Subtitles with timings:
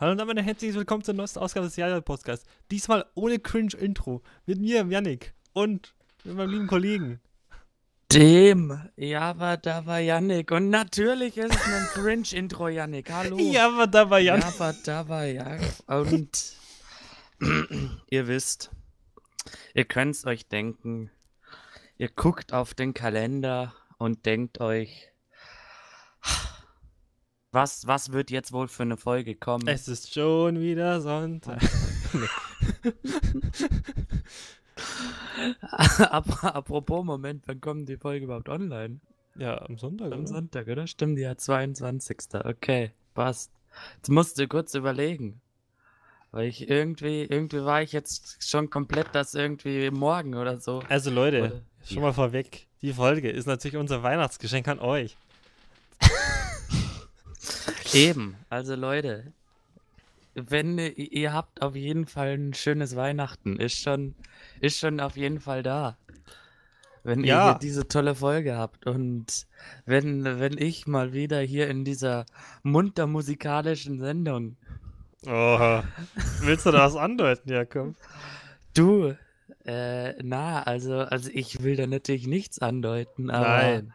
[0.00, 2.46] Hallo und damit herzlich willkommen zur neuesten Ausgabe des Jahres Podcasts.
[2.70, 4.22] Diesmal ohne Cringe-Intro.
[4.46, 5.34] Mit mir, Yannick.
[5.52, 5.94] Und
[6.24, 7.20] mit meinem lieben Kollegen.
[8.10, 8.80] Dem.
[8.96, 10.52] Ja, aber da war Yannick.
[10.52, 13.12] Und natürlich ist es ein Cringe-Intro, Yannick.
[13.12, 13.36] Hallo.
[13.36, 14.44] Ja, aber da war Yannick.
[14.44, 15.58] Ja, aber da war ja.
[15.86, 16.54] Und
[18.08, 18.70] ihr wisst,
[19.74, 21.10] ihr könnt es euch denken.
[21.98, 25.09] Ihr guckt auf den Kalender und denkt euch,
[27.52, 29.66] was, was wird jetzt wohl für eine Folge kommen?
[29.66, 31.60] Es ist schon wieder Sonntag.
[36.42, 39.00] Apropos, Moment, wann kommt die Folge überhaupt online?
[39.36, 40.12] Ja, am Sonntag.
[40.12, 40.28] Am oder?
[40.28, 40.86] Sonntag, oder?
[40.86, 42.18] Stimmt, ja, 22.
[42.44, 43.50] Okay, passt.
[43.96, 45.40] Jetzt musst du kurz überlegen.
[46.32, 50.80] Weil ich irgendwie, irgendwie war ich jetzt schon komplett das irgendwie morgen oder so.
[50.88, 52.02] Also Leute, Oder- schon ja.
[52.02, 52.68] mal vorweg.
[52.82, 55.16] Die Folge ist natürlich unser Weihnachtsgeschenk an euch.
[57.94, 59.32] Eben, also Leute,
[60.34, 64.14] wenn ihr, ihr habt auf jeden Fall ein schönes Weihnachten, ist schon,
[64.60, 65.96] ist schon auf jeden Fall da.
[67.02, 67.44] Wenn ihr Ja.
[67.52, 69.46] hier diese tolle Folge habt und
[69.86, 72.26] wenn, wenn ich mal wieder hier in dieser
[72.62, 74.56] munter musikalischen Sendung,
[75.26, 75.82] Oh,
[76.40, 77.94] willst du da was andeuten, Jakob?
[78.74, 79.14] du,
[79.66, 83.92] äh, na, also, also ich will da natürlich nichts andeuten, aber Nein.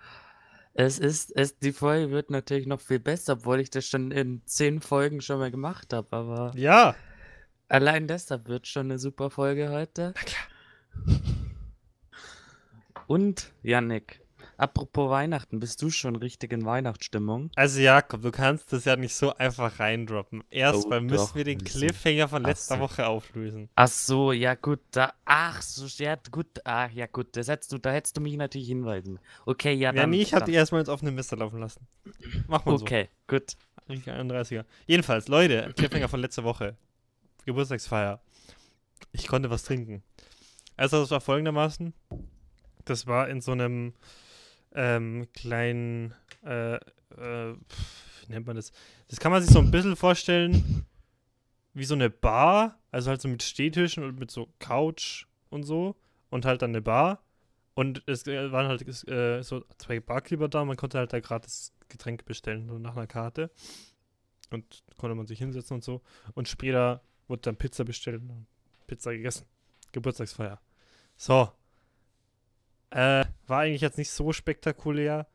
[0.77, 4.41] Es ist, es, die Folge wird natürlich noch viel besser, obwohl ich das schon in
[4.45, 6.95] zehn Folgen schon mal gemacht habe, aber Ja.
[7.69, 10.13] Allein deshalb wird schon eine super Folge heute.
[13.07, 14.21] Und, Yannick,
[14.57, 17.49] apropos Weihnachten, bist du schon richtig in Weihnachtsstimmung?
[17.55, 20.43] Also Jakob, du kannst das ja nicht so einfach reindroppen.
[20.49, 21.63] Erstmal Oh, müssen doch, wir den.
[21.63, 22.81] Cliffhanger von letzter so.
[22.81, 23.69] Woche auflösen.
[23.75, 27.77] Ach so, ja gut, da, ach so, ja gut, ach ja gut, das hättest du,
[27.77, 29.19] da hättest du mich natürlich hinweisen.
[29.45, 30.09] Okay, ja Ja, dann.
[30.09, 31.87] nee, ich die erstmal ins offene Messer laufen lassen.
[32.47, 33.51] Mach mal Okay, gut.
[33.51, 33.57] so.
[33.89, 34.65] Richtig 31er.
[34.87, 36.75] Jedenfalls, Leute, Cliffhanger von letzter Woche.
[37.45, 38.19] Geburtstagsfeier.
[39.11, 40.01] Ich konnte was trinken.
[40.77, 41.93] Also, das war folgendermaßen.
[42.85, 43.93] Das war in so einem
[44.75, 46.13] ähm, kleinen,
[46.43, 46.79] äh, äh,
[47.15, 48.71] wie nennt man das?
[49.07, 50.85] Das kann man sich so ein bisschen vorstellen
[51.73, 55.95] wie so eine Bar, also halt so mit Stehtischen und mit so Couch und so
[56.29, 57.21] und halt dann eine Bar.
[57.73, 61.73] Und es äh, waren halt äh, so zwei Barkeeper da, man konnte halt da gratis
[61.89, 63.51] Getränke bestellen, so nach einer Karte.
[64.51, 66.01] Und konnte man sich hinsetzen und so.
[66.33, 68.47] Und später wurde dann Pizza bestellt und
[68.87, 69.45] Pizza gegessen.
[69.91, 70.61] Geburtstagsfeier.
[71.17, 71.49] So.
[72.95, 75.27] Äh, war eigentlich jetzt nicht so spektakulär.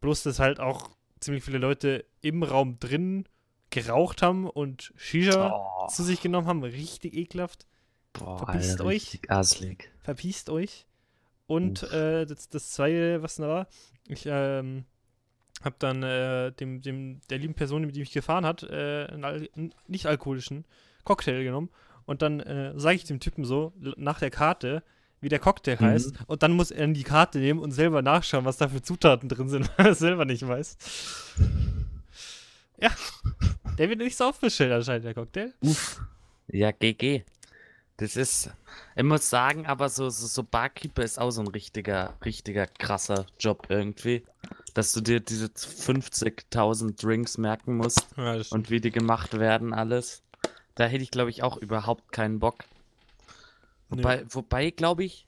[0.00, 0.88] Bloß, dass halt auch
[1.20, 3.26] ziemlich viele Leute im Raum drin
[3.68, 6.64] geraucht haben und Shisha Oh, zu sich genommen haben.
[6.64, 7.66] Richtig ekelhaft.
[8.14, 8.94] boah, verpisst Alter, euch.
[9.12, 9.90] richtig asslig.
[10.00, 10.86] Verpiest euch.
[11.46, 13.66] Und äh, das, das zweite, was da war,
[14.08, 14.84] ich ähm,
[15.62, 19.24] habe dann äh, dem, dem, der lieben Person, mit die mich gefahren hat, äh, einen,
[19.24, 20.64] einen nicht alkoholischen
[21.04, 21.68] Cocktail genommen.
[22.06, 24.82] Und dann äh, sage ich dem Typen so, nach der Karte,
[25.20, 25.84] wie der Cocktail Mhm.
[25.84, 26.12] heißt.
[26.26, 29.48] Und dann muss er die Karte nehmen und selber nachschauen, was da für Zutaten drin
[29.48, 30.76] sind, weil er es selber nicht weiß.
[32.78, 32.90] Ja,
[33.78, 35.52] der wird nicht so aufbestellt anscheinend, der Cocktail.
[35.60, 36.00] Uff.
[36.48, 37.24] Ja, GG.
[37.98, 38.50] Das ist,
[38.96, 43.26] ich muss sagen, aber so, so, so Barkeeper ist auch so ein richtiger, richtiger krasser
[43.38, 44.24] Job irgendwie.
[44.72, 50.22] Dass du dir diese 50.000 Drinks merken musst Ja, und wie die gemacht werden, alles.
[50.76, 52.64] Da hätte ich, glaube ich, auch überhaupt keinen Bock.
[53.90, 55.26] Wobei, wobei glaube ich,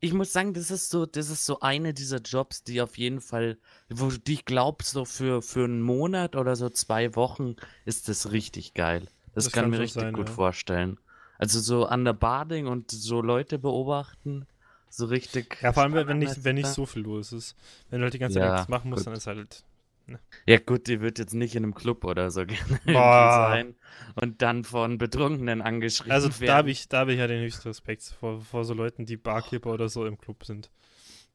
[0.00, 3.20] ich muss sagen, das ist so, das ist so eine dieser Jobs, die auf jeden
[3.20, 3.58] Fall,
[3.88, 8.30] wo du dich glaubst, so für, für einen Monat oder so zwei Wochen ist das
[8.32, 9.06] richtig geil.
[9.34, 10.34] Das, Das kann kann mir so richtig sein, gut ja.
[10.34, 10.98] vorstellen.
[11.38, 14.46] Also so an der Bading und so Leute beobachten,
[14.88, 15.58] so richtig.
[15.62, 17.54] Ja, vor allem, wenn nicht, wenn nicht so viel los ist.
[17.90, 19.06] Wenn du halt die ganze Zeit Ja, nichts machen musst, gut.
[19.08, 19.64] dann ist halt.
[20.46, 22.44] Ja gut, die wird jetzt nicht in einem Club oder so
[22.86, 23.74] sein
[24.14, 26.46] und dann von Betrunkenen angeschrieben Also werden.
[26.46, 29.16] da habe ich, da hab ich ja den höchsten Respekt vor, vor so Leuten, die
[29.16, 30.70] Barkeeper oder so im Club sind.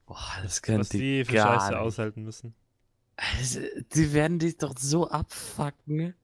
[0.06, 1.78] Boah, das Was könnte die ich für Scheiße nicht.
[1.78, 2.56] aushalten müssen.
[3.40, 3.59] Also,
[3.94, 6.16] die werden dich doch so abfucken.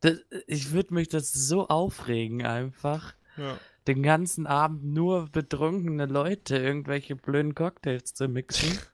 [0.00, 3.14] Das, ich würde mich das so aufregen einfach.
[3.36, 3.58] Ja.
[3.86, 8.78] Den ganzen Abend nur betrunkene Leute irgendwelche blöden Cocktails zu mixen.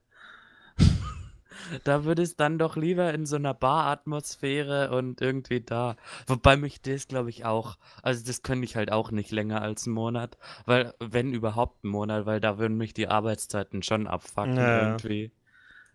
[1.84, 5.96] da würde es dann doch lieber in so einer Baratmosphäre und irgendwie da.
[6.26, 7.76] Wobei mich das glaube ich auch.
[8.02, 10.38] Also das könnte ich halt auch nicht länger als einen Monat.
[10.66, 14.88] Weil, wenn überhaupt einen Monat, weil da würden mich die Arbeitszeiten schon abfucken Ja.
[14.88, 15.30] irgendwie.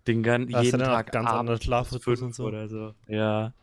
[0.07, 2.45] Den gan Da hast jeden Tag ganz bis Schlafrhythmus und so.
[2.45, 2.93] oder so.
[3.07, 3.53] Ja.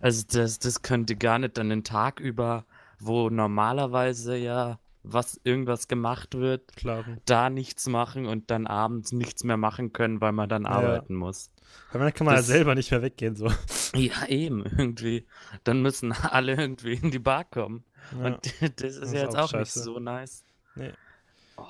[0.00, 2.64] Also das, das könnte gar nicht dann den Tag über,
[2.98, 7.20] wo normalerweise ja was irgendwas gemacht wird, Klagen.
[7.26, 10.70] da nichts machen und dann abends nichts mehr machen können, weil man dann Ja.
[10.70, 11.50] arbeiten muss.
[11.92, 13.50] Weil dann kann man Das- ja selber nicht mehr weggehen, so.
[13.94, 15.26] Ja, eben, irgendwie.
[15.62, 17.84] Dann müssen alle irgendwie in die Bar kommen.
[18.18, 18.26] Ja.
[18.26, 18.44] Und
[18.82, 20.44] das ist Das ja jetzt auch auch, nicht so nice.
[20.74, 20.92] Nee.
[21.56, 21.64] Oh,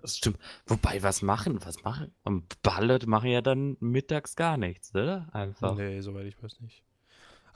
[0.00, 0.38] das stimmt.
[0.66, 1.58] Wobei, was machen?
[1.64, 2.14] Was machen?
[2.24, 2.44] Und
[2.80, 5.28] Leute machen ja dann mittags gar nichts, oder?
[5.32, 5.74] Einfach.
[5.76, 6.82] Nee, soweit ich weiß nicht.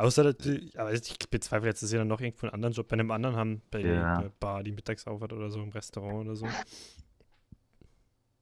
[0.02, 0.34] Außer,
[0.76, 3.36] aber ich bezweifle jetzt, dass sie dann noch irgendwo einen anderen Job bei einem anderen
[3.36, 4.16] haben, bei Ja.
[4.16, 6.48] einer Bar, die mittags auf hat oder so, im Restaurant oder so.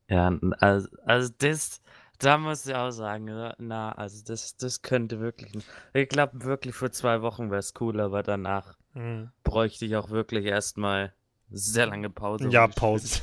[0.08, 1.82] Ja, also, also das,
[2.18, 5.52] da muss ich auch sagen, ja, na, also das, das könnte wirklich,
[5.92, 9.30] ich glaube wirklich für zwei Wochen wäre es cool, aber danach Mhm.
[9.44, 11.12] bräuchte ich auch wirklich erstmal
[11.50, 12.48] sehr lange Pause.
[12.48, 13.20] Die Pause.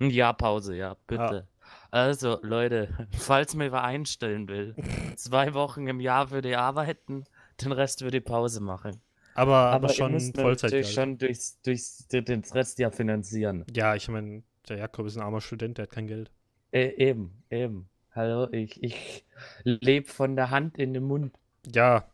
[0.00, 1.46] Ein Jahr Pause, ja, bitte.
[1.90, 2.88] Also, Leute,
[3.18, 4.74] falls mir wer einstellen will,
[5.16, 7.24] zwei Wochen im Jahr würde ich arbeiten,
[7.60, 9.00] den Rest würde ich Pause machen.
[9.34, 10.70] Aber, aber, ihr schon Vollzeit.
[10.70, 13.64] natürlich schon durchs, durchs, den Rest ja finanzieren.
[13.74, 16.30] Ja, ich meine, der Jakob ist ein armer Student, der hat kein Geld.
[16.70, 17.88] Äh, eben, eben.
[18.14, 19.24] Hallo, ich, ich
[19.64, 21.34] lebe von der Hand in den Mund.
[21.72, 22.08] Ja.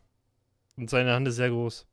[0.77, 1.85] Und seine Hand ist sehr groß.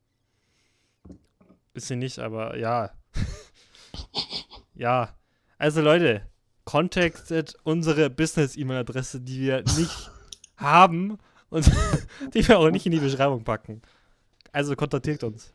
[1.74, 2.92] Ist sie nicht, aber ja.
[4.74, 5.14] ja.
[5.58, 6.22] Also Leute,
[6.64, 10.10] contactet unsere Business-E-Mail-Adresse, die wir nicht
[10.56, 11.18] haben
[11.50, 11.70] und
[12.34, 13.82] die wir auch nicht in die Beschreibung packen.
[14.52, 15.52] Also kontaktiert uns.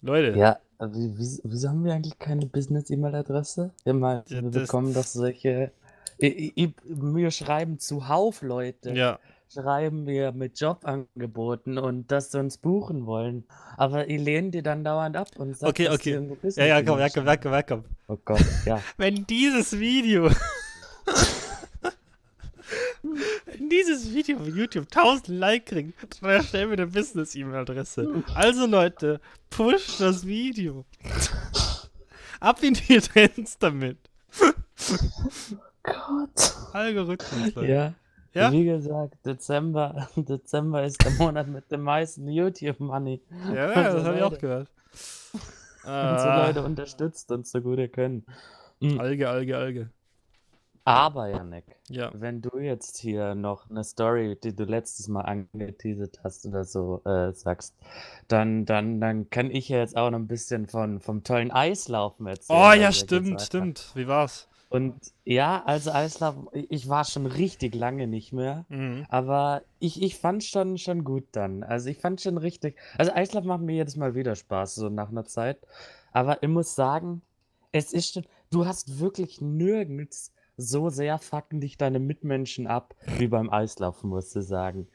[0.00, 0.38] Leute.
[0.38, 3.72] Ja, wieso, wieso haben wir eigentlich keine Business-E-Mail-Adresse?
[3.84, 5.72] Immer, Ja, wir das- bekommen doch solche.
[6.18, 8.92] Wir schreiben zuhauf, Leute.
[8.92, 9.18] Ja.
[9.52, 13.44] Schreiben wir mit Jobangeboten und dass sie uns buchen wollen.
[13.76, 16.10] Aber ihr lehnt die dann dauernd ab und sagt, Okay, okay.
[16.10, 17.84] irgendwo Ja, Business Jakob, E-Mail Jakob, Jakob, Jakob.
[18.08, 18.80] Oh Gott, ja.
[18.98, 20.28] Wenn dieses Video.
[23.68, 28.24] Wenn dieses Video auf YouTube 1000 Like kriegt, dann erstellen wir eine Business-E-Mail-Adresse.
[28.34, 29.20] Also Leute,
[29.50, 30.84] push das Video.
[32.40, 33.98] Ab in die Trends damit.
[35.82, 36.56] Gott.
[36.72, 37.70] Algorithmus, Leute.
[37.70, 37.94] Ja.
[38.34, 38.52] Ja?
[38.52, 43.22] Wie gesagt, Dezember, Dezember ist der Monat mit dem meisten YouTube-Money.
[43.48, 44.68] Ja, ja, Also, das habe ich auch gehört.
[44.92, 45.40] Und
[45.82, 48.26] so Ah, Leute unterstützt uns so gut ihr können.
[48.80, 49.00] Mhm.
[49.00, 49.90] Alge, Alge, Alge.
[50.88, 52.10] Aber, Janek, Ja.
[52.14, 57.02] wenn du jetzt hier noch eine Story, die du letztes Mal angeteasert hast oder so,
[57.04, 57.74] äh, sagst,
[58.28, 62.26] dann, dann, dann kann ich ja jetzt auch noch ein bisschen von, vom tollen Eislaufen
[62.26, 62.58] erzählen.
[62.60, 63.90] Oh ja, stimmt, stimmt.
[63.94, 64.48] Wie war's?
[64.70, 64.94] Und
[65.24, 68.66] ja, also Eislaufen, ich war schon richtig lange nicht mehr.
[68.68, 69.06] Mhm.
[69.08, 71.62] Aber ich, ich fand schon, schon gut dann.
[71.62, 72.76] Also ich fand schon richtig.
[72.98, 75.58] Also Eislaufen macht mir jedes Mal wieder Spaß, so nach einer Zeit.
[76.12, 77.22] Aber ich muss sagen,
[77.72, 83.28] es ist schon, du hast wirklich nirgends so sehr fucken dich deine Mitmenschen ab, wie
[83.28, 84.88] beim Eislaufen, musst du sagen.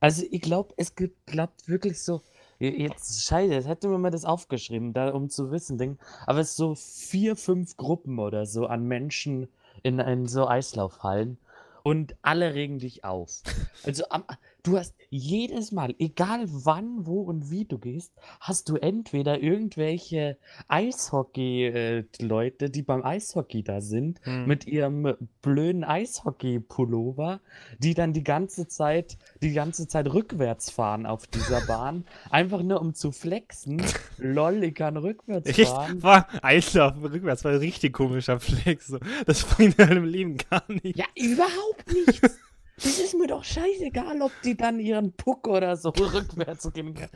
[0.00, 2.22] Also ich glaube, es gibt, glaubt wirklich so,
[2.58, 5.98] jetzt scheiße, jetzt hätte man mir das aufgeschrieben, da, um zu wissen, Ding.
[6.26, 9.48] Aber es ist so vier, fünf Gruppen oder so an Menschen
[9.82, 11.38] in, in so Eislaufhallen
[11.82, 13.42] und alle regen dich auf.
[13.84, 14.24] Also am,
[14.62, 20.38] du hast jedes Mal, egal wann, wo und wie du gehst, hast du entweder irgendwelche
[20.68, 24.46] Eishockey-Leute, die beim Eishockey da sind, Mhm.
[24.46, 27.40] mit ihrem blöden Eishockey-Pullover,
[27.78, 32.80] die dann die ganze Zeit, die ganze Zeit rückwärts fahren auf dieser Bahn, einfach nur
[32.80, 33.82] um zu flexen.
[34.18, 36.02] Lol, ich kann rückwärts fahren.
[36.02, 38.94] war Eislaufen rückwärts, war ein richtig komischer Flex.
[39.26, 40.96] Das bringt in deinem Leben gar nicht.
[40.96, 42.38] Ja, überhaupt nichts.
[42.82, 47.10] Das ist mir doch scheißegal, ob die dann ihren Puck oder so rückwärts gehen kann.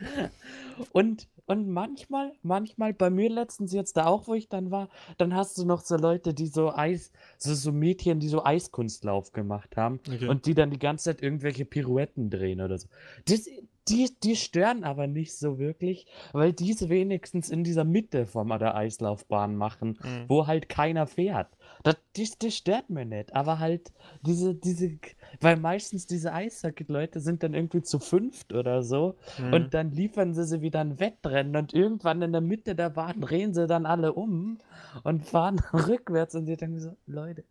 [0.91, 5.33] Und, und manchmal, manchmal, bei mir letztens jetzt da auch, wo ich dann war, dann
[5.35, 9.75] hast du noch so Leute, die so Eis, so, so Mädchen, die so Eiskunstlauf gemacht
[9.77, 10.27] haben Okay.
[10.27, 12.87] und die dann die ganze Zeit irgendwelche Pirouetten drehen oder so.
[13.25, 13.47] Das,
[13.89, 18.75] die, die stören aber nicht so wirklich, weil diese wenigstens in dieser Mitte von der
[18.75, 20.25] Eislaufbahn machen, Mhm.
[20.27, 21.47] wo halt keiner fährt.
[21.87, 23.91] Das, das, das stört mir nicht, aber halt
[24.21, 24.97] diese, diese,
[25.39, 29.53] weil meistens diese Eishockey-Leute sind dann irgendwie zu fünft oder so Mhm.
[29.53, 33.21] und dann liefern sie sie wieder ein Wettrennen und irgendwann in der Mitte der Bahn
[33.21, 34.57] drehen sie dann alle um
[35.03, 37.43] und fahren rückwärts und die denken so, Leute,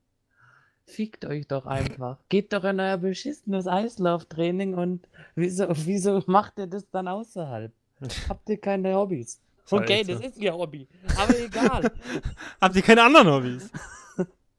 [0.85, 2.19] fickt euch doch einfach.
[2.28, 7.73] Geht doch in euer beschissenes Eislauftraining und wieso, wieso macht ihr das dann außerhalb?
[8.28, 9.40] Habt ihr keine Hobbys?
[9.69, 11.90] Okay, das ist ihr Hobby, aber egal.
[12.61, 13.71] Habt ihr keine anderen Hobbys?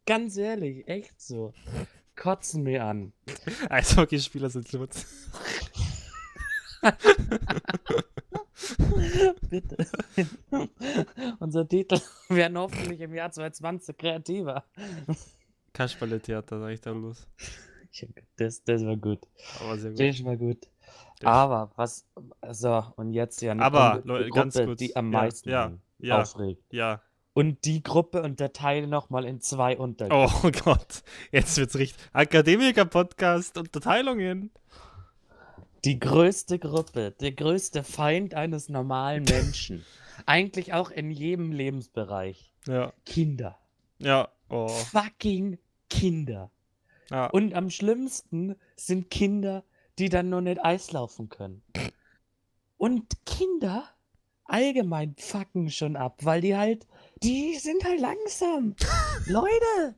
[0.07, 1.53] Ganz ehrlich, echt so.
[2.15, 3.13] Kotzen mir an.
[3.69, 5.05] Eishockeyspieler sind Lutz.
[9.49, 9.77] Bitte.
[11.39, 11.99] Unser Titel
[12.29, 14.63] werden hoffentlich im Jahr 2020 kreativer.
[15.73, 17.27] Kasperle-Theater, sag ich da los.
[18.37, 19.19] Das, das war gut.
[19.61, 19.99] Aber sehr gut.
[19.99, 20.67] Das war gut.
[21.19, 22.05] Das- Aber was,
[22.51, 24.79] so, und jetzt ja Aber, Leute, ganz kurz.
[24.79, 26.21] die am meisten ja, ja.
[26.21, 26.63] aufregt.
[26.71, 27.01] Ja,
[27.37, 30.39] und die Gruppe unterteile nochmal in zwei Untergruppen.
[30.43, 32.03] Oh Gott, jetzt wird's richtig.
[32.11, 34.49] Akademiker-Podcast, Unterteilungen.
[35.85, 39.85] Die größte Gruppe, der größte Feind eines normalen Menschen.
[40.25, 42.55] Eigentlich auch in jedem Lebensbereich.
[42.65, 43.59] Ja, Kinder.
[43.99, 44.69] ja, oh.
[44.69, 45.59] Fucking
[45.91, 46.49] Kinder.
[47.11, 47.27] Ja.
[47.27, 49.63] Und am schlimmsten sind Kinder,
[49.99, 51.61] die dann nur nicht Eislaufen können.
[52.77, 53.87] Und Kinder
[54.47, 56.87] allgemein fucken schon ab, weil die halt,
[57.23, 58.75] die sind halt langsam.
[59.25, 59.95] Leute,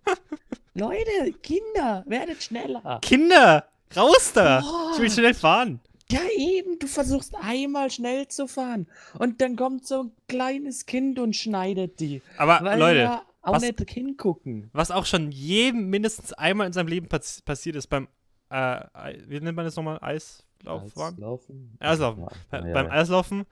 [0.73, 2.99] Leute, Kinder, werdet schneller.
[3.01, 4.61] Kinder, raus da!
[4.61, 4.91] Boah.
[4.95, 5.79] Ich will schnell fahren.
[6.11, 8.87] Ja, eben, du versuchst einmal schnell zu fahren
[9.19, 12.21] und dann kommt so ein kleines Kind und schneidet die.
[12.37, 14.69] Aber Weil Leute, ja auch was- nicht hingucken.
[14.73, 18.07] was auch schon jedem mindestens einmal in seinem Leben pass passiert ist beim,
[18.49, 18.81] äh,
[19.27, 19.99] wie nennt man das nochmal?
[20.01, 21.13] Eislaufbahn?
[21.13, 21.77] Eislaufen?
[21.79, 22.21] Eislaufen.
[22.23, 22.91] Ja, Bei, ja, beim ja.
[22.91, 23.45] Eislaufen,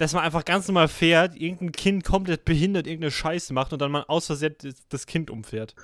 [0.00, 3.92] dass man einfach ganz normal fährt, irgendein Kind komplett behindert irgendeine Scheiße macht und dann
[3.92, 4.54] man aus Versehen
[4.88, 5.74] das, Kind umfährt.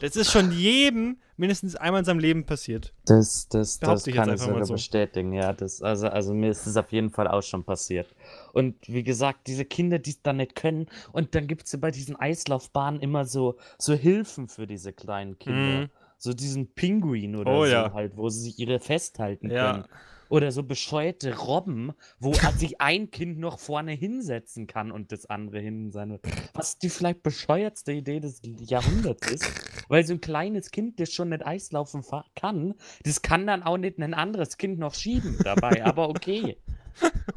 [0.00, 2.94] Das ist schon jedem mindestens einmal in seinem Leben passiert.
[3.06, 4.74] Das, das, Behaupte das ich kann ich einfach mal sogar so.
[4.74, 5.52] bestätigen, ja.
[5.52, 8.14] Das, also, also mir ist das auf jeden Fall auch schon passiert.
[8.52, 11.80] Und wie gesagt, diese Kinder, die es dann nicht können, und dann gibt es ja
[11.80, 15.80] bei diesen Eislaufbahnen immer so, so Hilfen für diese kleinen Kinder.
[15.80, 15.88] Mhm.
[16.18, 17.92] So diesen Pinguin oder Oh so ja.
[17.94, 19.72] halt, wo sie sich ihre festhalten Ja.
[19.72, 19.84] können.
[20.30, 25.58] Oder so bescheuerte Robben, wo sich ein Kind noch vorne hinsetzen kann und das andere
[25.58, 26.24] hinten sein wird.
[26.54, 29.44] Was die vielleicht bescheuertste Idee des Jahrhunderts ist.
[29.88, 32.04] Weil so ein kleines Kind, das schon nicht Eislaufen
[32.36, 35.84] kann, das kann dann auch nicht ein anderes Kind noch schieben dabei.
[35.84, 36.56] Aber okay.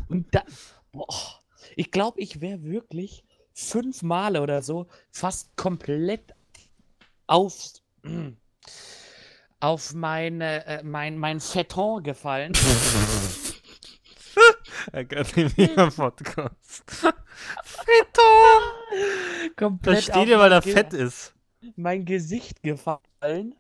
[0.08, 0.44] Und da,
[0.92, 1.42] boah,
[1.76, 3.24] ich glaube, ich wäre wirklich
[3.54, 6.36] fünf Male oder so fast komplett
[7.26, 7.74] auf,
[9.64, 12.52] auf meine, äh, mein, mein Fetton gefallen.
[14.92, 16.84] Akademiker Podcast.
[17.64, 18.22] Fetto!
[19.56, 21.34] komplett Das steht dir, weil er fett ist.
[21.78, 23.56] mein Gesicht gefallen,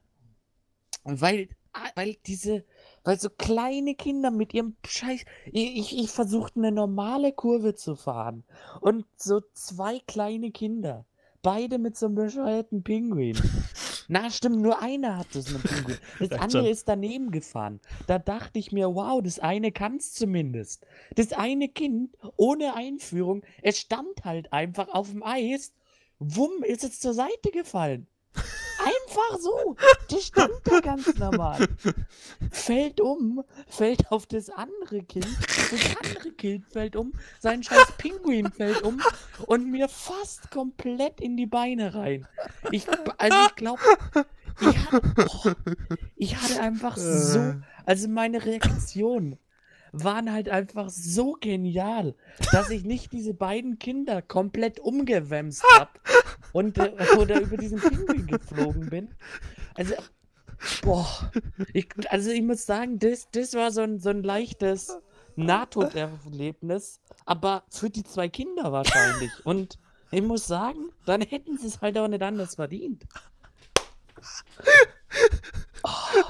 [1.05, 1.47] weil,
[1.95, 2.65] weil diese,
[3.05, 7.95] weil so kleine Kinder mit ihrem Scheiß, ich, ich, ich versuchte eine normale Kurve zu
[7.95, 8.43] fahren
[8.81, 11.05] und so zwei kleine Kinder,
[11.41, 13.37] beide mit so einem bescheuerten Pinguin.
[14.07, 15.97] Na, stimmt, nur einer hatte so einen Pinguin.
[16.19, 17.79] Das andere ist daneben gefahren.
[18.07, 20.85] Da dachte ich mir, wow, das eine kann's zumindest.
[21.15, 25.73] Das eine Kind ohne Einführung, es stand halt einfach auf dem Eis.
[26.19, 28.07] Wumm, ist es zur Seite gefallen.
[28.83, 29.75] Einfach so.
[30.09, 31.67] Das stand da ganz normal.
[32.51, 35.27] Fällt um, fällt auf das andere Kind.
[35.71, 37.13] Das andere Kind fällt um.
[37.39, 39.01] Sein scheiß Pinguin fällt um
[39.45, 42.27] und mir fast komplett in die Beine rein.
[42.71, 42.85] Ich,
[43.17, 43.81] also ich glaube,
[44.59, 45.51] ich hatte, oh,
[46.15, 49.37] ich hatte einfach so, also meine Reaktionen
[49.93, 52.15] waren halt einfach so genial,
[52.51, 55.91] dass ich nicht diese beiden Kinder komplett umgewämst habe
[56.51, 59.09] und äh, oder über diesen Pinguin geflogen bin.
[59.75, 59.93] Also,
[60.81, 61.31] boah,
[61.73, 64.97] ich, also ich muss sagen, das, das war so ein, so ein leichtes
[65.35, 69.31] Nahtoderlebnis, aber für die zwei Kinder wahrscheinlich.
[69.45, 69.77] Und
[70.11, 73.03] ich muss sagen, dann hätten sie es halt auch nicht anders verdient.
[75.83, 76.23] Oh.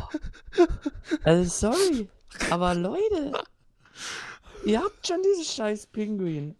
[1.23, 2.09] Also sorry,
[2.49, 3.33] aber Leute,
[4.65, 6.55] ihr habt schon dieses scheiß Pinguin.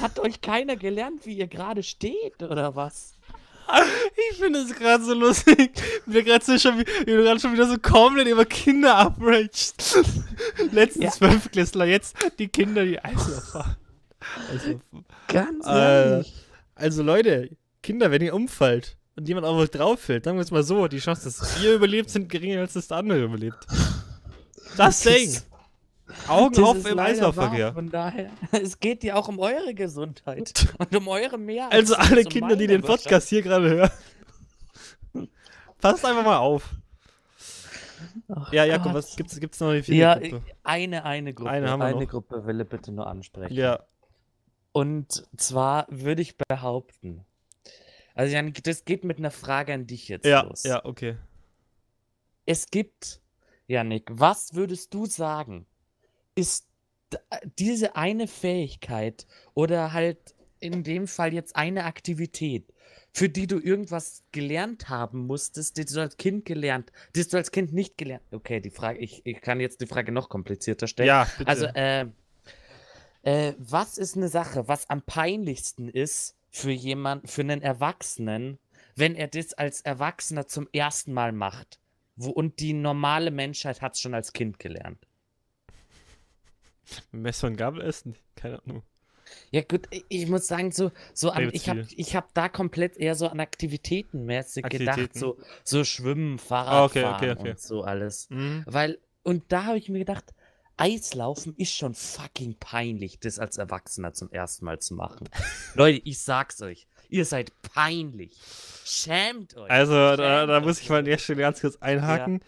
[0.00, 3.12] Hat euch keiner gelernt, wie ihr gerade steht, oder was?
[4.30, 5.70] Ich finde es gerade so lustig,
[6.04, 6.84] wie du gerade so schon,
[7.40, 9.98] schon wieder so komplett über Kinder abragest.
[10.70, 11.28] Letztens Ja.
[11.30, 13.76] Fünftklässler, jetzt die Kinder, die Eislauf fahren.
[14.50, 14.80] Also,
[15.28, 16.34] Ganz Äh, ehrlich.
[16.74, 17.48] also Leute,
[17.82, 20.86] Kinder, wenn ihr umfällt und jemand auf euch drauf fällt, sagen wir es mal so,
[20.88, 23.66] die Chance, dass ihr überlebt, sind geringer, als dass der andere überlebt.
[24.76, 25.38] Das Ding.
[26.28, 27.66] Augen Das auf im Eislaufverkehr.
[27.66, 31.70] wahr, Von daher, es geht ja auch um eure Gesundheit und um eure mehr.
[31.72, 33.90] als- Also alle um Kinder, die den Podcast hier gerade hören.
[35.80, 36.74] Passt einfach mal auf.
[38.28, 38.94] Ach Ja, Jakob, Gott.
[38.94, 40.42] was gibt's, gibt's noch eine vierte Ja, Gruppe?
[40.62, 41.50] eine, eine Gruppe.
[41.50, 42.10] Eine haben wir eine noch.
[42.10, 43.54] Gruppe will ich bitte nur ansprechen.
[43.54, 43.80] Ja,
[44.72, 47.24] Und zwar würde ich behaupten,
[48.14, 50.62] also Janik, das geht mit einer Frage an dich jetzt ja, los.
[50.64, 51.16] ja, okay.
[52.46, 53.20] Es gibt,
[53.66, 55.66] Janik, was würdest du sagen,
[56.34, 56.66] ist
[57.58, 62.72] diese eine Fähigkeit oder halt in dem Fall jetzt eine Aktivität,
[63.12, 67.52] für die du irgendwas gelernt haben musstest, die du als Kind gelernt, die du als
[67.52, 68.24] Kind nicht gelernt.
[68.32, 71.08] Okay, die Frage, ich, ich kann jetzt die Frage noch komplizierter stellen.
[71.08, 71.48] Ja, bitte.
[71.48, 72.06] Also, äh,
[73.22, 78.58] äh, was ist eine Sache, was am peinlichsten ist für jemand, für einen Erwachsenen,
[78.96, 81.78] wenn er das als Erwachsener zum ersten Mal macht?
[82.16, 85.06] Wo, und die normale Menschheit hat es schon als Kind gelernt.
[87.12, 88.16] Messer und Gabel essen?
[88.36, 88.82] Keine Ahnung.
[89.50, 93.14] Ja gut, ich muss sagen, so, so an, ich habe ich hab da komplett eher
[93.14, 95.18] so an Aktivitätenmäßig gedacht, Aktivitäten.
[95.18, 97.50] so, so Schwimmen, Ah, Fahrradfahren okay, okay, okay.
[97.50, 98.28] und so alles.
[98.30, 98.64] Mhm.
[98.66, 100.34] Weil, und da habe ich mir gedacht,
[100.76, 105.28] Eislaufen ist schon fucking peinlich, das als Erwachsener zum ersten Mal zu machen.
[105.74, 108.36] Leute, ich sag's euch, ihr seid peinlich.
[108.84, 109.70] Schämt euch.
[109.70, 110.64] Also, da, Schämt da euch.
[110.64, 112.40] muss ich mal an der Stelle ganz kurz einhaken.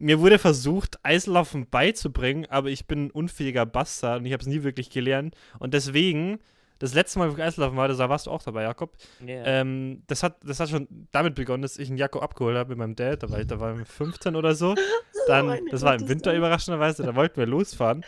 [0.00, 4.46] Mir wurde versucht, Eislaufen beizubringen, aber ich bin ein unfähiger Bastard und ich habe es
[4.46, 5.34] nie wirklich gelernt.
[5.58, 6.38] Und deswegen,
[6.78, 8.96] das letzte Mal, wo ich Eislaufen war, da warst du auch dabei, Jakob.
[9.20, 9.44] Ja.
[9.44, 12.78] Ähm, das, hat, das hat schon damit begonnen, dass ich einen Jakob abgeholt habe mit
[12.78, 13.22] meinem Dad.
[13.22, 14.74] Da war ich, da war ich 15 oder so.
[15.26, 18.02] Dann, das war im Winter überraschenderweise, da wollten wir losfahren.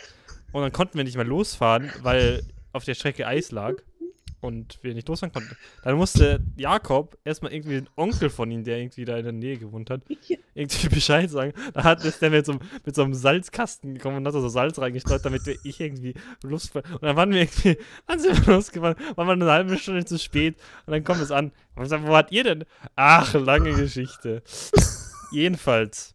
[0.51, 3.75] Und dann konnten wir nicht mehr losfahren, weil auf der Strecke Eis lag
[4.43, 5.55] und wir nicht losfahren konnten.
[5.83, 9.57] Dann musste Jakob erstmal irgendwie den Onkel von ihm, der irgendwie da in der Nähe
[9.57, 10.01] gewohnt hat,
[10.53, 11.53] irgendwie Bescheid sagen.
[11.73, 14.41] Da hat ist der mit so, einem- mit so einem Salzkasten gekommen und hat da
[14.41, 16.91] so Salz reingestreut, damit wir, ich irgendwie losfahren.
[16.93, 20.19] Und dann waren wir irgendwie, dann sind wir losgefahren, waren wir eine halbe Stunde zu
[20.19, 21.51] spät und dann kommt es an.
[21.75, 22.65] Und wir sagen, wo wart ihr denn?
[22.95, 24.43] Ach, lange Geschichte.
[25.31, 26.13] Jedenfalls,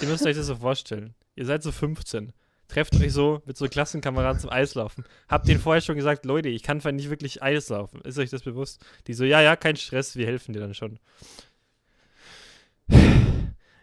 [0.00, 1.14] ihr müsst euch das so vorstellen.
[1.34, 2.32] Ihr seid so 15.
[2.72, 5.04] Trefft euch so mit so Klassenkameraden zum Eislaufen.
[5.28, 8.00] Habt denen vorher schon gesagt, Leute, ich kann vielleicht nicht wirklich Eislaufen.
[8.00, 8.82] Ist euch das bewusst?
[9.06, 10.98] Die so, ja, ja, kein Stress, wir helfen dir dann schon.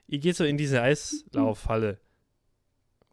[0.08, 2.00] Ihr geht so in diese Eislaufhalle.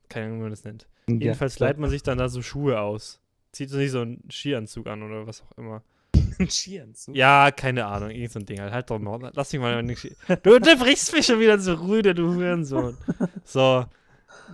[0.09, 0.87] Keine Ahnung, wie man das nennt.
[1.09, 3.21] Jedenfalls leiht man sich dann da so Schuhe aus.
[3.53, 5.83] Zieht so nicht so einen Skianzug an oder was auch immer.
[6.39, 7.15] Ein Skianzug.
[7.15, 8.73] Ja, keine Ahnung, irgend so ein Ding halt.
[8.73, 9.83] Halt doch mal, lass mich mal.
[10.43, 12.97] Du unterbrichst mich schon wieder so rüde, du Hurensohn.
[13.45, 13.85] So,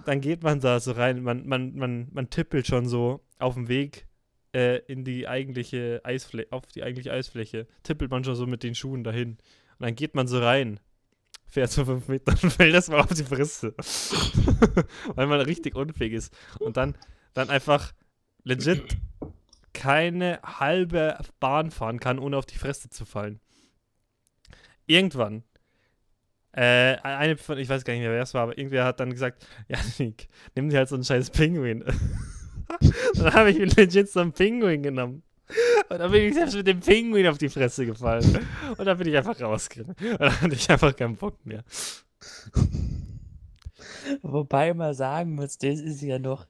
[0.05, 3.69] dann geht man da so rein, man, man, man, man tippelt schon so auf dem
[3.69, 4.07] Weg
[4.55, 8.75] äh, in die eigentliche Eisfläche, auf die eigentliche Eisfläche, tippelt man schon so mit den
[8.75, 9.39] Schuhen dahin.
[9.79, 10.81] Und dann geht man so rein,
[11.47, 13.75] fährt so fünf Meter und fällt erstmal auf die Fresse.
[15.15, 16.35] Weil man richtig unfähig ist.
[16.59, 16.97] Und dann,
[17.35, 17.93] dann einfach
[18.45, 18.97] legit
[19.73, 23.41] keine halbe Bahn fahren kann, ohne auf die Fresse zu fallen.
[24.87, 25.45] Irgendwann,
[26.53, 29.11] äh, eine von, ich weiß gar nicht mehr, wer es war, aber irgendwer hat dann
[29.11, 31.85] gesagt, ja, Nick, nimm dir halt so einen scheiß Pinguin.
[33.15, 35.23] dann habe ich mir legit so einen Pinguin genommen.
[35.89, 38.47] Und dann bin ich selbst mit dem Pinguin auf die Fresse gefallen.
[38.77, 39.95] Und dann bin ich einfach rausgegangen.
[40.01, 41.65] Und dann hatte ich einfach keinen Bock mehr.
[44.23, 46.47] Wobei man sagen muss, das ist ja noch,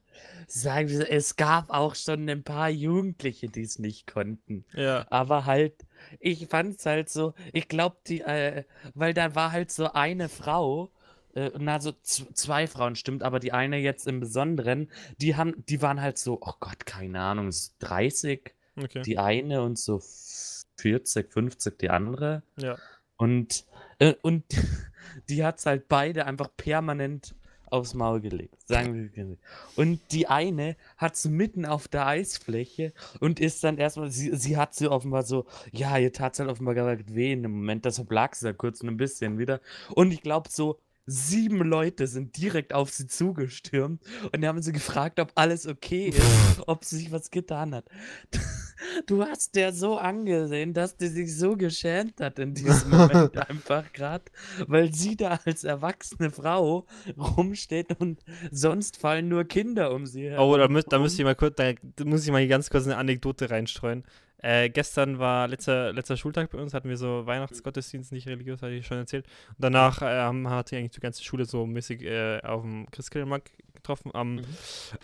[0.47, 4.65] sagen wir, es gab auch schon ein paar Jugendliche, die es nicht konnten.
[4.75, 5.07] Ja.
[5.11, 5.75] Aber halt,
[6.21, 10.91] ich fand's halt so, ich glaube, die, äh, weil da war halt so eine Frau,
[11.35, 15.81] äh, na, so zwei Frauen stimmt, aber die eine jetzt im Besonderen, die haben, die
[15.81, 19.03] waren halt so, oh Gott, keine Ahnung, s- 30, Okay.
[19.03, 20.01] die eine und so
[20.79, 22.43] 40, 50 die andere.
[22.57, 22.77] Ja.
[23.17, 23.65] Und,
[23.99, 24.45] äh, und
[25.29, 27.35] die hat's halt beide einfach permanent
[27.73, 28.57] aufs Maul gelegt.
[28.67, 29.37] Sagen wir.
[29.77, 34.75] Und die eine hat's mitten auf der Eisfläche und ist dann erstmal, sie, sie hat
[34.75, 38.35] sie offenbar so, ja, ihr tat's halt offenbar gerade weh in dem Moment, deshalb lag
[38.35, 39.61] sie da kurz ein bisschen wieder.
[39.95, 45.19] Und ich glaube, so sieben Leute sind direkt auf sie zugestürmt und haben sie gefragt,
[45.19, 47.87] ob alles okay ist, ob sie sich was getan hat.
[49.07, 53.93] Du hast der so angesehen, dass die sich so geschämt hat in diesem Moment einfach
[53.93, 54.25] gerade,
[54.67, 56.87] weil sie da als erwachsene Frau
[57.17, 60.51] rumsteht und sonst fallen nur Kinder um sie herum.
[60.51, 61.73] Oh, da, müsst, da müsst ihr mal kurz, da
[62.05, 64.05] muss ich mal ganz kurz eine Anekdote reinstreuen.
[64.43, 68.73] Äh, gestern war letzter, letzter Schultag bei uns, hatten wir so Weihnachtsgottesdienst, nicht religiös, hatte
[68.73, 69.27] ich schon erzählt.
[69.51, 73.53] Und danach ähm, hat sich eigentlich die ganze Schule so mäßig äh, auf dem Christkindlmarkt
[73.75, 74.45] getroffen, am Mhm.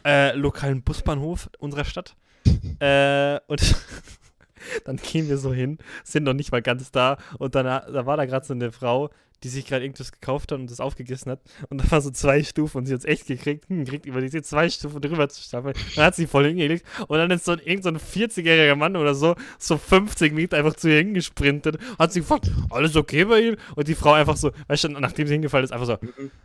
[0.05, 2.17] äh, lokalen Busbahnhof unserer Stadt.
[2.81, 3.61] äh, und
[4.85, 7.17] dann gehen wir so hin, sind noch nicht mal ganz da.
[7.39, 9.11] Und dann da war da gerade so eine Frau,
[9.43, 11.41] die sich gerade irgendwas gekauft hat und das aufgegessen hat.
[11.69, 14.43] Und da war so zwei Stufen und sie hat es echt gekriegt, gekriegt über diese
[14.43, 15.75] zwei Stufen drüber zu stapeln.
[15.95, 18.97] Dann hat sie voll hingelegt und dann ist so ein, irgend so ein 40-jähriger Mann
[18.97, 21.79] oder so, so 50 Meter einfach zu ihr hingesprintet.
[21.99, 23.57] Hat sie gefragt, alles okay bei ihm?
[23.77, 25.99] Und die Frau einfach so, weißt du, nachdem sie hingefallen ist, einfach so,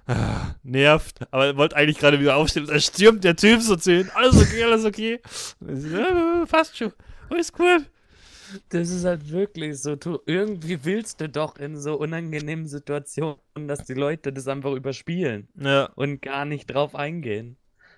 [0.08, 1.20] ah, nervt.
[1.32, 4.12] Aber er wollte eigentlich gerade wieder aufstehen und dann stürmt der Typ so zu ihnen,
[4.14, 5.20] alles okay, alles okay.
[5.60, 6.94] Und sie so, passt schon,
[7.30, 7.90] alles gut.
[8.70, 13.38] Das ist halt wirklich so, du irgendwie willst du doch in so unangenehmen Situationen,
[13.68, 17.58] dass die Leute das einfach überspielen Ja, und gar nicht drauf eingehen.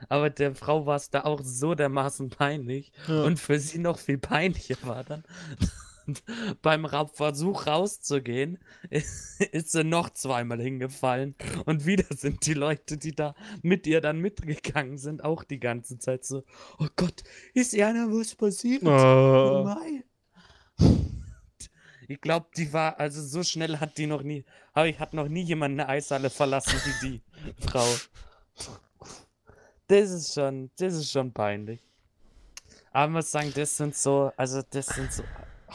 [0.09, 2.91] Aber der Frau war es da auch so dermaßen peinlich.
[3.07, 3.23] ja.
[3.23, 5.23] Und für sie noch viel peinlicher war dann,
[6.61, 11.35] beim Versuch rauszugehen, ist sie noch zweimal hingefallen.
[11.65, 15.97] Und wieder sind die Leute, die da mit ihr dann mitgegangen sind, auch die ganze
[15.97, 16.43] Zeit so:
[16.77, 18.83] Oh Gott, ist ihr einer was passiert?
[18.83, 19.63] Oh Oh.
[19.63, 20.03] mein.
[22.07, 25.27] Ich glaube, die war, also so schnell hat die noch nie, aber ich hat noch
[25.27, 27.21] nie jemand eine Eishalle verlassen wie die
[27.67, 27.85] Frau.
[29.87, 31.79] Das ist schon, das ist schon peinlich.
[32.91, 35.23] Aber muss sagen, das sind so, also das sind so.
[35.67, 35.73] oh,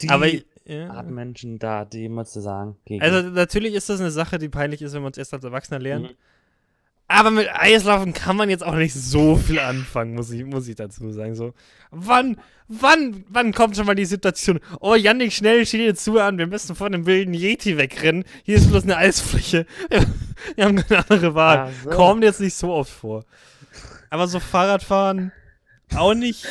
[0.00, 0.26] Die Aber
[0.66, 0.90] ja.
[0.90, 2.76] Art Menschen da, die muss ich sagen.
[2.84, 3.02] Gegen.
[3.02, 5.78] Also natürlich ist das eine Sache, die peinlich ist, wenn man es erst als Erwachsener
[5.78, 6.10] lernt.
[6.10, 6.16] Mhm.
[7.06, 10.76] Aber mit Eislaufen kann man jetzt auch nicht so viel anfangen, muss ich, muss ich
[10.76, 11.34] dazu sagen.
[11.34, 11.52] So,
[11.90, 14.58] wann, wann, wann kommt schon mal die Situation?
[14.80, 18.24] Oh, Yannick, schnell, steh dir zu an, wir müssen vor einem wilden Yeti wegrennen.
[18.42, 19.66] Hier ist bloß eine Eisfläche.
[20.56, 21.70] Wir haben keine andere Wahl.
[21.84, 21.90] So.
[21.90, 23.24] Kommt jetzt nicht so oft vor.
[24.10, 25.32] Aber so Fahrradfahren
[25.96, 26.46] auch nicht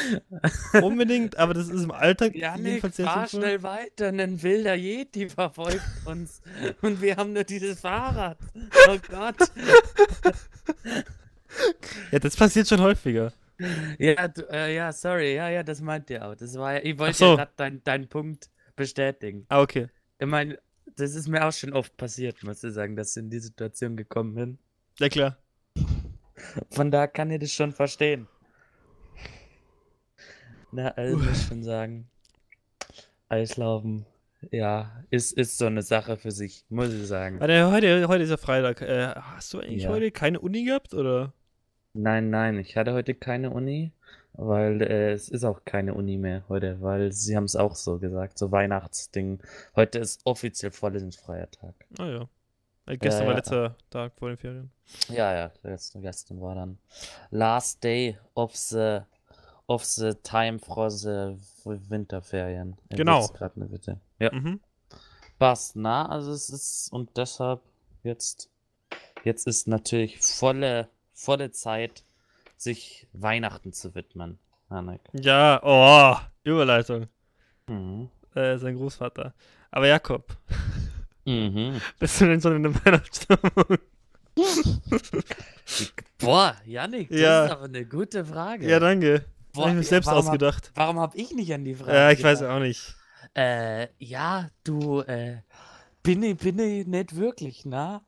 [0.81, 3.49] unbedingt, aber das ist im Alltag Janik, jedenfalls sehr fahr sinnvoll.
[3.49, 6.41] schnell weiter, ein wilder Yeti verfolgt uns
[6.81, 8.37] und wir haben nur dieses Fahrrad.
[8.89, 9.35] Oh Gott.
[12.11, 13.31] Ja, das passiert schon häufiger.
[13.99, 16.35] Ja, du, äh, ja, sorry, ja, ja, das meint ihr auch.
[16.35, 17.25] Das war ich wollte so.
[17.25, 19.45] ja gerade deinen dein Punkt bestätigen.
[19.49, 19.87] Ah, okay.
[20.19, 20.57] Ich meine,
[20.95, 23.95] das ist mir auch schon oft passiert, muss ich sagen, dass ich in die Situation
[23.95, 24.57] gekommen bin.
[24.99, 25.37] Ja, klar.
[26.71, 28.27] Von da kann ich das schon verstehen.
[30.73, 32.07] Na, also muss ich schon sagen,
[33.29, 34.05] Eislaufen,
[34.51, 37.39] ja, ist, ist so eine Sache für sich, muss ich sagen.
[37.39, 38.81] Warte, heute, heute ist ja Freitag.
[38.81, 39.89] Äh, hast du eigentlich Ja.
[39.89, 41.31] heute keine Uni gehabt, oder?
[41.93, 43.91] Nein, nein, ich hatte heute keine Uni,
[44.33, 47.99] weil äh, es ist auch keine Uni mehr heute, weil sie haben es auch so
[47.99, 49.39] gesagt, so Weihnachtsding.
[49.75, 51.75] Heute ist offiziell vorlesungsfreier Tag.
[51.99, 52.29] Ah ja.
[52.87, 53.37] Äh, gestern Ja, war ja.
[53.37, 54.71] letzter Tag vor den Ferien.
[55.09, 56.77] Ja, ja, gestern, gestern war dann
[57.29, 59.01] last day of the
[59.67, 62.75] of the time for the Winterferien.
[62.89, 63.23] in Genau.
[63.23, 63.99] Witzgrad, ne, bitte.
[64.19, 64.59] Ja, Mhm.
[65.39, 67.61] passt, na, also es ist und deshalb
[68.03, 68.49] jetzt
[69.23, 72.03] jetzt ist natürlich volle volle Zeit
[72.57, 74.39] sich Weihnachten zu widmen.
[74.69, 75.01] Hanek.
[75.13, 77.07] Ja, oh, Überleitung.
[77.67, 78.09] Mhm.
[78.35, 79.33] Äh, sein Großvater.
[79.71, 80.35] Aber Jakob,
[81.25, 81.79] Mhm.
[81.99, 83.77] bist du denn schon in der Weihnachtsstimmung?
[86.19, 87.45] Boah, Janik, das Ja.
[87.45, 88.67] ist aber eine gute Frage.
[88.69, 89.25] Ja, danke.
[89.53, 90.71] Boah, hab ich mir ja, selbst warum hab- ausgedacht.
[90.75, 92.55] Warum habe ich nicht an die Frage Ja, ich weiß gedacht?
[92.55, 92.95] auch nicht.
[93.35, 95.37] Äh, ja, du, äh,
[96.01, 98.01] bin ich, bin ich nicht wirklich, na?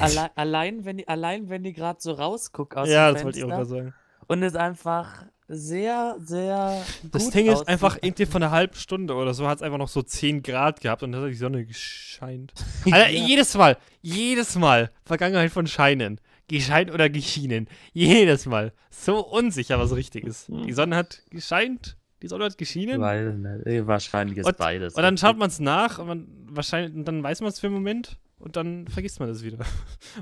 [0.00, 3.38] Alle, allein, wenn ich, allein, wenn ich gerade so rausguck aus Ja, dem das wollte
[3.38, 3.94] ich auch Fenster gerade sagen.
[4.26, 9.32] und es einfach sehr, sehr Das Ding ist einfach irgendwie von einer halben Stunde oder
[9.32, 12.52] so hat es einfach noch so 10 Grad gehabt und dann hat die Sonne gescheint.
[12.84, 13.26] Alter, Ja.
[13.26, 16.20] jedes Mal, jedes Mal, Vergangenheit von Scheinen.
[16.48, 17.68] Gescheint oder geschienen.
[17.92, 18.72] Jedes Mal.
[18.90, 20.48] So unsicher, was richtig ist.
[20.48, 23.00] Die Sonne hat gescheint, die Sonne hat geschienen.
[23.00, 24.94] Weiß nicht, eh, wahrscheinlich ist Und- beides.
[24.94, 27.66] Und dann schaut man es nach und man wahrscheinlich, und dann weiß man es für
[27.68, 29.58] einen Moment und dann vergisst man das wieder.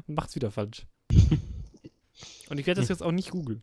[0.06, 0.84] und macht es wieder falsch.
[2.50, 3.62] und ich werde das jetzt auch nicht googeln.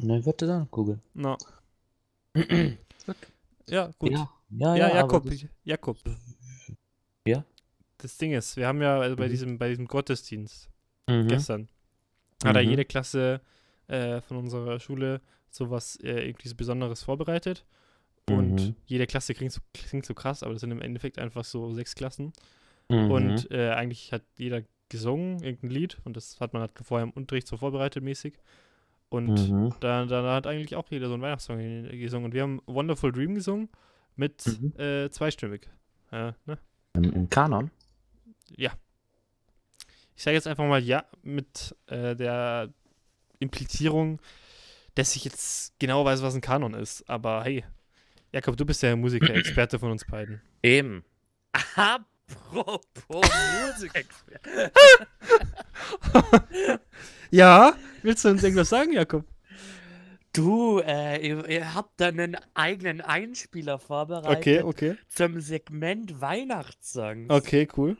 [0.00, 1.00] Ne, wird dann googeln.
[1.14, 1.36] No.
[3.68, 4.10] ja, gut.
[4.12, 5.98] Ja, ja, Ja, ja, Jakob, das- Jakob.
[7.26, 7.44] Ja?
[7.98, 9.30] Das Ding ist, wir haben ja also bei Mhm.
[9.30, 10.68] diesem, bei diesem Gottesdienst
[11.08, 11.28] Mhm.
[11.28, 11.68] gestern,
[12.44, 12.70] hat Mhm.
[12.70, 13.40] jede Klasse
[13.88, 17.64] äh, von unserer Schule sowas äh, irgendwie so Besonderes vorbereitet.
[18.28, 18.74] Und Mhm.
[18.86, 21.94] jede Klasse klingt so, klingt so krass, aber das sind im Endeffekt einfach so sechs
[21.94, 22.32] Klassen.
[22.88, 23.10] Mhm.
[23.10, 25.98] Und äh, eigentlich hat jeder gesungen, irgendein Lied.
[26.04, 28.38] Und das hat man halt vorher im Unterricht so vorbereitet mäßig.
[29.10, 29.74] Und Mhm.
[29.80, 32.26] da, da hat eigentlich auch jeder so einen Weihnachtssong ge- gesungen.
[32.26, 33.68] Und wir haben Wonderful Dream gesungen
[34.16, 34.72] mit Mhm.
[34.80, 35.68] äh, zweistimmig.
[36.10, 36.58] Äh, ne?
[36.94, 37.70] Im, Im Kanon?
[38.56, 38.72] Ja.
[40.16, 42.72] Ich sage jetzt einfach mal ja mit äh, der
[43.38, 44.20] Implizierung,
[44.94, 47.08] dass ich jetzt genau weiß, was ein Kanon ist.
[47.08, 47.64] Aber hey,
[48.32, 50.40] Jakob, du bist der Musiker-Experte von uns beiden.
[50.62, 51.04] Eben.
[51.76, 53.28] Apropos
[53.66, 54.72] Musikexperte.
[57.34, 57.74] Ja?
[58.02, 59.24] Willst du uns irgendwas sagen, Jakob?
[60.32, 64.96] Du, äh, ihr, ihr habt da einen eigenen Einspieler vorbereitet Okay, okay.
[65.08, 67.30] zum Segment Weihnachtssongs.
[67.30, 67.96] Okay, cool.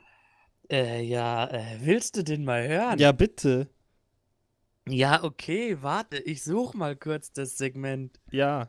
[0.71, 2.99] Äh, ja, äh, willst du den mal hören?
[2.99, 3.69] Ja, bitte.
[4.89, 8.21] Ja, okay, warte, ich such mal kurz das Segment.
[8.31, 8.69] Ja.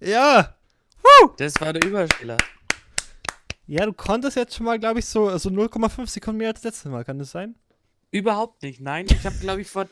[0.00, 0.54] Ja.
[1.36, 2.36] Das war der Überspieler.
[3.66, 6.90] Ja, du konntest jetzt schon mal, glaube ich, so, so 0,5 Sekunden mehr als letztes
[6.90, 7.04] Mal.
[7.04, 7.54] Kann das sein?
[8.12, 9.06] Überhaupt nicht, nein.
[9.08, 9.88] Ich habe, glaube ich, vor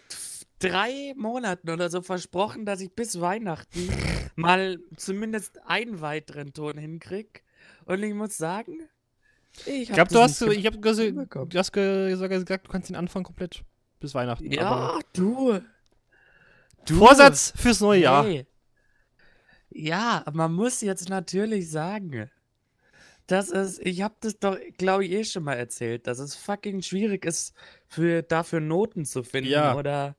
[0.58, 3.88] drei Monaten oder so versprochen, dass ich bis Weihnachten
[4.36, 7.42] mal zumindest einen weiteren Ton hinkrieg.
[7.86, 8.88] Und ich muss sagen,
[9.64, 12.96] ich Ich habe glaube, du hast, ich hab du hast sogar gesagt, du kannst den
[12.96, 13.64] Anfang komplett
[14.00, 14.52] bis Weihnachten.
[14.52, 15.60] Ja, du.
[16.84, 16.94] du.
[16.94, 18.24] Vorsatz fürs neue Jahr.
[18.24, 18.46] Nee.
[19.70, 22.30] Ja, man muss jetzt natürlich sagen,
[23.30, 26.82] dass es, ich habe das doch, glaube ich, eh schon mal erzählt, dass es fucking
[26.82, 27.54] schwierig ist,
[27.86, 29.76] für, dafür Noten zu finden Ja.
[29.76, 30.16] oder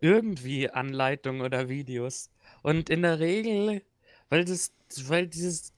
[0.00, 2.30] irgendwie Anleitungen oder Videos.
[2.62, 3.82] Und in der Regel,
[4.28, 4.72] weil das,
[5.06, 5.72] weil dieses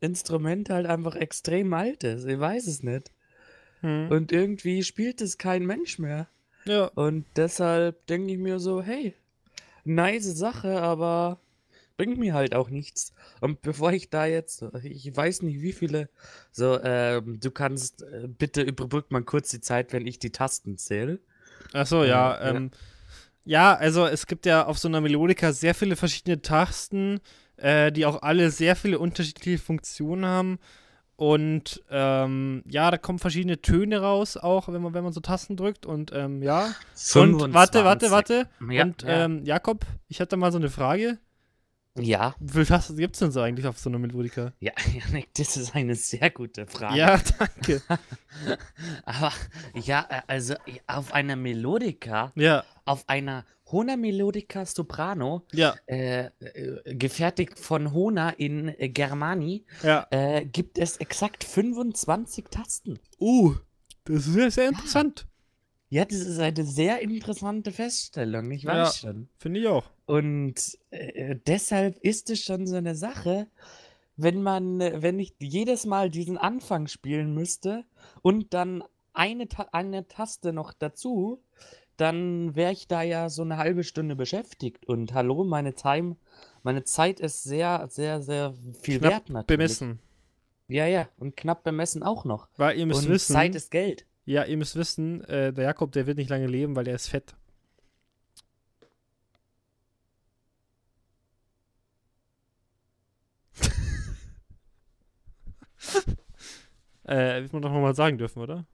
[0.00, 2.24] Instrument halt einfach extrem alt ist.
[2.26, 3.10] Ich weiß es nicht.
[3.80, 4.08] Hm.
[4.10, 6.28] Und irgendwie spielt es kein Mensch mehr.
[6.64, 6.86] Ja.
[6.94, 9.14] Und deshalb denke ich mir so, hey,
[9.84, 11.38] nice Sache, aber
[11.96, 13.12] bringt mir halt auch nichts.
[13.40, 16.08] Und bevor ich da jetzt, ich weiß nicht wie viele,
[16.50, 20.76] so, ähm, du kannst, äh, bitte überbrück mal kurz die Zeit, wenn ich die Tasten
[20.76, 21.20] zähle.
[21.72, 22.38] Ach so, ja.
[22.38, 22.54] Ja, ja.
[22.56, 22.70] Ähm,
[23.44, 27.20] ja, also es gibt ja auf so einer Melodika sehr viele verschiedene Tasten,
[27.56, 30.58] äh, die auch alle sehr viele unterschiedliche Funktionen haben.
[31.16, 35.56] Und ähm, ja, da kommen verschiedene Töne raus, auch wenn man, wenn man so Tasten
[35.56, 35.86] drückt.
[35.86, 36.74] Und ähm, ja.
[37.14, 38.10] Und warte, warte, 25.
[38.10, 38.48] warte.
[38.72, 39.24] Ja, und ja.
[39.24, 41.18] Ähm, Jakob, ich hatte mal so eine Frage.
[41.96, 44.52] Ja, Wie viele Tasten gibt es denn so eigentlich auf so einer Melodika?
[44.58, 46.98] ja, Janik, das ist eine sehr gute Frage.
[46.98, 47.82] Ja, danke.
[49.04, 49.32] Aber
[49.74, 50.54] ja, äh, also
[50.88, 58.30] auf einer Melodika, ja, auf einer Hona Melodica Soprano, ja, äh, äh, gefertigt von Hona
[58.30, 60.06] in äh, Germani, ja.
[60.42, 62.98] gibt es exakt 25 Tasten.
[63.20, 63.54] Uh,
[64.04, 65.26] das ist ja sehr interessant.
[65.94, 69.28] Ja, das ist eine sehr interessante Feststellung, ich weiß schon.
[69.38, 69.84] Finde ich auch.
[70.06, 73.46] Und äh, deshalb ist es schon so eine Sache,
[74.16, 77.84] wenn man, wenn ich jedes Mal diesen Anfang spielen müsste
[78.22, 81.40] und dann eine, Ta eine Taste noch dazu,
[81.96, 84.86] dann wäre ich da ja so eine halbe Stunde beschäftigt.
[84.86, 86.16] Und hallo, meine Time,
[86.64, 88.52] meine Zeit ist sehr, sehr, sehr
[88.82, 89.46] viel Knapp wert natürlich.
[89.46, 90.00] Bemessen.
[90.66, 92.48] Ja, ja, und knapp bemessen auch noch.
[92.56, 93.34] Weil ihr müsst und wissen.
[93.34, 94.06] Zeit ist Geld.
[94.26, 97.08] Ja, ihr müsst wissen, äh, der Jakob, der wird nicht lange leben, weil der ist
[97.08, 97.34] fett.
[107.04, 108.66] äh, wird man doch nochmal sagen dürfen, oder?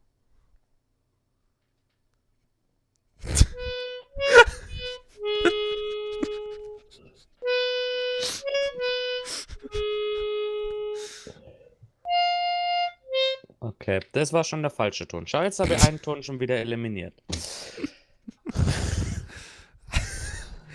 [14.21, 15.27] Das war schon der falsche Ton.
[15.27, 17.15] Schau, jetzt habe ich einen Ton schon wieder eliminiert.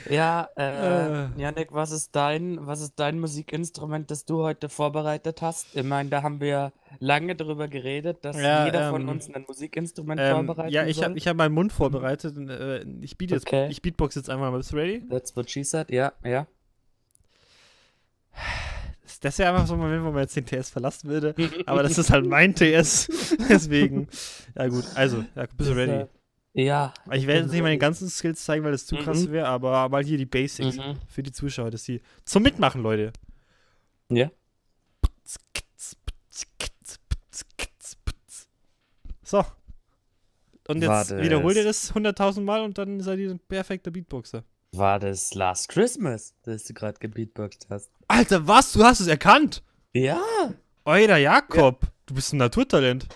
[0.09, 1.27] Ja, äh, Äh.
[1.37, 5.75] Janik, was ist dein, was ist dein Musikinstrument, das du heute vorbereitet hast?
[5.75, 9.45] Ich meine, da haben wir lange darüber geredet, dass Ja, jeder von ähm, uns ein
[9.47, 12.37] Musikinstrument Ähm, vorbereiten ja, ich habe ich hab meinen Mund vorbereitet.
[12.37, 13.67] Und, äh, ich, biete jetzt, Okay.
[13.71, 14.57] ich beatbox jetzt einmal mal.
[14.57, 15.01] Bist du ready?
[15.09, 16.45] That's what she said, ja, ja.
[19.15, 21.33] Das- Das wäre einfach so ein Moment, wo man jetzt den TS verlassen würde.
[21.65, 23.07] Aber das ist halt mein TS.
[23.49, 24.07] Deswegen.
[24.57, 24.85] Ja, gut.
[24.95, 26.05] Also, ja, bist du ready?
[26.53, 26.93] Ja.
[27.11, 29.31] Ich werde jetzt nicht meine ganzen Skills zeigen, weil das zu krass Mhm.
[29.31, 30.95] wäre, aber mal hier die Basics Mhm.
[31.07, 33.11] für die Zuschauer, dass sie zum Mitmachen, Leute.
[34.09, 34.29] Ja.
[39.23, 39.43] So.
[40.67, 43.91] Und jetzt War das- wiederholt ihr das 100.000 Mal und dann seid ihr ein perfekter
[43.91, 44.43] Beatboxer.
[44.71, 47.89] War das Last Christmas, das du gerade gebeatboxt hast?
[48.07, 48.71] Alter, was?
[48.73, 49.63] Du hast es erkannt?
[49.93, 50.21] Ja.
[50.85, 51.87] Euer Jakob.
[52.05, 53.07] Du bist ein Naturtalent.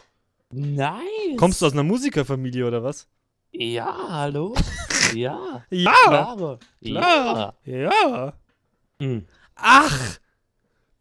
[0.52, 1.38] Nice.
[1.38, 3.08] Kommst du aus einer Musikerfamilie oder was?
[3.52, 4.56] Ja, hallo?
[5.14, 5.64] ja.
[5.70, 5.94] Ja.
[6.08, 6.60] Klaro.
[6.84, 7.56] Klar.
[7.64, 7.92] Ja.
[7.92, 8.34] Ja.
[9.00, 9.26] Hm.
[9.56, 10.18] Ach.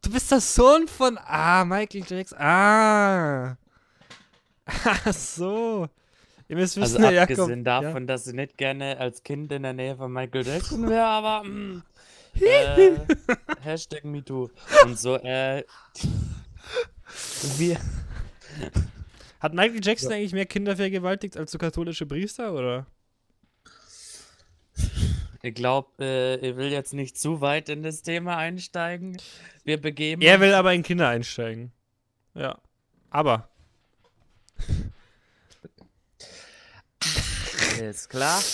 [0.03, 1.19] Du bist der Sohn von.
[1.25, 2.39] Ah, Michael Jackson.
[2.39, 3.57] Ah.
[4.67, 5.89] Ach so.
[6.49, 7.31] Ihr müsst Also wissen, Jakob.
[7.39, 11.05] abgesehen davon, dass ich nicht gerne als Kind in der Nähe von Michael Jackson wäre,
[11.07, 11.83] aber mm,
[12.43, 12.97] äh,
[13.61, 14.51] Hashtag MeToo
[14.85, 15.65] und so, äh,
[17.59, 18.71] wir, Ja.
[19.41, 22.87] Hat Michael Jackson eigentlich mehr Kinder vergewaltigt als so katholische Priester, oder?
[25.43, 29.17] ich glaube, äh, ich will jetzt nicht zu weit in das Thema einsteigen.
[29.65, 31.73] Wir begeben Er will aber in Kinder einsteigen.
[32.35, 32.59] Ja.
[33.11, 33.49] Aber.
[37.81, 38.43] Ist klar.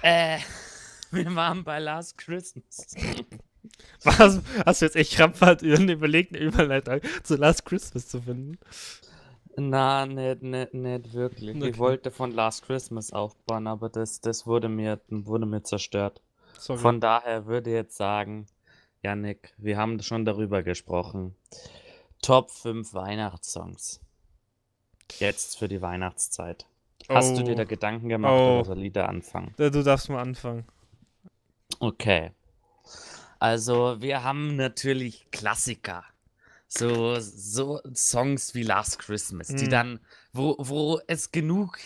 [0.00, 0.38] Äh,
[1.10, 2.94] wir waren bei Last Christmas.
[4.02, 4.40] Was?
[4.64, 8.58] Hast du jetzt echt krampfhaft überlegt, eine Überleitung zu Last Christmas zu finden?
[9.56, 11.56] Na, nicht, nicht, nicht wirklich.
[11.56, 11.68] Okay.
[11.70, 16.22] Ich wollte von Last Christmas aufbauen, aber das, das wurde mir, wurde mir zerstört.
[16.58, 16.78] Sorry.
[16.78, 18.46] Von daher würde ich jetzt sagen,
[19.02, 21.34] Yannick, wir haben schon darüber gesprochen.
[22.22, 24.00] Top 5 Weihnachtssongs.
[25.18, 26.66] Jetzt für die Weihnachtszeit.
[27.08, 27.56] Hast du dir Oh.
[27.56, 28.56] da Gedanken gemacht Oh.
[28.56, 29.54] oder soll Lieder anfangen?
[29.58, 30.64] Äh, Du darfst mal anfangen.
[31.78, 32.32] Okay.
[33.38, 36.04] Also, wir haben natürlich Klassiker.
[36.66, 39.70] So, so Songs wie Last Christmas, die Mhm.
[39.70, 40.00] dann,
[40.32, 41.78] wo, wo es genug,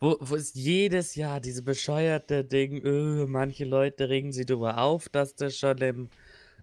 [0.00, 5.08] wo, wo es jedes Jahr diese bescheuerte Ding, öh, manche Leute regen sich darüber auf,
[5.08, 6.08] dass das schon im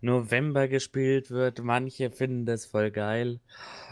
[0.01, 1.63] November gespielt wird.
[1.63, 3.39] Manche finden das voll geil.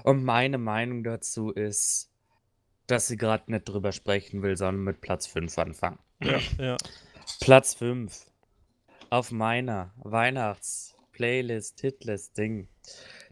[0.03, 2.11] Und meine Meinung dazu ist,
[2.87, 5.99] dass ich gerade nicht drüber sprechen will, sondern mit Platz 5 anfangen.
[6.21, 6.77] Ja, ja.
[7.39, 8.28] Platz 5
[9.09, 12.67] auf meiner Weihnachts-Playlist, Hitlist-Ding.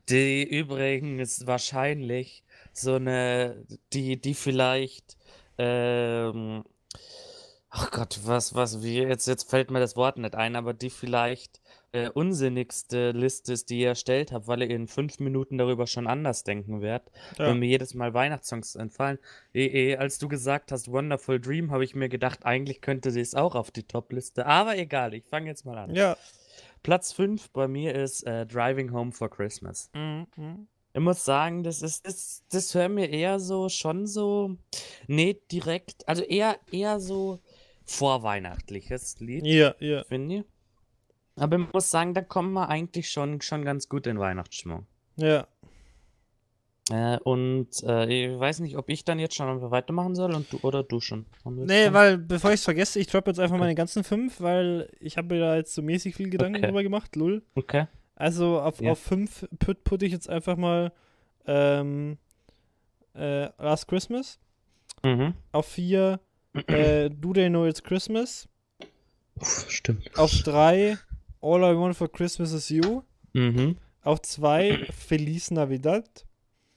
[0.10, 5.18] Die übrigens wahrscheinlich so eine, die, die vielleicht,
[5.58, 6.64] ähm,
[7.70, 10.90] ach Gott, was, was, wie, jetzt, jetzt fällt mir das Wort nicht ein, aber die
[10.90, 11.62] vielleicht
[12.06, 16.08] äh, unsinnigste Liste ist, die ihr erstellt habt, weil ihr in fünf Minuten darüber schon
[16.08, 17.48] anders denken werdet, Ja.
[17.48, 19.20] wenn mir jedes Mal Weihnachtssongs entfallen.
[19.54, 23.22] Eh, eh, als du gesagt hast, Wonderful Dream, habe ich mir gedacht, eigentlich könnte sie
[23.22, 25.94] es auch auf die Top-Liste, aber egal, ich fange jetzt mal an.
[25.96, 26.18] Ja.
[26.84, 29.90] Platz 5 bei mir ist äh, Driving Home for Christmas.
[30.94, 34.56] Ich muss sagen, das ist, das, das hört mir eher so, schon so,
[35.08, 37.40] nicht direkt, also eher, eher so
[37.86, 40.04] vorweihnachtliches Lied, Ja, ja.
[40.06, 40.44] finde ich.
[41.38, 44.86] Aber ich muss sagen, da kommt man eigentlich schon, schon ganz gut in Weihnachtsstimmung.
[45.18, 45.48] Ja.
[46.90, 50.58] Äh, und äh, ich weiß nicht, ob ich dann jetzt schon weitermachen soll und du
[50.62, 51.26] oder du schon.
[51.44, 51.94] Wir Nee, schon?
[51.94, 55.36] weil, bevor ich es vergesse, ich droppe jetzt einfach meine ganzen fünf, weil ich habe
[55.36, 56.68] mir da jetzt so mäßig viel Gedanken Okay.
[56.68, 57.44] drüber gemacht, lul.
[57.56, 57.88] Okay.
[58.16, 58.94] Also auf, Ja.
[58.94, 60.92] auf fünf put, put ich jetzt einfach mal
[61.46, 62.18] ähm,
[63.16, 64.40] äh, Last Christmas.
[65.04, 65.34] Mhm.
[65.52, 66.20] Auf vier
[66.68, 68.48] äh, Do They Know It's Christmas.
[69.68, 70.18] Stimmt.
[70.18, 70.98] Auf drei
[71.42, 73.02] All I Want for Christmas Is You.
[73.34, 73.78] Mhm.
[74.04, 76.26] Auf zwei Feliz Navidad.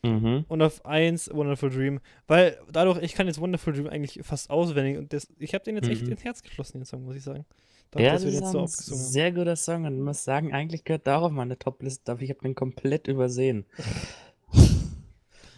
[0.02, 0.44] Mhm.
[0.48, 2.00] Und auf eins Wonderful Dream.
[2.26, 4.96] Weil dadurch, ich kann jetzt Wonderful Dream eigentlich fast auswendig.
[4.98, 6.12] Und das, ich habe den jetzt echt Mhm.
[6.12, 7.44] ins Herz geschlossen, den Song, muss ich sagen.
[7.90, 8.66] Dadurch, Ja, das ist ein so haben.
[8.68, 12.22] sehr guter Song und ich muss sagen, eigentlich gehört der auch auf meine Top-Liste, aber
[12.22, 13.66] ich habe den komplett übersehen.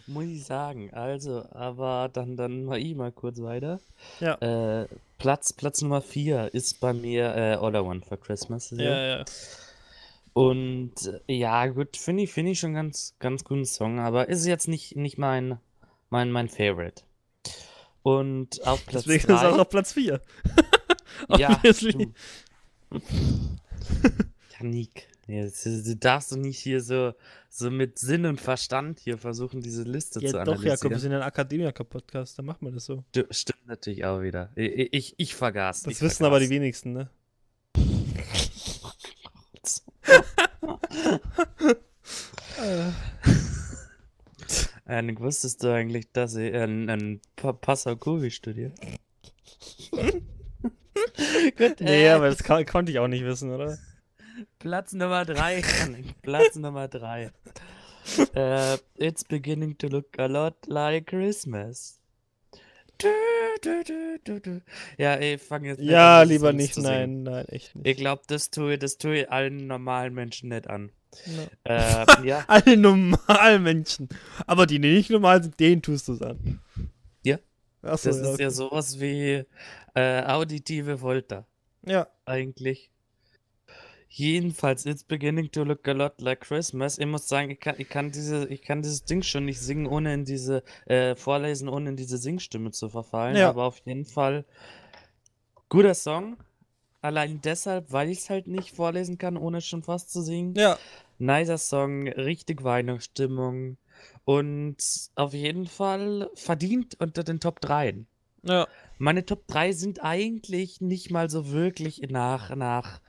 [0.07, 0.93] muss ich sagen.
[0.93, 3.79] Also, aber dann, dann mal ich mal kurz weiter.
[4.19, 4.35] Ja.
[4.35, 4.87] Äh,
[5.17, 8.69] Platz, Platz Nummer 4 ist bei mir äh, All I Want for Christmas.
[8.69, 8.75] so.
[8.75, 9.25] Ja, ja.
[10.33, 10.93] Und
[11.27, 14.67] äh, ja, gut, finde ich, finde ich schon ganz, ganz guten Song, aber ist jetzt
[14.67, 15.59] nicht, nicht mein,
[16.09, 17.03] mein, mein Favorite.
[18.01, 20.19] Und auf Platz Deswegen ist er auch 3, auf Platz 4.
[21.37, 21.61] ja.
[24.59, 27.13] Janik, jetzt, du darfst du nicht hier so,
[27.49, 30.99] so mit Sinn und Verstand hier versuchen, diese Liste zu Ja, doch, Jakob, wir analysieren.
[30.99, 33.03] sind ein Akademiker-Podcast, da macht man das so.
[33.13, 34.49] Du, stimmt natürlich auch wieder.
[34.55, 35.83] Ich, ich, ich vergaß.
[35.83, 36.61] Das ich wissen aber die vergaß.
[36.61, 37.09] wenigsten, ne?
[44.85, 48.71] Äh, wusstest du eigentlich, dass ich einen, einen pa Passakovi studiere?
[51.57, 53.77] Gut, Nee, äh, aber das kann, konnte ich auch nicht wissen, oder?
[54.59, 55.61] Platz Nummer 3,
[56.21, 57.31] Platz Nummer 3.
[58.35, 61.99] Äh, it's beginning to look a lot like Christmas.
[62.97, 64.61] Du, du, du.
[64.97, 67.87] Ja, ich fange jetzt Ja, an, lieber nicht, nein, nein, echt nicht.
[67.87, 70.91] Ich glaube, das tue, das tue ich allen normalen Menschen nicht an.
[71.25, 71.47] No.
[71.63, 74.09] Äh, ja, Alle normalen Menschen.
[74.47, 76.59] Aber die, die nicht normal sind, denen tust du es an.
[77.23, 77.37] Ja.
[77.81, 78.43] Achso, das ja, ist okay.
[78.43, 79.43] ja sowas wie
[79.95, 81.45] äh, auditive Folter.
[81.85, 82.07] ja.
[82.25, 82.92] eigentlich.
[84.15, 86.99] Jedenfalls, it's beginning to look a lot like Christmas.
[86.99, 89.87] Ich muss sagen, ich kann, ich kann, diese, ich kann dieses Ding schon nicht singen,
[89.87, 93.35] ohne in diese, äh, vorlesen, ohne in diese Singstimme zu verfallen.
[93.35, 93.49] Ja.
[93.49, 94.45] Aber auf jeden Fall
[95.67, 96.37] guter Song.
[97.01, 100.53] Allein deshalb, weil ich es halt nicht vorlesen kann, ohne schon fast zu singen.
[100.55, 100.77] Ja.
[101.17, 103.77] Nicer Song, richtig Weihnachtsstimmung.
[104.25, 104.77] Und
[105.15, 107.95] auf jeden Fall verdient unter den Top 3.
[108.43, 108.67] Ja.
[108.99, 113.01] Meine Top 3 sind eigentlich nicht mal so wirklich nach, nach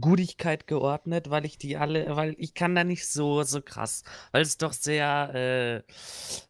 [0.00, 4.42] Gutigkeit geordnet, weil ich die alle, weil ich kann da nicht so, so krass, weil
[4.42, 5.84] es doch sehr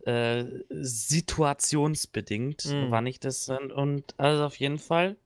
[0.04, 2.90] äh, äh, situationsbedingt, Mhm.
[2.90, 5.16] wann ich das und, also auf jeden Fall.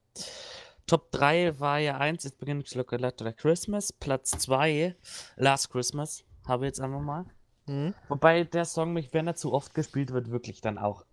[0.86, 3.92] Top 3 war ja 1, It's Beginning to Look a Lot Like Christmas.
[3.92, 4.96] Platz 2,
[5.36, 7.24] Last Christmas, habe ich jetzt einfach mal.
[7.66, 7.94] Mhm.
[8.08, 11.04] Wobei der Song mich, wenn er zu oft gespielt wird, wirklich dann auch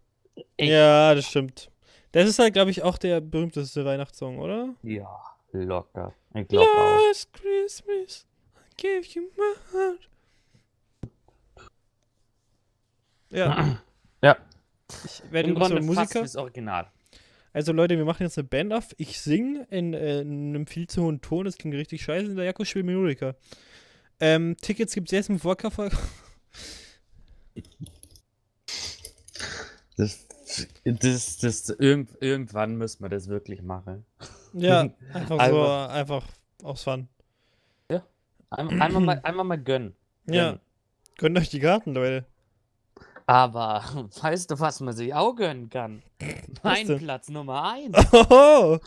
[0.57, 1.69] echt Ja, das stimmt.
[2.13, 4.73] Das ist halt, glaube ich, auch der berühmteste Weihnachtssong, oder?
[4.81, 5.19] Ja,
[5.63, 6.13] locker.
[6.33, 6.99] Ich glaube auch.
[7.07, 10.09] Last Christmas, I gave you my heart.
[13.29, 13.81] Ja,
[14.23, 14.37] Ja,
[15.05, 16.21] ich werde im Grunde Musiker.
[16.21, 16.87] das Original.
[17.53, 18.93] Also Leute, wir machen jetzt eine Band auf.
[18.97, 21.45] Ich singe in, äh, in einem viel zu hohen Ton.
[21.45, 22.35] Das klingt richtig scheiße.
[22.35, 23.35] Der Jakob spielt Melodika.
[24.19, 25.77] Ähm, Tickets gibt es jetzt im Vorkauf.
[29.97, 30.27] Das,
[30.85, 34.05] das, das, irgend, irgendwann müssen wir das wirklich machen.
[34.53, 36.23] Ja, einfach so, Einfach-
[36.63, 37.07] aus Fun.
[38.49, 39.93] Ein, einmal, mal, einmal mal gönnen.
[40.25, 40.51] Ja.
[40.51, 40.59] Gönnen.
[41.17, 42.25] Gönnt euch die Karten, Leute.
[43.25, 43.83] Aber
[44.21, 46.01] weißt du, was man sich auch gönnen kann?
[46.63, 46.87] Mein?
[46.97, 47.93] Platz Nummer 1.
[48.29, 48.77] Oh!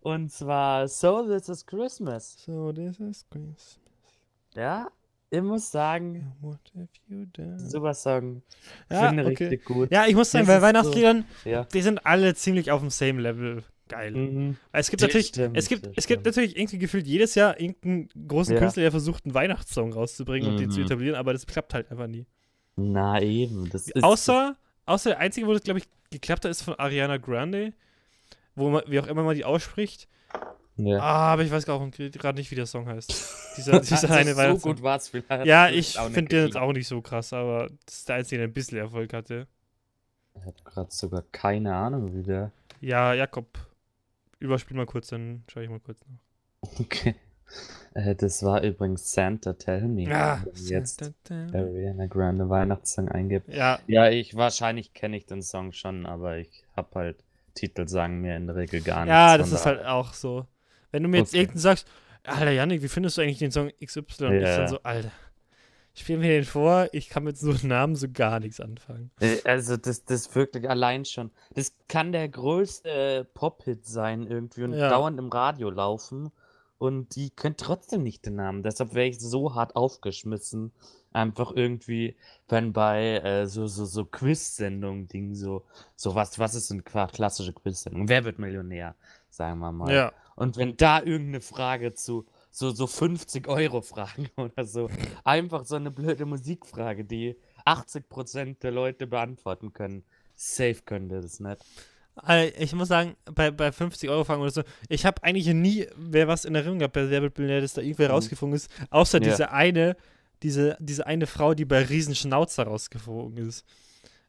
[0.00, 2.36] Und zwar So This Is Christmas.
[2.44, 3.78] So, this is Christmas.
[4.56, 4.88] Ja,
[5.30, 7.60] ich muss sagen, What have you done?
[7.60, 8.42] super Song.
[8.90, 9.44] Ja, Finde okay.
[9.46, 9.92] richtig gut.
[9.92, 11.64] Ja, ich muss sagen, Das bei ist so- Weihnachtsliedern, Ja.
[11.64, 13.62] die sind alle ziemlich auf dem same Level.
[13.92, 14.10] Geil.
[14.12, 14.56] Mhm.
[14.72, 18.54] Es gibt natürlich, stimmt, es gibt, es gibt natürlich irgendwie gefühlt jedes Jahr irgendeinen großen
[18.54, 18.60] Ja.
[18.60, 20.86] Künstler, der versucht, einen Weihnachtssong rauszubringen und den zu Mhm.
[20.86, 22.26] etablieren, aber das klappt halt einfach nie.
[22.76, 23.70] Na eben.
[24.02, 27.72] Außer, außer der einzige, wo das, glaube ich, geklappt hat, ist von Ariana Grande,
[28.54, 30.08] wo man, wie auch immer man die ausspricht.
[30.76, 30.98] Ja.
[31.00, 33.12] Ah, aber ich weiß gerade nicht, wie der Song heißt.
[33.58, 35.44] Dieser, dieser eine so gut war es vielleicht.
[35.46, 38.48] Ja, ich finde den jetzt auch nicht so krass, aber das ist der einzige, der
[38.48, 39.46] ein bisschen Erfolg hatte.
[40.34, 42.52] Ich habe gerade sogar keine Ahnung, wie der.
[42.80, 43.46] Ja, Jakob,
[44.42, 46.18] überspiel mal kurz, dann schaue ich mal kurz nach.
[46.80, 47.14] Okay.
[47.94, 50.04] Äh, das war übrigens Santa Tell Me.
[50.04, 51.12] Ja, man jetzt.
[51.52, 53.48] Ariana Grande Weihnachtssong eingibt.
[53.52, 57.24] ja, Ja, ich wahrscheinlich kenne ich den Song schon, aber ich habe halt
[57.54, 59.10] Titel sagen mir in der Regel gar nichts.
[59.10, 60.46] ja, das ist halt auch so.
[60.90, 61.38] Wenn du mir jetzt Okay.
[61.40, 61.86] irgendeinen sagst,
[62.24, 64.26] Alter Janik, wie findest du eigentlich den Song XY?
[64.28, 64.56] Und ich Ja.
[64.58, 65.10] dann so, Alter,
[65.94, 69.10] spiel mir den vor, ich kann mit so einem Namen so gar nichts anfangen.
[69.20, 71.30] Äh, Also das, das wirklich allein schon.
[71.54, 74.88] Das kann der größte äh, Pop-Hit sein irgendwie und Ja.
[74.88, 76.32] dauernd im Radio laufen.
[76.78, 78.62] Und die können trotzdem nicht den Namen.
[78.64, 80.72] Deshalb wäre ich so hart aufgeschmissen.
[81.12, 82.16] Einfach irgendwie,
[82.48, 85.62] wenn bei äh, so, so, so Quiz-Sendungen, Ding, so,
[85.94, 88.08] so was, was ist eine klassische Quiz-Sendung?
[88.08, 88.96] Wer wird Millionär?
[89.30, 89.94] Sagen wir mal.
[89.94, 94.88] Ja, Und wenn da irgendeine Frage zu so, so 50 Euro Fragen oder so,
[95.24, 97.36] einfach so eine blöde Musikfrage, die
[97.66, 100.04] 80% der Leute beantworten können.
[100.36, 101.58] Safe können die das nicht.
[102.14, 105.86] Also ich muss sagen, bei, bei 50 Euro Fragen oder so, ich habe eigentlich nie
[105.96, 108.14] wer was in Erinnerung gehabt, bei Wer wird Millionär, dass da irgendwer Mhm.
[108.14, 109.30] rausgeflogen ist, außer Ja.
[109.30, 109.96] diese eine,
[110.42, 113.64] diese, diese eine Frau, die bei Riesenschnauzer rausgeflogen ist.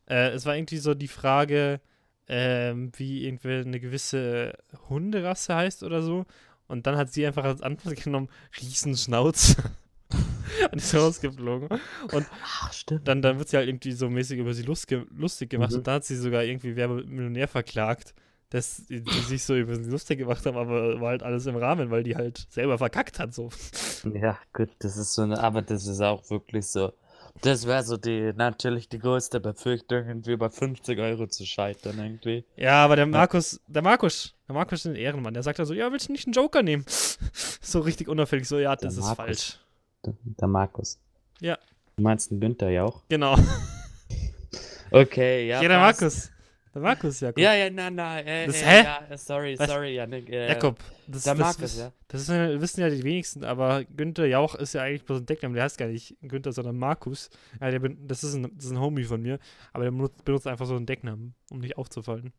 [0.08, 1.82] Äh, es war irgendwie so die Frage,
[2.30, 4.54] ähm, wie irgendwie eine gewisse
[4.88, 6.26] Hunderasse heißt oder so.
[6.74, 9.64] Und dann hat sie einfach als Antwort genommen, Riesenschnauzer.
[10.72, 11.70] Und ist rausgeflogen.
[12.12, 13.08] Und Ach, stimmt.
[13.08, 15.78] dann, dann wird sie halt irgendwie so mäßig über sie lustge lustig gemacht Mhm.
[15.78, 18.14] und dann hat sie sogar irgendwie Wer wird Millionär verklagt,
[18.50, 21.56] dass die, die sich so über sie lustig gemacht haben, aber war halt alles im
[21.56, 23.50] Rahmen, weil die halt selber verkackt hat so.
[24.14, 26.92] Ja, gut, das ist so eine, aber das ist auch wirklich so.
[27.42, 32.46] Das wäre so die, natürlich die größte Befürchtung, irgendwie bei 50 Euro zu scheitern, irgendwie.
[32.56, 35.74] Ja, aber der Markus, der Markus, der Markus ist ein Ehrenmann, der sagt dann so,
[35.74, 36.86] ja, willst du nicht einen Joker nehmen?
[37.62, 39.16] so richtig unauffällig, so, ja, das Der ist Markus.
[39.26, 39.60] falsch.
[40.06, 41.00] Der, der Markus.
[41.42, 41.58] Ja.
[41.98, 43.02] Du meinst den Günther ja auch?
[43.10, 43.36] Genau.
[44.92, 45.62] Okay, ja.
[45.62, 46.02] Ja, der passt.
[46.02, 46.32] Markus.
[46.74, 47.38] Der Markus, Jakob.
[47.38, 48.84] Ja, ja, na, na, äh, Das- äh, hä?
[48.84, 49.70] ja, äh, sorry, Was?
[49.70, 50.28] sorry, Janik.
[50.30, 51.92] Äh, Jakob, das, der das, Markus, das, ja.
[52.08, 52.30] das ist,
[52.62, 55.78] wissen ja die wenigsten, aber Günther Jauch ist ja eigentlich bloß ein Deckname, der heißt
[55.78, 57.30] gar nicht Günther, sondern Markus.
[57.62, 59.38] Ja, der, das, ist ein, das ist ein Homie von mir,
[59.72, 62.34] aber der benutzt, benutzt einfach so einen Decknamen, um nicht aufzufallen.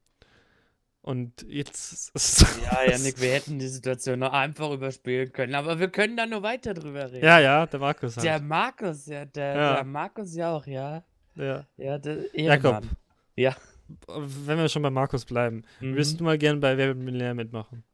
[1.01, 5.89] Und jetzt ist Ja, Janik, wir hätten die Situation noch einfach überspielen können, aber wir
[5.91, 7.24] können da nur weiter drüber reden.
[7.24, 8.24] Ja, ja, der Markus halt.
[8.26, 9.74] Der Markus, ja, der, Ja.
[9.74, 11.05] der Markus ja auch, ja.
[11.37, 11.66] ja.
[11.76, 12.82] Ja, der Jakob.
[13.37, 13.55] Ja.
[14.09, 15.93] Wenn wir schon bei Markus bleiben, Mhm.
[15.93, 17.85] würdest du mal gern bei Wer wird Millionär mitmachen?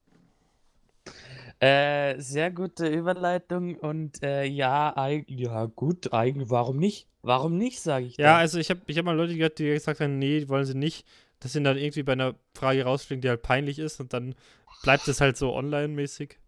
[1.58, 7.06] Äh, sehr gute Überleitung und äh, ja, eig ja, gut, eigentlich, warum nicht?
[7.22, 8.38] Warum nicht, sage ich Ja, da.
[8.38, 11.06] also ich habe ich hab mal Leute gehört, die gesagt haben, nee, wollen sie nicht,
[11.40, 14.34] dass sie dann irgendwie bei einer Frage rausfliegen, die halt peinlich ist und dann
[14.82, 16.38] bleibt es halt so online-mäßig.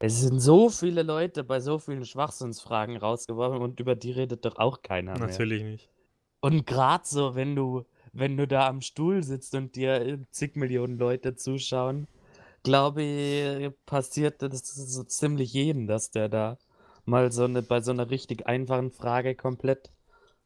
[0.00, 4.56] Es sind so viele Leute bei so vielen Schwachsinnsfragen rausgeworfen und über die redet doch
[4.56, 5.26] auch keiner mehr.
[5.28, 5.88] Natürlich nicht.
[6.40, 7.84] Und gerade so, wenn du,
[8.18, 12.08] wenn du da am Stuhl sitzt und dir äh, zig Millionen Leute zuschauen,
[12.62, 16.58] glaube ich, passiert das so ziemlich jedem, dass der da
[17.04, 19.90] mal so eine, bei so einer richtig einfachen Frage komplett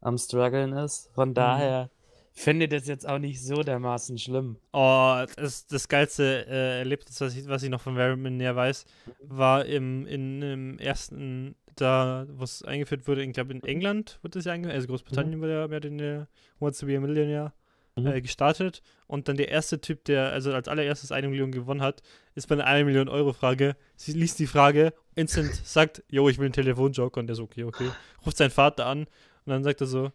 [0.01, 1.09] am struggeln ist.
[1.11, 1.15] Mhm.
[1.15, 1.91] Von daher
[2.33, 4.57] finde ich das jetzt auch nicht so dermaßen schlimm.
[4.73, 8.87] Oh, das, das geilste äh, Erlebnis, was ich, was ich noch von wird Millionär weiß,
[9.25, 14.39] war im, in, im ersten, da, wo es eingeführt wurde, ich glaube in England wurde
[14.39, 17.53] es ja eingeführt, also Großbritannien wurde ja mehr den der Wants to be a Millionaire
[17.97, 18.07] Mhm.
[18.07, 22.03] äh, gestartet und dann der erste Typ, der also als allererstes eine Million gewonnen hat,
[22.35, 26.39] ist bei einer 1 Million Euro Frage, sie liest die Frage, instant sagt, jo, ich
[26.39, 27.91] will einen Telefonjoker und der so, okay, okay,
[28.25, 29.09] ruft seinen Vater an und
[29.47, 30.11] dann sagt er so,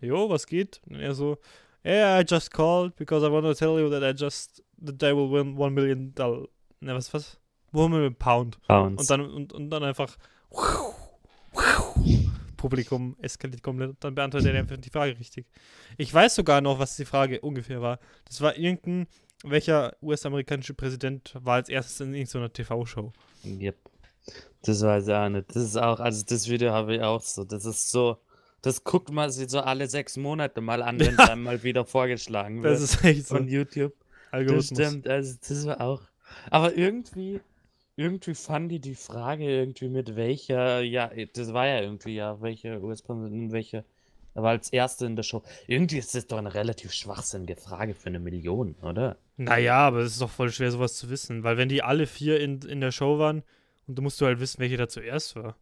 [0.00, 0.80] jo, was geht?
[0.88, 1.38] Und er so,
[1.84, 5.14] yeah, I just called because I want to tell you that I just, that I
[5.14, 6.48] will win 1 million dollar,
[6.80, 7.38] ne, was, was?
[7.72, 8.58] 1 million pound.
[8.66, 9.00] Bounce.
[9.00, 10.16] Und dann, und, und dann einfach
[12.60, 13.96] Publikum eskaliert komplett.
[14.00, 15.46] Dann beantwortet er einfach die Frage richtig.
[15.96, 17.98] Ich weiß sogar noch, was die Frage ungefähr war.
[18.26, 19.06] Das war irgendein,
[19.44, 23.12] welcher US-amerikanische Präsident war als erstes in irgendeiner TV-Show.
[23.44, 23.76] Yep.
[24.62, 25.48] Das weiß ich auch nicht.
[25.48, 27.44] Das ist auch, also das Video habe ich auch so.
[27.44, 28.18] Das ist so,
[28.60, 31.86] das guckt man sich so alle sechs Monate mal an, wenn es einem mal wieder
[31.86, 33.36] vorgeschlagen wird Das ist echt so.
[33.36, 33.94] von YouTube.
[33.98, 34.66] Das Algorithmus.
[34.66, 36.02] stimmt, also das war auch.
[36.50, 37.40] Aber irgendwie,
[38.00, 42.80] irgendwie fand ich die Frage irgendwie mit welcher, ja, das war ja irgendwie ja, welche
[42.82, 43.84] US-Präsidentin, welche
[44.34, 45.42] Er war als Erster in der Show.
[45.68, 49.18] Irgendwie ist das doch eine relativ schwachsinnige Frage für eine Million, oder?
[49.36, 51.42] Naja, aber es ist doch voll schwer, sowas zu wissen.
[51.42, 53.42] Weil wenn die alle vier in, in der Show waren,
[53.86, 55.56] und du musst du halt wissen, welche da zuerst war.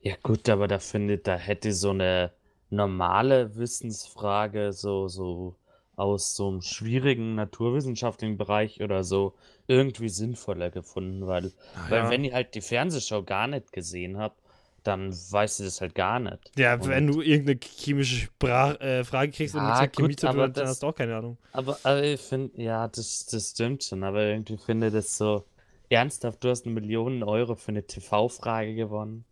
[0.00, 2.32] Ja, gut, aber da finde da hätte so eine
[2.70, 5.56] normale Wissensfrage, so, so
[5.96, 9.34] aus so einem schwierigen naturwissenschaftlichen Bereich oder so,
[9.68, 11.52] irgendwie sinnvoller gefunden, weil,
[11.88, 12.10] weil ja.
[12.10, 14.40] wenn ihr halt die Fernsehshow gar nicht gesehen habt,
[14.82, 16.50] dann weißt du das halt gar nicht.
[16.56, 20.08] Ja, Und- wenn du irgendeine chemische Sprach äh, Frage kriegst und Ja, nichts mit Chemie
[20.08, 21.36] gut, zu tun dann hast du auch keine Ahnung.
[21.52, 25.44] Aber, aber ich finde, ja, das, das stimmt schon, aber irgendwie finde ich das so
[25.90, 29.24] ernsthaft, du hast eine Million Euro für eine TV-Frage gewonnen.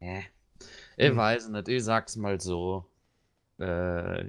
[0.00, 0.20] Ja.
[0.96, 1.16] Ich Hm.
[1.16, 2.84] weiß nicht, ich sag's mal so.
[3.58, 4.24] Äh,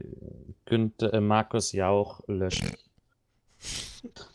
[0.65, 2.71] Günther, äh, Markus Jauch löschen.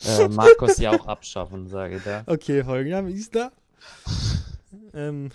[0.07, 2.23] Äh, Markus Jauch abschaffen, sage ich da.
[2.27, 3.53] Okay, Folgenname ist da.
[4.95, 5.31] ähm,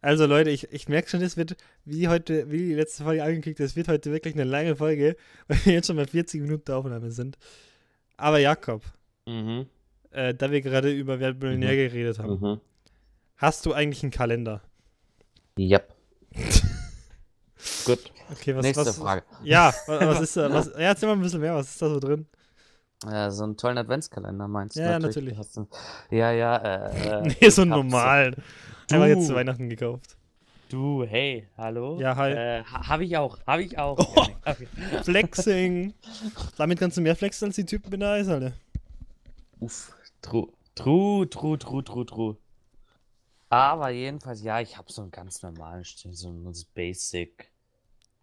[0.00, 3.60] also Leute, ich, ich merke schon, es wird, wie heute, wie die letzte Folge angekündigt,
[3.60, 5.16] es wird heute wirklich eine lange Folge,
[5.48, 7.38] weil wir jetzt schon bei 40 Minuten der Aufnahme sind.
[8.16, 8.82] Aber Jakob,
[9.26, 9.66] Mhm.
[10.10, 11.76] äh, da wir gerade über Wer wird Millionär Mhm.
[11.76, 12.60] geredet haben, Mhm.
[13.36, 14.60] hast du eigentlich einen Kalender?
[15.58, 15.94] Yep.
[17.84, 19.22] Gut, Okay, was, nächste was, Frage.
[19.44, 20.52] Ja, was, was ist da?
[20.52, 22.26] Was, ja, erzähl mal ein bisschen mehr, was ist da so drin?
[23.04, 24.80] Ja, so einen tollen Adventskalender meinst du?
[24.80, 25.36] Ja, ja, natürlich.
[25.36, 25.66] Hast du-
[26.10, 27.20] Ja, ja, äh.
[27.28, 28.36] äh, nee, so einen normalen.
[28.90, 29.38] Einfach jetzt zu Du.
[29.38, 30.16] Weihnachten gekauft.
[30.68, 31.98] Du, hey, hallo?
[32.00, 32.30] Ja, hi.
[32.30, 33.98] Äh, ha- hab ich auch, hab ich auch.
[33.98, 34.26] Oh.
[34.44, 34.68] Hab ich.
[35.04, 35.92] Flexing.
[36.56, 38.54] Damit kannst du mehr flexen als die Typen in der Eishalle.
[39.60, 42.36] Uff, true, true, true, true, true, true.
[43.50, 47.51] Aber jedenfalls, ja, ich habe so einen ganz normalen Stil, so ein Basic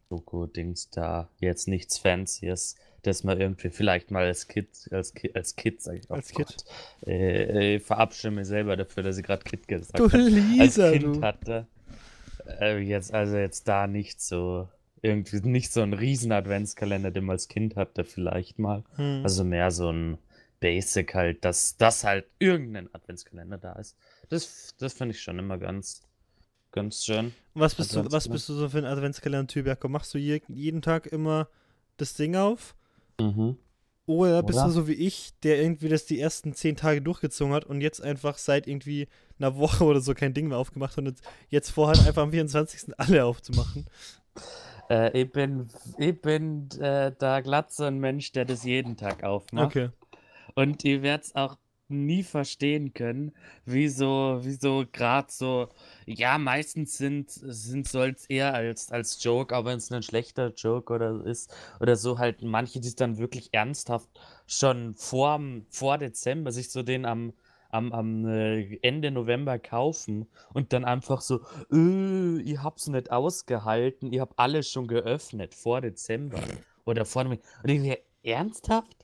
[0.09, 1.29] Schoko-Dings da.
[1.39, 5.97] Jetzt nichts Fancyes, das man irgendwie vielleicht mal als Kid, als Kid, als Kid, sag
[5.97, 6.15] ich auch.
[6.15, 6.47] Als Kid.
[6.47, 6.65] Gott.
[7.07, 10.17] Äh, ich verabschiede mich selber dafür, dass ich gerade Kid gesagt Du habe.
[10.17, 11.21] als Lisa, Kind du.
[11.21, 11.67] hatte.
[12.59, 14.67] Äh, jetzt, also jetzt da nicht so,
[15.01, 18.83] irgendwie nicht so ein riesen Adventskalender, den man als Kind hatte, vielleicht mal.
[18.95, 19.21] Hm.
[19.23, 20.17] Also mehr so ein
[20.59, 23.95] Basic halt, dass, dass halt irgendein Adventskalender da ist.
[24.29, 26.01] Das, das finde ich schon immer ganz,
[26.71, 27.33] ganz schön.
[27.53, 29.91] was, bist du, was bist du so für ein Adventskalender-Typ, Jakob?
[29.91, 31.47] Machst du je, jeden Tag immer
[31.97, 32.75] das Ding auf?
[33.19, 33.57] Mhm.
[34.05, 34.67] Oder bist Oder?
[34.67, 38.01] du so wie ich, der irgendwie das die ersten zehn Tage durchgezogen hat und jetzt
[38.01, 39.07] einfach seit irgendwie
[39.37, 42.31] einer Woche oder so kein Ding mehr aufgemacht hat und jetzt, jetzt vorhat, einfach am
[42.31, 42.93] 24.
[42.97, 43.85] alle aufzumachen?
[44.89, 45.67] Äh, ich bin,
[45.99, 49.67] ich bin äh, da glatt so ein Mensch, der das jeden Tag aufmacht.
[49.67, 49.89] Okay.
[50.55, 51.57] Und ihr werdet es auch
[51.89, 53.31] nie verstehen können,
[53.65, 55.69] wieso, wieso gerade so,
[56.05, 60.53] ja, meistens sind, sind soll es eher als, als Joke, aber wenn es ein schlechter
[60.55, 64.09] Joke oder ist, oder so halt manche, die es dann wirklich ernsthaft
[64.47, 67.33] schon vor, vor Dezember sich so den am,
[67.69, 74.11] am, am äh, Ende November kaufen und dann einfach so, äh, ich hab's nicht ausgehalten,
[74.13, 76.39] ich hab alles schon geöffnet vor Dezember
[76.85, 78.95] oder vor dem, und mir, ernsthaft?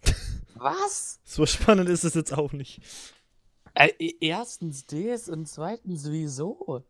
[0.56, 1.20] Was?
[1.24, 2.82] So spannend ist es jetzt auch nicht.
[3.74, 6.84] Äh, erstens das und zweitens wieso?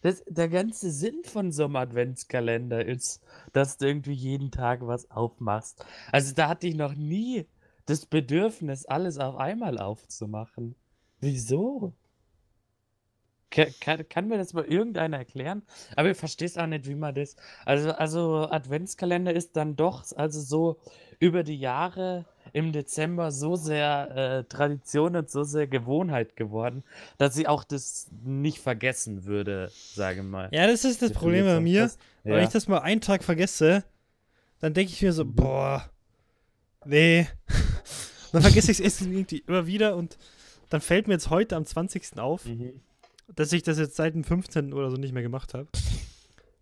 [0.00, 5.10] Das, der ganze Sinn von so einem Adventskalender ist, dass du irgendwie jeden Tag was
[5.10, 5.84] aufmachst.
[6.10, 7.46] Also da hatte ich noch nie
[7.86, 10.74] das Bedürfnis, alles auf einmal aufzumachen.
[11.20, 11.92] Wieso?
[13.52, 15.62] Kann, kann, mir das mal irgendeiner erklären?
[15.94, 17.36] Aber ich verstehe es auch nicht, wie man das.
[17.66, 20.78] Also, also Adventskalender ist dann doch, also so
[21.20, 22.24] über die Jahre
[22.54, 26.82] im Dezember so sehr äh, Tradition und so sehr Gewohnheit geworden,
[27.18, 30.48] dass ich auch das nicht vergessen würde, sage ich mal.
[30.52, 31.82] Ja, das ist das Ich Problem bei mir.
[31.82, 32.42] das- Wenn Ja.
[32.42, 33.84] ich das mal einen Tag vergesse,
[34.60, 35.88] dann denke ich mir so, boah,
[36.84, 37.26] nee.
[38.32, 40.16] dann vergesse ich es irgendwie immer wieder und
[40.70, 42.18] dann fällt mir jetzt heute am 20.
[42.18, 42.80] auf, Mhm.
[43.28, 44.72] Dass ich das jetzt seit dem 15.
[44.72, 45.68] oder so nicht mehr gemacht habe.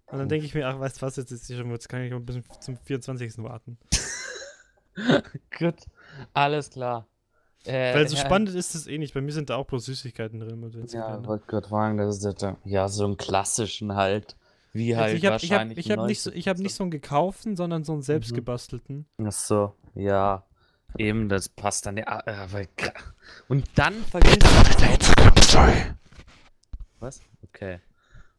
[0.07, 2.03] Und dann denke ich mir, ach, weißt du was, jetzt ist die schon, jetzt kann
[2.03, 3.39] ich noch ein bisschen zum 24.
[3.39, 3.79] warten.
[5.59, 5.77] Gut,
[6.35, 7.07] alles klar.
[7.65, 9.15] Äh, Weil so ja, spannend ist es eh nicht.
[9.15, 10.87] Bei mir sind da auch bloß Süßigkeiten drin.
[10.93, 14.37] Ja, wollte gerade fragen, das ist der, ja so einen klassischen halt.
[14.73, 16.75] Wie Also halt ich habe ich hab, wahrscheinlich ich hab nicht, so, ich hab nicht
[16.75, 18.37] so einen gekauften, sondern so einen selbst Mhm.
[18.37, 19.07] gebastelten.
[19.23, 20.45] Ach so, ja.
[20.97, 22.07] Eben, das passt dann ja.
[22.09, 22.95] Aber, gra-
[23.49, 24.93] und dann vergisst man.
[24.93, 25.73] Instagram-Story.
[27.01, 27.21] Was?
[27.43, 27.81] Okay.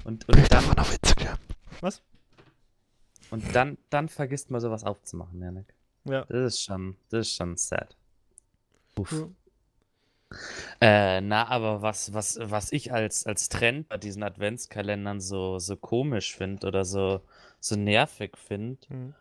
[0.03, 1.37] Und, und dann, auf Instagram.
[1.81, 2.01] Was?
[3.31, 5.73] und dann, dann vergisst man sowas aufzumachen, Janik.
[6.05, 6.25] Ja.
[6.25, 7.95] Das ist schon, das ist schon sad.
[8.97, 9.11] Uff.
[9.11, 9.27] Ja.
[10.79, 15.75] Äh, na, aber was, was, was ich als, als Trend bei diesen Adventskalendern so, so
[15.75, 17.21] komisch finde oder so,
[17.59, 19.13] so nervig finde, Hm.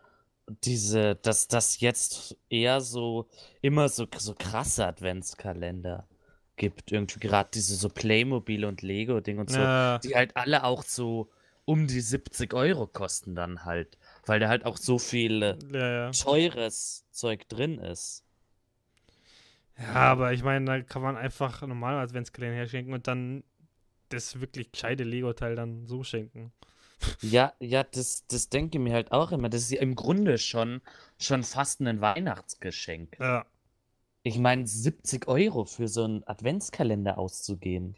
[0.63, 3.27] diese, dass das jetzt eher so
[3.61, 6.07] immer so, so krasse Adventskalender
[6.61, 6.91] gibt.
[6.91, 9.97] Irgendwie gerade diese so Playmobil und Lego-Ding und so, Ja.
[9.97, 11.29] die halt alle auch so
[11.65, 15.91] um die 70 Euro kosten dann halt, weil da halt auch so viel äh, Ja,
[16.05, 16.11] ja.
[16.11, 18.23] teures Zeug drin ist.
[19.77, 23.43] Ja, aber ich meine, da kann man einfach normal Adventskalender herschenken und dann
[24.09, 26.51] das wirklich gescheite Lego-Teil dann so schenken.
[27.21, 29.49] Ja, ja, das, das denke ich mir halt auch immer.
[29.49, 30.81] Das ist ja im Grunde schon,
[31.17, 33.17] schon fast ein Weihnachtsgeschenk.
[33.19, 33.43] Ja.
[34.23, 37.95] Ich meine, 70 Euro für so einen Adventskalender auszugeben,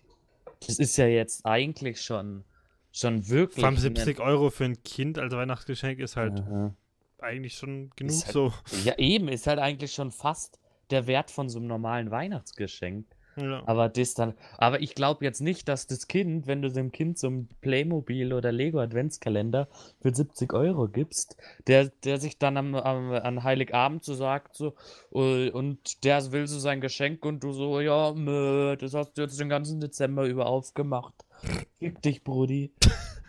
[0.65, 2.45] das ist ja jetzt eigentlich schon,
[2.93, 3.59] schon wirklich.
[3.59, 6.73] Vor allem ein- 70 Euro für ein Kind als Weihnachtsgeschenk ist halt Aha.
[7.19, 8.53] eigentlich schon genug halt- so.
[8.85, 10.59] Ja, eben, ist halt eigentlich schon fast
[10.91, 13.05] der Wert von so einem normalen Weihnachtsgeschenk.
[13.35, 13.63] Ja.
[13.65, 17.17] Aber das dann, aber ich glaube jetzt nicht, dass das Kind, wenn du dem Kind
[17.17, 19.67] so ein Playmobil oder Lego Adventskalender
[20.01, 24.75] für 70 Euro gibst, der, der sich dann am, am, an Heiligabend so sagt, so,
[25.13, 29.23] äh, und der will so sein Geschenk und du so, ja, mö, das hast du
[29.23, 31.13] jetzt den ganzen Dezember über aufgemacht.
[31.79, 32.71] Fick dich, Brudi.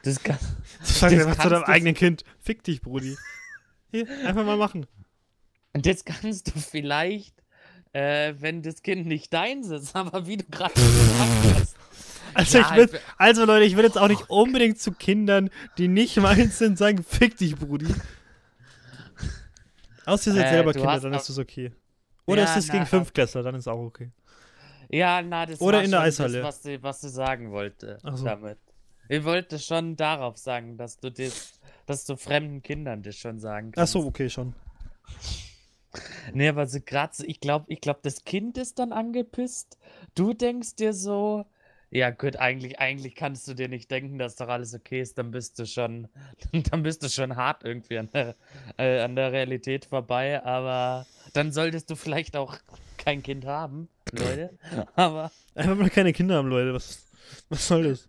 [0.03, 0.39] Das kann,
[0.81, 2.25] das einfach zu deinem eigenen Kind.
[2.41, 3.17] Fick dich, Brudi.
[3.91, 4.87] Hier, einfach mal machen.
[5.73, 7.34] und jetzt kannst du vielleicht,
[7.95, 11.77] äh, wenn das Kind nicht deins ist, aber wie du gerade gesagt hast,
[12.35, 15.89] Also, Ja, ich will, also Leute, ich will jetzt auch nicht unbedingt zu Kindern, die
[15.89, 17.95] nicht meins sind, sagen, fick dich, Brudi.
[20.07, 21.73] Außer ihr seid Äh, selber du Kinder, dann ist es okay.
[22.27, 24.11] Oder Ja, ist es gegen Fünftklässler, dann ist auch okay.
[24.91, 26.39] Ja, na, das Oder war in der Eishalle.
[26.39, 28.25] Das, was sie, was sie sagen wollte Ach so.
[28.25, 28.59] damit.
[29.09, 33.71] Ich wollte schon darauf sagen, dass du das, dass du fremden Kindern das schon sagen
[33.73, 33.93] Ach kannst.
[33.93, 34.55] so, okay, schon.
[36.33, 39.79] Nee, aber so gerade so, ich glaube, ich glaube, das Kind ist dann angepisst.
[40.15, 41.47] Du denkst dir so,
[41.91, 45.31] ja gut, eigentlich, eigentlich kannst du dir nicht denken, dass doch alles okay ist, dann
[45.31, 46.09] bist du schon,
[46.71, 48.35] dann bist du schon hart irgendwie an der,
[48.79, 52.57] äh, an der Realität vorbei, aber dann solltest du vielleicht auch
[52.97, 54.59] kein Kind haben, Leute.
[54.97, 56.75] Aber Einfach mal keine Kinder haben, Leute.
[56.75, 57.07] Was,
[57.49, 58.09] was soll das?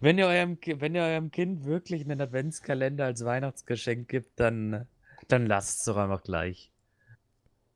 [0.00, 4.86] Wenn ihr, eurem, wenn ihr eurem Kind wirklich einen Adventskalender als Weihnachtsgeschenk gibt, dann,
[5.28, 6.70] dann lasst es doch einfach gleich.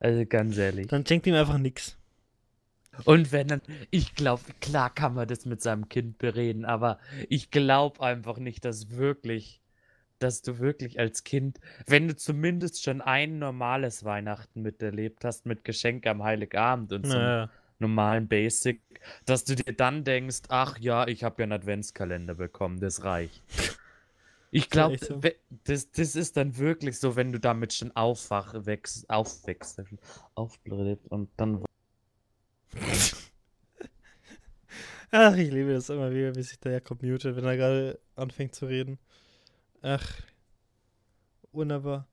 [0.03, 0.87] Also ganz ehrlich.
[0.87, 1.97] Dann schenkt ihm einfach nix.
[3.05, 6.99] Und wenn dann, ich glaube, klar kann man das mit seinem Kind bereden, aber
[7.29, 9.61] ich glaube einfach nicht, dass wirklich,
[10.19, 15.63] dass du wirklich als Kind, wenn du zumindest schon ein normales Weihnachten miterlebt hast, mit
[15.63, 17.49] Geschenk am Heiligabend und so Naja.
[17.79, 18.81] normalen Basic,
[19.25, 23.41] dass du dir dann denkst, ach ja, ich habe ja einen Adventskalender bekommen, das reicht.
[24.55, 25.19] Ich glaube, so.
[25.63, 29.81] das, das ist dann wirklich so, wenn du damit schon aufwach, wächst, aufwächst,
[30.35, 31.63] aufblüht und dann
[35.11, 38.55] Ach, ich liebe das immer wieder, wie sich der Jakob mutet, wenn er gerade anfängt
[38.55, 38.99] zu reden.
[39.81, 40.03] Ach,
[41.51, 42.07] wunderbar.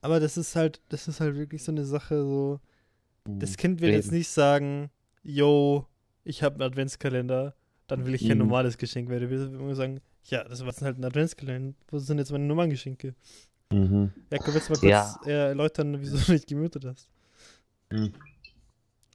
[0.00, 2.60] Aber das ist halt, das ist halt wirklich so eine Sache, so,
[3.24, 4.90] das Kind will jetzt nicht sagen,
[5.22, 5.86] yo,
[6.24, 7.54] ich habe einen Adventskalender,
[7.86, 8.44] dann will ich kein Mhm.
[8.46, 12.18] normales Geschenk, weil du willst immer sagen, ja, das war halt ein Adventskalender, wo sind
[12.18, 13.14] jetzt meine normalen Geschenke?
[13.72, 14.12] Mhm.
[14.30, 15.16] Jakob, willst du mal kurz Ja.
[15.26, 17.08] äh, erläutern, wieso du nicht gemutet hast?
[17.90, 18.12] Mhm.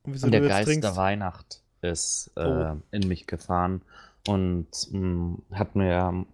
[0.03, 0.83] Und wieso Und der jetzt Geist trinkst?
[0.89, 2.77] der Weihnacht ist äh, Oh.
[2.91, 3.81] in mich gefahren
[4.27, 6.25] und mh, hat mir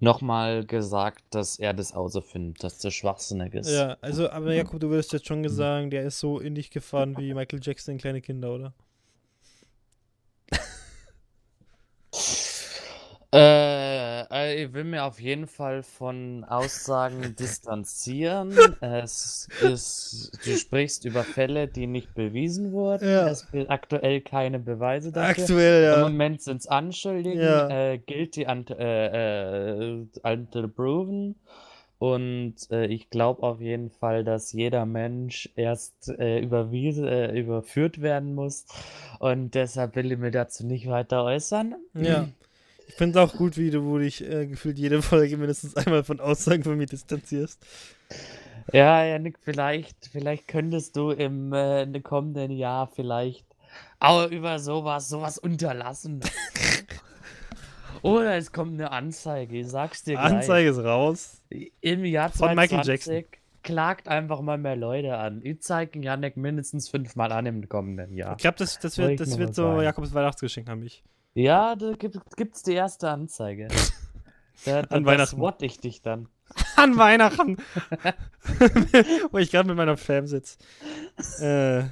[0.00, 3.70] nochmal gesagt, dass er das auch so findet, dass das schwachsinnig ist.
[3.70, 5.48] Ja, also, aber Jakob, du würdest jetzt schon Mhm.
[5.48, 8.74] sagen, der ist so in dich gefahren wie Michael Jackson in kleine Kinder, oder?
[13.32, 18.56] Äh, äh, ich will mir auf jeden Fall von Aussagen distanzieren.
[18.80, 23.08] Es ist, du sprichst über Fälle, die nicht bewiesen wurden.
[23.08, 23.28] Ja.
[23.28, 25.42] Es gibt aktuell keine Beweise dafür.
[25.44, 26.08] Aktuell, Im ja.
[26.08, 27.68] Moment sind es Anschuldigungen, Ja.
[27.92, 31.34] äh, guilty until, äh, äh, until proven.
[31.98, 38.34] Und äh, ich glaube auf jeden Fall, dass jeder Mensch erst äh, äh, überführt werden
[38.34, 38.66] muss.
[39.18, 41.74] Und deshalb will ich mir dazu nicht weiter äußern.
[41.94, 42.28] Ja.
[42.88, 46.04] Ich finde es auch gut, wie du, wo dich äh, gefühlt jede Folge mindestens einmal
[46.04, 47.64] von Aussagen von mir distanzierst.
[48.72, 53.46] Ja, Janik, vielleicht, vielleicht könntest du im äh, kommenden Jahr vielleicht
[54.00, 56.20] auch über sowas, sowas unterlassen.
[58.02, 60.24] Oder es kommt eine Anzeige, ich sag's dir gleich.
[60.24, 61.42] Anzeige ist raus.
[61.80, 63.26] Im Jahr Von Michael 2020
[63.62, 65.40] klagt einfach mal mehr Leute an.
[65.42, 68.36] Ich zeige Janik mindestens fünfmal an im kommenden Jahr.
[68.36, 69.82] Ich glaube, das, das wird, das wird so sagen.
[69.82, 71.02] Jakobs Weihnachtsgeschenk an mich.
[71.36, 73.68] Ja, da gibt, gibt's die erste Anzeige.
[74.64, 75.36] Da, da, An Weihnachten.
[75.36, 76.28] swat ich dich dann.
[76.76, 77.58] An Weihnachten!
[79.30, 80.56] wo ich gerade mit meiner Fam sitze.
[81.40, 81.86] Äh, ja,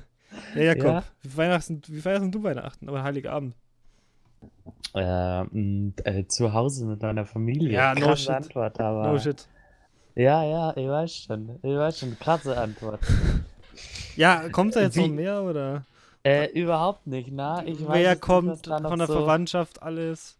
[0.56, 1.04] Jakob, Ja?
[1.22, 2.88] Wie, Weihnachten, wie feierst du Weihnachten?
[2.88, 3.54] Aber Heiligabend.
[4.94, 7.72] Äh, und, äh, zu Hause mit deiner Familie.
[7.72, 8.30] Ja, no Krasse shit.
[8.30, 9.08] Antwort, aber.
[9.12, 9.46] No shit.
[10.14, 11.58] Ja, ja, ich weiß schon.
[11.62, 12.18] Ich weiß schon.
[12.18, 13.00] Krasse Antwort.
[14.16, 15.84] Ja, kommt da jetzt Wie- noch mehr, oder?
[16.24, 17.64] Äh, überhaupt nicht, na?
[17.64, 19.12] Ich weiß Wer nicht, kommt noch von der so...
[19.12, 20.38] Verwandtschaft alles?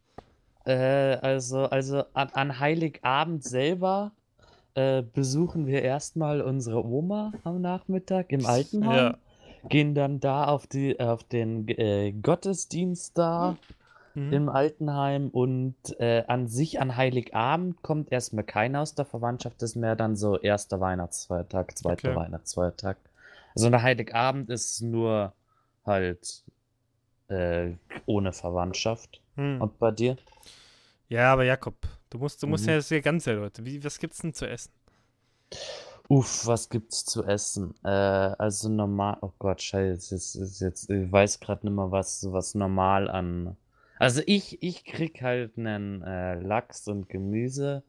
[0.64, 4.12] Äh, also, also an, an Heiligabend selber
[4.74, 8.97] äh, besuchen wir erstmal unsere Oma am Nachmittag im Altenheim.
[8.97, 9.18] Ja.
[9.68, 13.57] Gehen dann da auf die auf den äh, Gottesdienst da
[14.14, 14.32] Mhm.
[14.32, 19.70] im Altenheim und äh, an sich an Heiligabend kommt erstmal keiner aus der Verwandtschaft, das
[19.70, 22.16] ist mehr dann so erster Weihnachtsfeiertag, zweiter Okay.
[22.16, 22.97] Weihnachtsfeiertag.
[23.57, 25.32] Also der Heiligabend ist nur
[25.87, 26.43] halt
[27.28, 27.72] äh,
[28.07, 29.20] ohne Verwandtschaft.
[29.37, 29.61] Hm.
[29.61, 30.16] Und bei dir?
[31.09, 31.76] Ja, aber Jakob,
[32.11, 32.70] du musst, du musst Mhm.
[32.70, 33.64] ja jetzt hier ganz sehr, Leute.
[33.64, 34.72] Wie, was gibt's denn zu essen?
[36.09, 37.74] Uff, was gibt's zu essen?
[37.82, 42.30] Äh, also normal, oh Gott, scheiße, jetzt, ist jetzt, ich weiß gerade nicht mehr, was,
[42.30, 43.57] was normal an.
[43.99, 47.82] Also ich, ich krieg halt einen äh, Lachs und Gemüse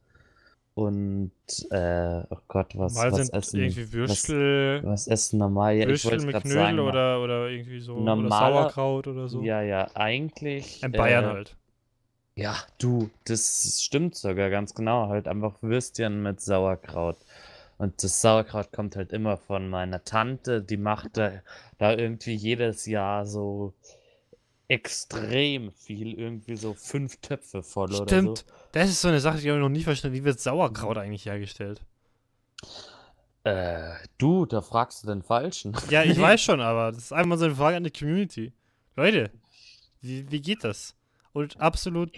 [0.76, 1.32] und
[1.70, 5.74] äh, oh Gott, was, Mal was sind essen, irgendwie Würstel, was, was essen normal?
[5.74, 7.94] Ja, Würstel mit Knödel sagen, oder, oder irgendwie so.
[7.94, 9.40] oder Normaler- Sauerkraut oder so.
[9.42, 10.82] ja, ja, eigentlich.
[10.82, 11.56] In Bayern äh, halt.
[12.34, 15.08] Ja, du, das stimmt sogar ganz genau.
[15.08, 17.16] Halt einfach Würstchen mit Sauerkraut.
[17.78, 20.60] Und das Sauerkraut kommt halt immer von meiner Tante.
[20.60, 21.32] Die macht da,
[21.78, 23.72] da irgendwie jedes Jahr so
[24.68, 26.18] extrem viel.
[26.18, 28.04] Irgendwie so fünf Töpfe voll oder so.
[28.04, 28.44] Stimmt.
[28.72, 30.16] Das ist so eine Sache, die habe ich noch nie verstanden.
[30.16, 31.80] Wie wird Sauerkraut eigentlich hergestellt?
[33.44, 35.76] Äh, du, da fragst du den Falschen.
[35.90, 38.52] Ja, ich weiß schon, aber das ist einfach so eine Frage an die Community.
[38.96, 39.30] Leute,
[40.00, 40.94] wie, wie geht das?
[41.32, 42.10] Und absolut.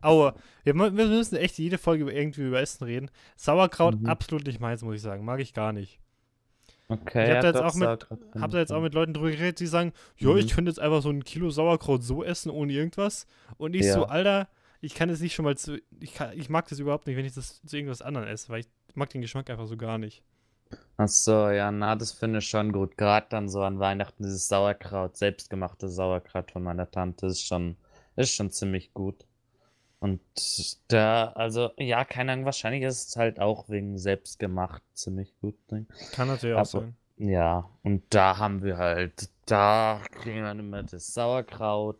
[0.00, 0.34] Aua.
[0.64, 3.10] Wir müssen echt jede Folge über irgendwie über Essen reden.
[3.36, 4.06] Sauerkraut, Mhm.
[4.06, 5.24] absolut nicht meins, muss ich sagen.
[5.24, 6.00] Mag ich gar nicht.
[6.90, 8.08] Okay, Ich hab da jetzt auch mit-
[8.40, 10.38] Hab da jetzt auch mit Leuten drüber geredet, die sagen, jo, Mhm.
[10.38, 13.26] ich könnte jetzt einfach so ein Kilo Sauerkraut so essen, ohne irgendwas.
[13.58, 14.06] Und ich so, Ja.
[14.06, 14.48] Alter,
[14.80, 15.78] ich kann es nicht schon mal zu.
[16.00, 18.60] Ich, kann, ich mag das überhaupt nicht, wenn ich das zu irgendwas anderem esse, weil
[18.60, 20.22] ich mag den Geschmack einfach so gar nicht.
[20.96, 22.96] Ach so, ja, na, das finde ich schon gut.
[22.96, 27.76] Gerade dann so an Weihnachten, dieses Sauerkraut, selbstgemachte Sauerkraut von meiner Tante ist schon,
[28.16, 29.26] ist schon ziemlich gut.
[30.00, 30.20] Und
[30.88, 35.56] da, also, ja, keine Ahnung, wahrscheinlich ist es halt auch wegen selbstgemacht ziemlich gut.
[36.12, 36.96] Kann natürlich auch Aber- sein.
[37.20, 41.98] Ja, und da haben wir halt, da kriegen wir immer das Sauerkraut,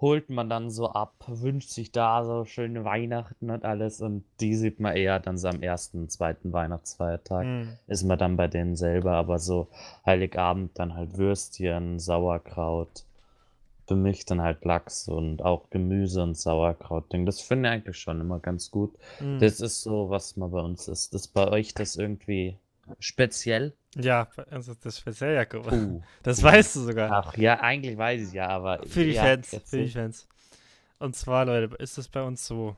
[0.00, 4.54] holt man dann so ab, wünscht sich da so schöne Weihnachten und alles und die
[4.54, 7.78] sieht man eher dann so am ersten, zweiten Weihnachtsfeiertag Hm.
[7.88, 9.66] ist man dann bei denen selber, aber so
[10.06, 13.02] Heiligabend dann halt Würstchen, Sauerkraut,
[13.88, 17.10] für mich dann halt Lachs und auch Gemüse und Sauerkraut.
[17.12, 17.24] Ding.
[17.24, 18.94] Das finde ich eigentlich schon immer ganz gut.
[19.16, 19.40] Hm.
[19.40, 21.14] Das ist so, was man bei uns ist.
[21.14, 22.58] Ist bei euch das irgendwie
[23.00, 23.74] speziell?
[23.96, 25.72] Ja, also das ist speziell, Jakob.
[25.72, 27.10] Uh, Das weißt du sogar.
[27.10, 30.28] ach ja, eigentlich weiß ich ja, aber Für die ja, Fans, für die Fans.
[30.98, 32.76] Und zwar, Leute, ist es bei uns so.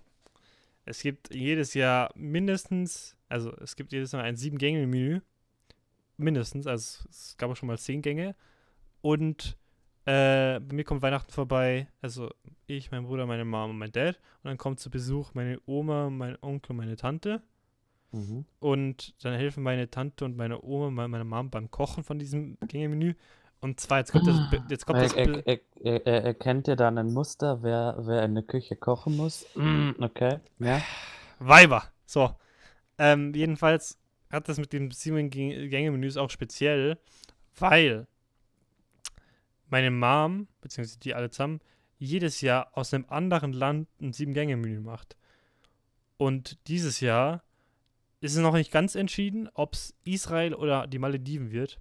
[0.84, 5.20] Es gibt jedes Jahr mindestens, also es gibt jedes Jahr ein Sieben-Gänge-Menü.
[6.16, 8.34] Mindestens, also es gab auch schon mal zehn Gänge.
[9.00, 9.56] Und
[10.10, 12.30] äh, bei mir kommt Weihnachten vorbei, also
[12.66, 14.16] ich, mein Bruder, meine Mom und mein Dad.
[14.42, 17.42] Und dann kommt zu Besuch meine Oma, mein Onkel und meine Tante.
[18.12, 18.44] Mhm.
[18.58, 22.58] Und dann helfen meine Tante und meine Oma, me- meine Mom beim Kochen von diesem
[22.68, 23.14] Gänge-Menü.
[23.60, 26.76] Und zwar, jetzt kommt das, Be- jetzt kommt das, Er, er, er, er, erkennt ihr
[26.76, 29.46] dann ein Muster, wer, wer in der Küche kochen muss?
[29.54, 30.80] Mm, okay, ja.
[31.38, 31.84] Weiber.
[32.06, 32.34] So.
[32.98, 33.98] Ähm, jedenfalls
[34.30, 36.98] hat das mit dem sieben Gänge-Menüs auch speziell,
[37.58, 38.06] weil
[39.70, 41.60] meine Mom, beziehungsweise die alle zusammen,
[41.98, 45.16] jedes Jahr aus einem anderen Land ein sieben Gänge-Menü macht.
[46.16, 47.42] Und dieses Jahr
[48.20, 51.78] ist es noch nicht ganz entschieden, ob es Israel oder die Malediven wird.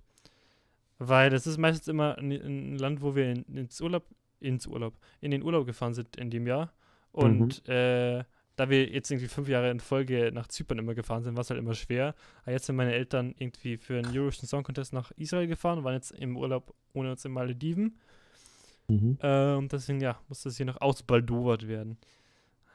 [0.98, 4.06] Weil das ist meistens immer ein, ein Land, wo wir in, ins Urlaub,
[4.40, 6.74] ins Urlaub, in den Urlaub gefahren sind in dem Jahr.
[7.12, 8.24] Und äh,
[8.60, 11.50] da wir jetzt irgendwie fünf Jahre in Folge nach Zypern immer gefahren sind, war es
[11.50, 12.14] halt immer schwer.
[12.44, 15.84] Aber jetzt sind meine Eltern irgendwie für einen Eurovision Song Contest nach Israel gefahren und
[15.86, 17.98] waren jetzt im Urlaub ohne uns in Malediven.
[18.90, 19.18] Mhm.
[19.22, 21.98] Äh, und deswegen, ja, muss das hier noch ausbaldowert werden.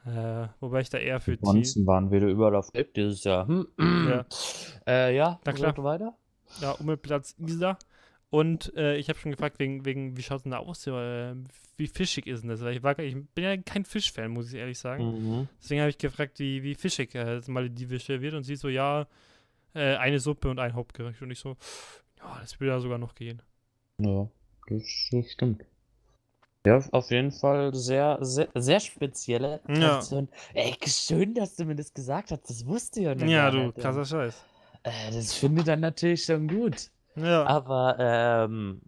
[0.07, 1.45] Äh, wobei ich da eher für die.
[1.45, 3.47] Ansonsten waren wir überall auf Trip dieses Jahr.
[3.47, 3.67] Hm.
[3.77, 4.25] Ja.
[4.87, 5.75] Äh, ja, Na klar.
[5.83, 6.15] weiter.
[6.61, 7.79] Ja, Umweltplatz Isar.
[8.35, 10.85] Und äh, ich habe schon gefragt, wegen, wegen wie schaut es denn da aus?
[10.87, 11.35] Äh,
[11.77, 12.59] wie fischig ist denn das?
[12.59, 15.05] Weil ich, war, ich bin ja kein Fischfan, muss ich ehrlich sagen.
[15.05, 15.47] Mhm.
[15.63, 18.33] Deswegen habe ich gefragt, wie, wie fischig äh, das Maledivische wird.
[18.33, 19.07] Und sie so, ja,
[19.73, 21.21] äh, eine Suppe und ein Hauptgericht.
[21.21, 21.55] Und ich so,
[22.17, 23.41] ja, das würde ja sogar noch gehen.
[23.99, 24.29] Ja,
[24.67, 24.83] das,
[25.13, 25.63] das stimmt.
[26.65, 30.03] Ja, auf jeden Fall sehr, sehr, sehr spezielle Ja.
[30.53, 32.49] Ey, schön, dass du mir das gesagt hast.
[32.49, 33.77] Das wusste ich ja noch Ja, du, nicht.
[33.77, 34.43] krasser Scheiß.
[34.83, 36.91] Äh, das finde ich dann natürlich schon gut.
[37.15, 37.45] Ja.
[37.45, 38.81] Aber ähm,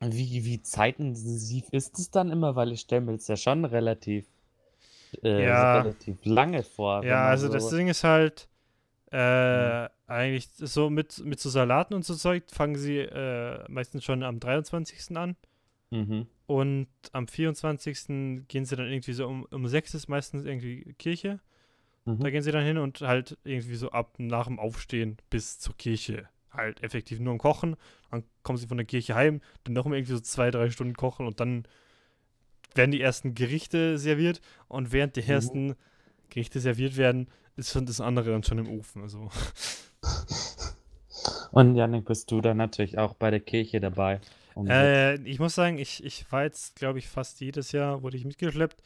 [0.00, 2.56] wie, wie zeitintensiv ist es dann immer?
[2.56, 4.26] Weil ich stelle mir das ja schon relativ,
[5.22, 5.80] äh, Ja.
[5.80, 7.04] relativ lange vor.
[7.04, 8.48] Ja, also so, das Ding ist halt,
[9.10, 14.22] äh, eigentlich so mit, mit so Salaten und so Zeug fangen sie äh, meistens schon
[14.22, 15.16] am 23.
[15.16, 15.36] an.
[15.90, 16.26] Mhm.
[16.46, 18.46] Und am 24.
[18.48, 21.40] gehen sie dann irgendwie so um, um 6 ist meistens irgendwie Kirche.
[22.04, 22.20] Mhm.
[22.20, 25.76] Da gehen sie dann hin und halt irgendwie so ab nach dem Aufstehen bis zur
[25.76, 26.28] Kirche.
[26.50, 27.76] Halt effektiv nur am Kochen.
[28.10, 30.94] Dann kommen sie von der Kirche heim, dann noch mal irgendwie so zwei, drei Stunden
[30.94, 31.64] kochen und dann
[32.74, 34.40] werden die ersten Gerichte serviert.
[34.68, 35.30] Und während die Mhm.
[35.30, 35.74] ersten
[36.30, 39.02] Gerichte serviert werden, ist schon das andere dann schon im Ofen.
[39.02, 39.30] Also,
[41.52, 44.20] Und Janik, bist du dann natürlich auch bei der Kirche dabei?
[44.54, 48.16] Um äh, ich muss sagen, ich, ich war jetzt, glaube ich, fast jedes Jahr wurde
[48.16, 48.82] ich mitgeschleppt.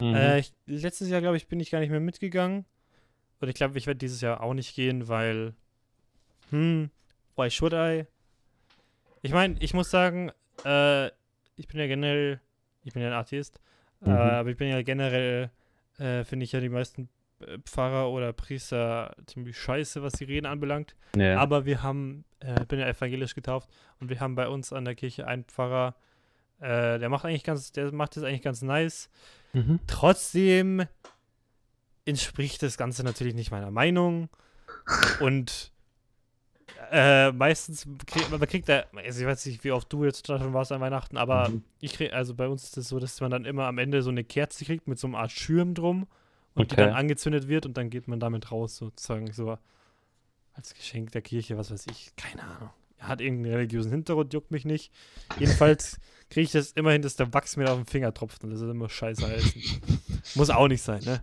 [0.00, 0.14] Mhm.
[0.14, 2.64] Äh, ich, letztes Jahr, glaube ich, bin ich gar nicht mehr mitgegangen.
[3.40, 5.54] Und ich glaube, ich werde dieses Jahr auch nicht gehen, weil.
[6.50, 6.90] Hm,
[7.36, 8.06] why should I?
[9.22, 10.30] Ich meine, ich muss sagen,
[10.64, 11.06] äh,
[11.56, 12.40] ich bin ja generell.
[12.84, 13.60] Ich bin ja ein Atheist.
[14.04, 14.16] Äh, Mhm.
[14.16, 15.50] aber ich bin ja generell.
[15.98, 17.08] Äh, Finde ich ja die meisten
[17.40, 20.94] äh, Pfarrer oder Priester ziemlich scheiße, was die Reden anbelangt.
[21.16, 21.38] ja.
[21.38, 23.68] Aber wir haben, äh, ich bin ja evangelisch getauft
[24.00, 25.94] und wir haben bei uns an der Kirche einen Pfarrer,
[26.60, 29.08] äh, der macht eigentlich ganz, der macht das eigentlich ganz nice.
[29.54, 29.80] Mhm.
[29.86, 30.84] Trotzdem
[32.04, 34.28] entspricht das Ganze natürlich nicht meiner Meinung.
[35.20, 35.72] Und
[36.90, 40.52] äh, meistens kriegt man kriegt da, also ich weiß nicht, wie oft du jetzt schon
[40.52, 41.62] warst an Weihnachten, aber Mhm.
[41.80, 44.10] ich krieg, also bei uns ist es so, dass man dann immer am Ende so
[44.10, 46.06] eine Kerze kriegt mit so einer Art Schirm drum
[46.54, 46.86] und die Okay.
[46.86, 49.58] dann angezündet wird und dann geht man damit raus, sozusagen so
[50.54, 52.70] als Geschenk der Kirche, was weiß ich, keine Ahnung.
[52.98, 54.90] Hat irgendeinen religiösen Hintergrund, juckt mich nicht.
[55.38, 55.98] Jedenfalls
[56.30, 58.70] kriege ich das immerhin, dass der Wachs mir auf den Finger tropft und das ist
[58.70, 59.62] immer scheiße heißen.
[60.34, 61.22] Muss auch nicht sein, ne?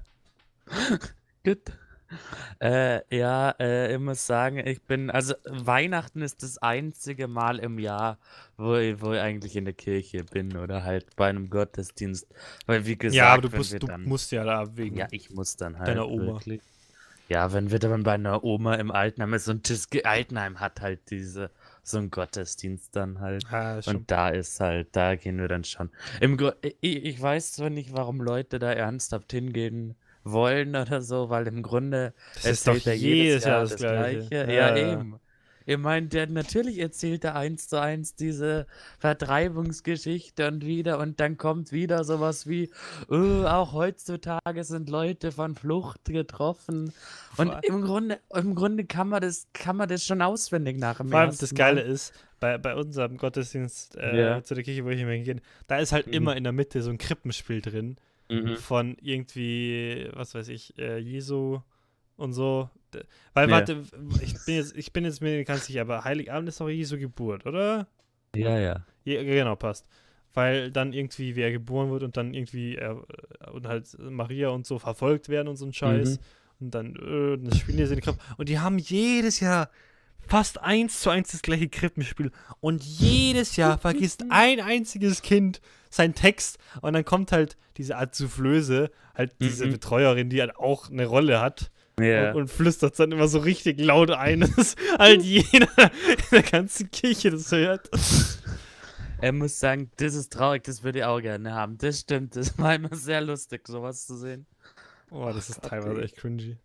[1.43, 1.62] Gut.
[2.59, 7.80] Äh, ja, äh, ich muss sagen, ich bin, also Weihnachten ist das einzige Mal im
[7.80, 8.18] Jahr,
[8.57, 12.28] wo ich, wo ich eigentlich in der Kirche bin oder halt bei einem Gottesdienst.
[12.66, 14.97] Weil wie gesagt, ja, aber du, wenn musst, wir du dann, musst ja da wegen.
[14.97, 16.34] ja, ich muss dann halt deiner Oma.
[16.34, 16.61] wirklich.
[17.30, 21.09] Ja, wenn wir dann bei einer Oma im Altenheim ist und das Altenheim hat halt
[21.09, 21.49] diese,
[21.82, 23.45] so einen Gottesdienst dann halt.
[23.51, 23.80] Ah.
[23.86, 25.89] Und da ist halt, da gehen wir dann schon.
[26.20, 31.48] Im ich, ich weiß zwar nicht, warum Leute da ernsthaft hingehen wollen oder so, weil
[31.48, 34.28] im Grunde das ist doch erzählt er jedes Jahr das Gleiche.
[34.36, 34.94] Ja, Ja, ja.
[34.94, 35.20] eben.
[35.66, 38.68] Ich meine, der natürlich erzählt er eins zu eins diese
[39.00, 42.70] Vertreibungsgeschichte und wieder und dann kommt wieder sowas wie,
[43.08, 46.94] "Oh, auch heutzutage sind Leute von Flucht getroffen.
[47.38, 51.10] Und im Grunde, im Grunde kann man das, kann man das schon auswendig nach dem
[51.10, 54.44] Vor allem ersten das Geile ist, bei, bei unserem Gottesdienst äh, Ja.
[54.44, 56.14] zu der Kirche, wo ich immer gehe, da ist halt Mhm.
[56.14, 57.96] immer in der Mitte so ein Krippenspiel drin
[58.30, 58.58] Mhm.
[58.58, 61.60] von irgendwie, was weiß ich, äh, Jesu
[62.16, 62.70] und so.
[63.34, 63.56] Weil, Ja.
[63.56, 63.84] warte,
[64.22, 66.98] ich bin jetzt, ich bin jetzt mir nicht ganz sicher, aber Heiligabend ist doch Jesu
[66.98, 67.88] Geburt, oder?
[68.36, 68.86] Ja, ja.
[69.04, 69.86] Ja, genau, passt.
[70.34, 72.96] Weil dann irgendwie, wer geboren wird und dann irgendwie äh,
[73.52, 76.18] und halt Maria und so verfolgt werden und so ein Scheiß.
[76.18, 76.24] Mhm.
[76.66, 78.20] Und dann, äh, das spielen die in die Krippe.
[78.38, 79.70] Und die haben jedes Jahr
[80.20, 82.32] fast eins zu eins das gleiche Krippenspiel.
[82.62, 85.62] Und jedes Jahr vergisst ein einziges Kind
[85.94, 86.58] seinen Text.
[86.82, 89.74] Und dann kommt halt diese Art Soufflöse, halt diese Mhm.
[89.74, 91.72] Betreuerin, die halt auch eine Rolle hat.
[92.00, 92.32] Ja.
[92.32, 96.89] Und, und flüstert dann immer so richtig laut ein, dass halt jeder in der ganzen
[96.91, 97.89] Kirche das hört.
[99.22, 101.78] Er muss sagen, das ist traurig, das würde ich auch gerne haben.
[101.78, 104.46] Das stimmt, das war immer sehr lustig, sowas zu sehen.
[105.12, 106.06] Oh, das ist Gott, teilweise ey.
[106.06, 106.58] echt cringy.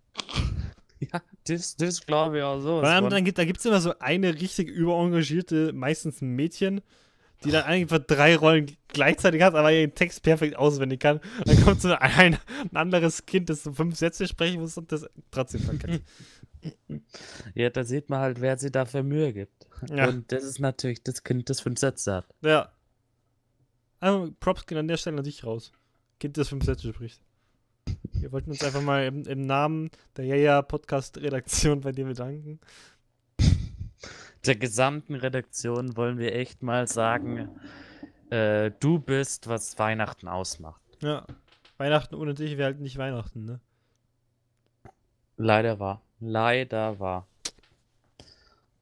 [1.00, 2.80] Ja, das, das glaube ich auch so.
[2.82, 6.80] Dann gibt, da gibt es immer so eine richtig überengagierte, meistens ein Mädchen,
[7.44, 11.18] die dann einfach drei Rollen gleichzeitig hat, aber ihren Text perfekt auswendig kann.
[11.38, 14.90] Und dann kommt so ein, ein anderes Kind, das so fünf Sätze sprechen muss und
[14.90, 16.02] das trotzdem verkackt.
[17.54, 19.68] Ja, da sieht man halt, wer sich dafür Mühe gibt.
[19.90, 20.08] Ja.
[20.08, 22.26] Und das ist natürlich das Kind, das fünf Sätze hat.
[22.42, 22.72] ja.
[24.00, 25.72] Also, Props gehen an der Stelle an dich raus.
[26.20, 27.20] Kind, das fünf Sätze spricht.
[28.12, 32.60] Wir wollten uns einfach mal im, im Namen der Jaja Podcast-Redaktion bei dir bedanken.
[34.46, 37.48] Der gesamten Redaktion wollen wir echt mal sagen,
[38.30, 40.80] äh, du bist, was Weihnachten ausmacht.
[41.00, 41.24] Ja.
[41.76, 43.60] Weihnachten ohne dich wäre halt nicht Weihnachten, ne?
[45.36, 46.02] Leider war.
[46.20, 47.26] Leider war.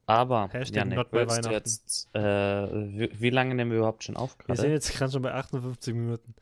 [0.06, 1.50] Aber, Hashtag Janik, not bei Weihnachten.
[1.50, 4.74] jetzt, äh, wie, wie lange nehmen wir überhaupt schon auf Wir sind gerade?
[4.74, 6.34] jetzt gerade schon bei 58 Minuten.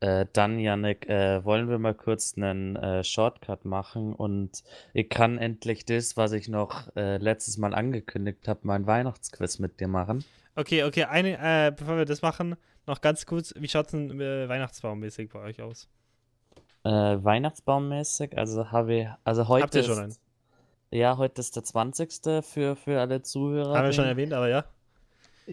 [0.00, 5.36] Äh, dann, Janik, äh, wollen wir mal kurz einen äh, Shortcut machen und ich kann
[5.36, 10.24] endlich das, was ich noch äh, letztes Mal angekündigt habe, mein Weihnachtsquiz mit dir machen.
[10.56, 14.18] Okay, okay, eine, äh, bevor wir das machen, noch ganz kurz, wie schaut es denn
[14.20, 15.86] äh, Weihnachtsbaummäßig bei euch aus?
[16.82, 20.20] Äh, Weihnachtsbaummäßig, also habe ich, also heute Habt ihr schon ist,
[20.92, 20.98] einen?
[20.98, 22.42] ja, heute ist der 20.
[22.42, 23.76] für, für alle Zuhörer.
[23.76, 24.64] Haben wir schon erwähnt, aber ja.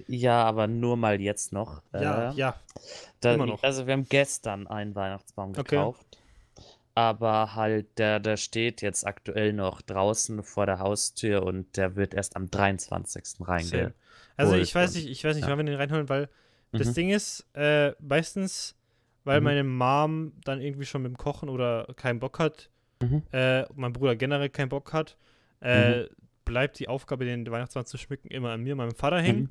[0.07, 1.81] Ja, aber nur mal jetzt noch.
[1.93, 2.55] Ja, Äh, ja.
[3.19, 3.63] Da, Immer noch.
[3.63, 5.75] Also wir haben gestern einen Weihnachtsbaum Okay.
[5.75, 6.05] gekauft.
[6.93, 12.13] Aber halt, der, der steht jetzt aktuell noch draußen vor der Haustür und der wird
[12.15, 13.25] erst am 23.
[13.25, 13.47] Same.
[13.47, 13.93] reinge.
[14.35, 15.51] Also ich weiß nicht, ich weiß nicht, ja.
[15.51, 16.29] wann wir den reinholen, weil
[16.73, 16.93] Das Mhm.
[16.95, 18.75] Ding ist, äh, meistens,
[19.23, 19.43] weil Mhm.
[19.45, 22.69] meine Mom dann irgendwie schon mit dem Kochen oder keinen Bock hat,
[23.01, 23.23] Mhm.
[23.31, 25.17] äh, mein Bruder generell keinen Bock hat,
[25.61, 26.05] äh,
[26.45, 29.49] bleibt die Aufgabe, den Weihnachtsmann zu schmücken, immer an mir, meinem Vater hängen.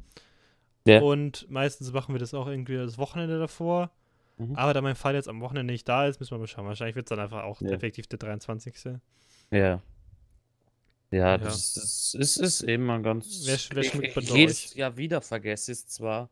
[0.86, 1.00] Ja.
[1.02, 3.90] Und meistens machen wir das auch irgendwie das Wochenende davor.
[4.38, 4.54] Mhm.
[4.56, 6.66] Aber da mein Vater jetzt am Wochenende nicht da ist, müssen wir mal schauen.
[6.66, 7.70] Wahrscheinlich wird es dann einfach auch Ja.
[7.70, 8.74] effektiv der 23.
[8.84, 9.00] Ja.
[9.50, 9.80] Ja,
[11.10, 11.38] Ja.
[11.38, 13.42] das ist, ist, ist immer ganz.
[13.46, 16.30] Wer wer bei ich- jedes Jahr wieder vergesse ich es zwar.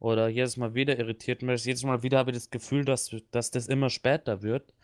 [0.00, 1.54] Oder jedes Mal wieder irritiert mich.
[1.54, 1.64] das.
[1.64, 4.74] Jedes Mal wieder habe ich das Gefühl, dass, dass das immer später wird.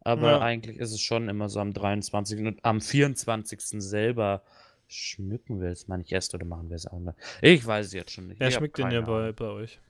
[0.00, 0.40] Aber Ja.
[0.40, 2.46] eigentlich ist es schon immer so am 23.
[2.46, 3.80] und am 24.
[3.80, 4.42] selber
[4.88, 7.14] schmücken wir es mal nicht erst oder machen wir es auch noch.
[7.42, 8.40] Ich weiß es jetzt schon nicht.
[8.40, 9.80] Wer schmückt denn keine ja bei, bei euch?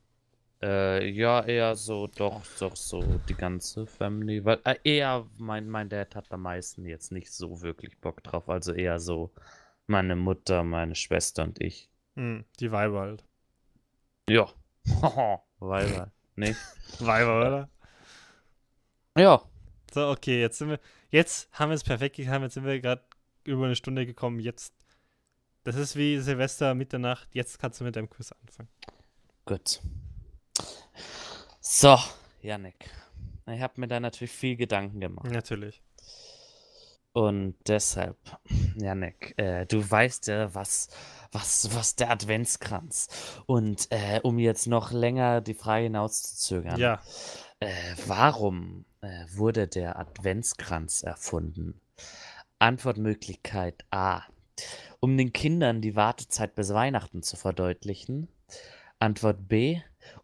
[0.63, 4.45] Äh, ja, eher so, doch, doch so die ganze Family.
[4.45, 8.49] Weil, äh, eher, mein, mein Dad hat am meisten jetzt nicht so wirklich Bock drauf.
[8.49, 9.33] Also eher so
[9.87, 11.91] meine Mutter, meine Schwester und ich.
[12.15, 13.25] Hm, die Weiber halt.
[14.29, 14.49] Ja.
[15.59, 16.59] Weil, nicht?
[17.01, 17.71] Weiber, oder?
[19.17, 19.43] Ja.
[19.93, 20.81] So, okay, jetzt sind wir.
[21.11, 22.43] Jetzt haben wir es perfekt gehabt.
[22.43, 23.03] Jetzt sind wir gerade
[23.45, 24.41] über eine Stunde gekommen.
[24.41, 24.75] Jetzt.
[25.67, 27.27] Das ist wie Silvester, Mitternacht.
[27.33, 28.69] Jetzt kannst du mit deinem Quiz anfangen.
[29.47, 29.81] Gut.
[31.59, 31.99] So,
[32.41, 32.89] Yannick.
[33.51, 35.29] Ich habe mir da natürlich viel Gedanken gemacht.
[35.29, 35.83] Natürlich.
[37.13, 38.17] Und deshalb,
[38.77, 40.89] Janek, äh, du weißt ja, was,
[41.33, 43.09] was, was der Adventskranz.
[43.47, 47.03] Und äh, um jetzt noch länger die Frage hinauszuzögern, Ja.
[47.59, 47.73] äh,
[48.07, 51.81] warum äh, wurde der Adventskranz erfunden?
[52.61, 54.23] Antwortmöglichkeit A.
[55.07, 58.27] Um den Kindern die Wartezeit bis Weihnachten zu verdeutlichen.
[58.99, 59.81] Antwort B.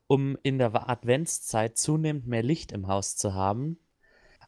[0.09, 3.79] Um in der Adventszeit zunehmend mehr Licht im Haus zu haben.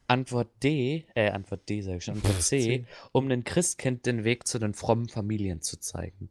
[0.07, 4.45] Antwort D, äh, Antwort D sag ich schon, Antwort C, um den Christkind den Weg
[4.45, 6.29] zu den frommen Familien zu zeigen.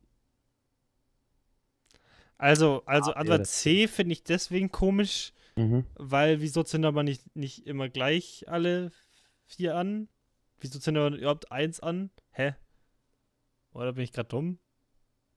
[2.36, 5.86] Also, also Ah, Antwort C finde ich deswegen komisch, Mhm.
[5.94, 8.92] weil wieso zünden aber nicht, nicht immer gleich alle
[9.46, 10.08] vier an?
[10.60, 12.10] Wieso zünden aber überhaupt eins an?
[12.32, 12.54] Hä?
[13.74, 14.58] Oder bin ich gerade dumm?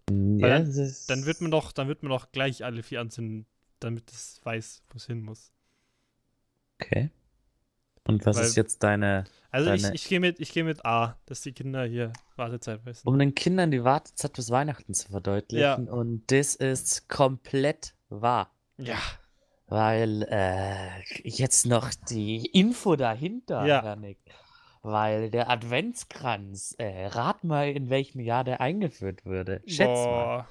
[0.09, 3.45] Ja, dann- Dann wird man doch, dann wird man doch gleich alle vier anzünden,
[3.79, 5.51] damit es weiß, wo es hin muss.
[6.79, 7.11] Okay.
[8.07, 9.25] Und was Weil- ist jetzt deine.
[9.51, 12.85] Also ich, Deine- ich gehe mit, ich gehe mit A, dass die Kinder hier Wartezeit
[12.85, 13.07] wissen.
[13.07, 15.89] Um den Kindern die Wartezeit bis Weihnachten zu verdeutlichen.
[15.89, 18.51] Und das ist komplett wahr.
[18.77, 18.97] Ja.
[19.67, 23.83] Weil äh, jetzt noch die Info dahinter, Ja.
[23.83, 24.19] Janik.
[24.81, 29.61] Weil der Adventskranz, äh, rat mal, in welchem Jahr der eingeführt wurde.
[29.65, 30.05] Schätz mal.
[30.05, 30.47] Boah.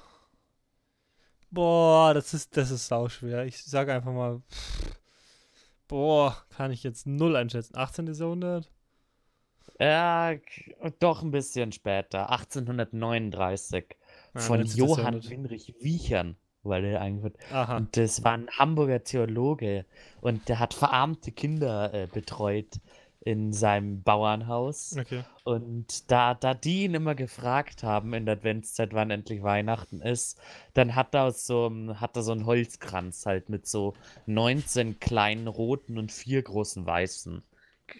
[1.49, 3.45] Boah, das ist, das ist sauschwer.
[3.45, 4.99] Ich sage einfach mal, pff,
[5.87, 7.77] boah, kann ich jetzt null einschätzen.
[7.77, 8.13] 18.
[8.13, 8.69] Jahrhundert?
[9.79, 10.33] Ja,
[10.99, 12.29] doch ein bisschen später.
[12.31, 13.85] 1839.
[14.33, 14.77] Ah, von 19.
[14.77, 15.29] Johann.
[15.29, 17.37] Winrich Wiechern war der eingeführt.
[17.51, 17.77] Aha.
[17.77, 19.85] Und das war ein Hamburger Theologe
[20.21, 22.79] und der hat verarmte Kinder äh, betreut
[23.27, 24.95] in seinem Bauernhaus.
[24.97, 25.21] Okay.
[25.43, 30.39] Und da, da die ihn immer gefragt haben in der Adventszeit, wann endlich Weihnachten ist,
[30.73, 33.95] dann hat er so hat er so einen Holzkranz halt mit so
[34.27, 37.43] 19 kleinen roten und vier großen weißen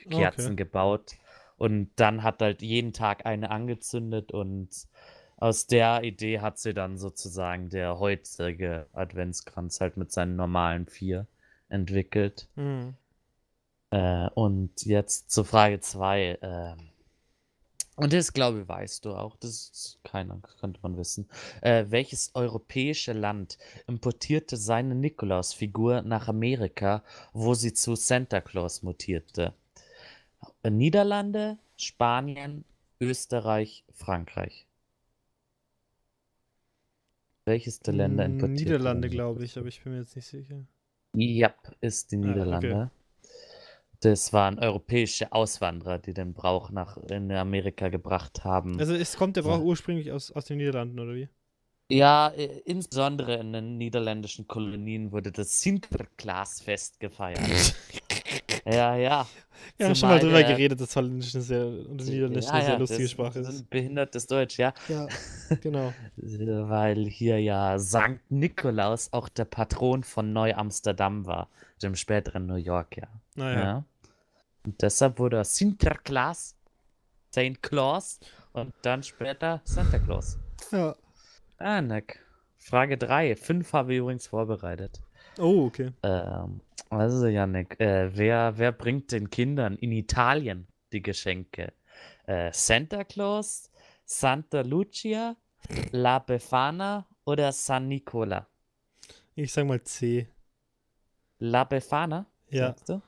[0.09, 0.55] Kerzen Okay.
[0.55, 1.15] gebaut.
[1.57, 4.69] Und dann hat halt jeden Tag eine angezündet und
[5.35, 11.27] aus der Idee hat sie dann sozusagen der heutige Adventskranz halt mit seinen normalen vier
[11.67, 12.47] entwickelt.
[12.55, 12.95] Hm.
[13.91, 16.37] Äh, und jetzt zur Frage 2.
[16.41, 16.77] Ähm,
[17.95, 19.35] und das, glaube ich, weißt du auch.
[19.37, 21.27] Das ist keiner, könnte man wissen.
[21.61, 23.57] Äh, welches europäische Land
[23.87, 29.53] importierte seine Nikolausfigur nach Amerika, wo sie zu Santa Claus mutierte?
[30.61, 32.65] Äh, Niederlande, Spanien,
[32.99, 34.67] Österreich, Frankreich.
[37.45, 38.63] Welches der Länder importierte?
[38.63, 40.65] Niederlande, glaube ich, aber ich bin mir jetzt nicht sicher.
[41.13, 42.89] ja, ist die Ah, okay.
[44.01, 48.79] Das waren europäische Auswanderer, die den Brauch nach in Amerika gebracht haben.
[48.79, 49.63] Also es kommt der Brauch Ja.
[49.63, 51.29] ursprünglich aus, aus den Niederlanden, oder wie?
[51.89, 57.39] ja, äh, insbesondere in den niederländischen Kolonien wurde das Sinterklaasfest gefeiert.
[58.65, 59.25] ja, ja.
[59.77, 62.61] Wir haben schon mal drüber der- geredet, dass Holländisch eine sehr, und Niederländisch Ja, eine
[62.63, 64.73] sehr ja, lustige das Sprache ist behindertes Deutsch, ja.
[64.89, 65.07] Ja,
[65.61, 65.93] genau.
[66.17, 71.47] Weil hier ja Sankt Nikolaus auch der Patron von Neu-Amsterdam war,
[71.81, 73.07] dem späteren New York, ja.
[73.37, 73.59] Naja.
[73.59, 73.85] Ja.
[74.65, 76.57] Und deshalb wurde er Sinterklaas,
[77.29, 78.19] Saint Claus
[78.51, 80.37] und dann später Santa Claus.
[80.71, 80.95] Ja.
[81.57, 82.19] Ah, Nick.
[82.57, 83.35] Frage 3.
[83.35, 85.01] Fünf habe ich übrigens vorbereitet.
[85.37, 85.91] Oh, okay.
[86.03, 91.73] Ähm, also, Janik, äh, wer, wer bringt den Kindern in Italien die Geschenke?
[92.25, 93.69] Äh, Santa Claus,
[94.03, 95.35] Santa Lucia,
[95.91, 98.47] La Befana oder San Nicola?
[99.35, 100.27] Ich sag mal C.
[101.39, 102.25] La Befana?
[102.49, 102.67] Ja.
[102.67, 103.01] Sagst du?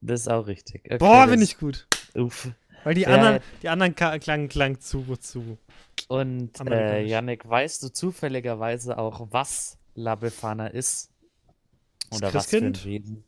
[0.00, 0.82] Das ist auch richtig.
[0.84, 1.86] Okay, Boah, das- bin ich gut.
[2.14, 2.48] Uff.
[2.84, 5.58] Weil die Ja, anderen, die anderen ka- klang, klang zu, zu.
[6.06, 7.04] Und äh.
[7.04, 11.10] Yannick, weißt du zufälligerweise auch, was La Befana ist?
[12.10, 12.74] Das Oder was für ein?
[12.84, 13.24] Wesen?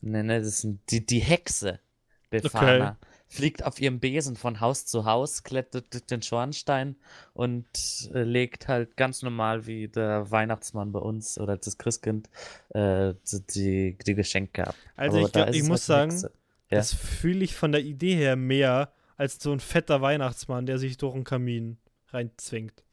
[0.00, 1.80] Nee, nee, das ist die, die Hexe
[2.28, 2.98] Befana.
[3.28, 6.96] Fliegt auf ihrem Besen von Haus zu Haus, klettert durch den Schornstein
[7.34, 7.66] und
[8.14, 12.30] äh, legt halt ganz normal wie der Weihnachtsmann bei uns oder das Christkind
[12.70, 13.14] äh,
[13.54, 14.74] die, die Geschenke ab.
[14.94, 16.34] Also Aber ich, glaub, ich muss halt sagen.
[16.70, 16.78] Ja.
[16.78, 20.96] das fühle ich von der Idee her mehr als so ein fetter Weihnachtsmann, der sich
[20.96, 22.84] durch einen Kamin reinzwingt.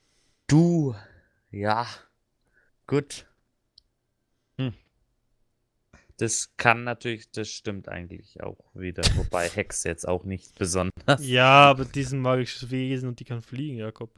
[0.48, 0.96] Du,
[1.52, 1.88] ja,
[2.88, 3.26] gut.
[6.18, 9.04] Das kann natürlich, das stimmt eigentlich auch wieder.
[9.16, 11.26] Wobei Hex jetzt auch nicht besonders.
[11.26, 14.12] Ja, aber diesen magisches Wesen und die kann fliegen, Jakob.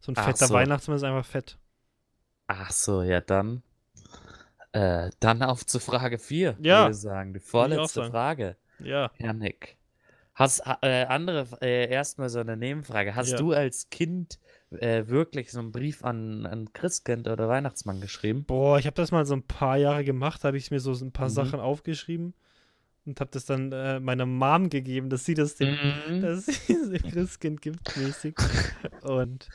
[0.00, 0.54] So ein Ach fetter so.
[0.54, 1.58] Weihnachtsmann ist einfach fett.
[2.46, 3.62] Ach so, ja, dann.
[4.72, 7.32] Äh, dann auf zu Frage 4, Ja, würde ich sagen.
[7.34, 8.10] Die vorletzte sagen.
[8.10, 8.56] Frage.
[8.80, 9.10] Ja.
[9.18, 9.76] Janik.
[10.34, 13.14] Hast, ha- äh, andere, äh, erstmal so eine Nebenfrage.
[13.16, 13.38] Hast Ja.
[13.38, 14.38] du als Kind
[14.70, 18.46] äh, wirklich so einen Brief an, an Christkind oder Weihnachtsmann geschrieben?
[18.46, 21.12] Boah, ich habe das mal so ein paar Jahre gemacht, habe ich mir so ein
[21.12, 21.34] paar Mhm.
[21.34, 22.34] Sachen aufgeschrieben
[23.06, 26.20] und habe das dann äh, meiner Mom gegeben, dass sie das dem, Mhm.
[26.20, 28.36] dass sie es dem Christkind gibt, mäßig.
[29.02, 29.48] Und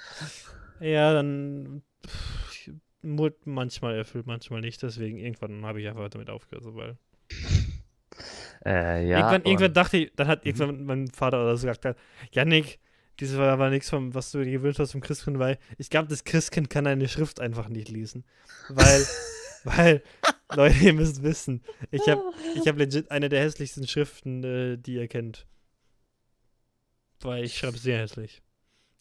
[0.79, 2.71] ja, dann pff,
[3.45, 4.81] manchmal erfüllt, manchmal nicht.
[4.83, 6.97] Deswegen irgendwann habe ich einfach damit aufgehört, so, weil
[8.65, 10.45] Äh, ja, irgendwann, irgendwann dachte ich, dann hat Mhm.
[10.45, 11.97] irgendwann mein Vater oder so gesagt,
[12.31, 12.79] Janik,
[13.23, 16.09] dieses war aber nichts vom, was du dir gewünscht hast vom Christkind, weil ich glaube,
[16.09, 18.25] das Christkind kann deine Schrift einfach nicht lesen.
[18.67, 19.05] Weil,
[19.63, 20.03] weil,
[20.53, 22.21] Leute, ihr müsst wissen, ich habe
[22.55, 25.47] ich hab legit eine der hässlichsten Schriften, äh, die ihr kennt.
[27.21, 28.41] Weil ich schreibe sehr hässlich.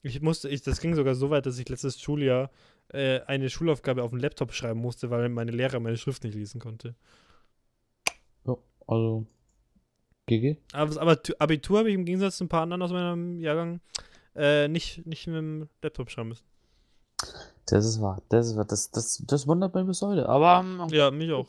[0.02, 2.50] Ich musste, ich, das ging sogar so weit, dass ich letztes Schuljahr
[2.92, 6.60] äh, eine Schulaufgabe auf dem Laptop schreiben musste, weil meine Lehrer meine Schrift nicht lesen
[6.60, 6.94] konnte.
[8.46, 8.56] Ja,
[8.86, 9.26] also.
[10.26, 10.58] GG?
[10.72, 13.80] Aber, aber Tu- Abitur habe ich im Gegensatz zu ein paar anderen aus meinem Jahrgang
[14.36, 16.44] äh, nicht, nicht mit dem Laptop schreiben müssen.
[17.66, 18.20] Das ist wahr.
[18.28, 18.64] Das ist wahr.
[18.64, 20.28] Das, das, das wundert mich bis heute.
[20.28, 21.46] Aber, ähm, Ja, mich auch.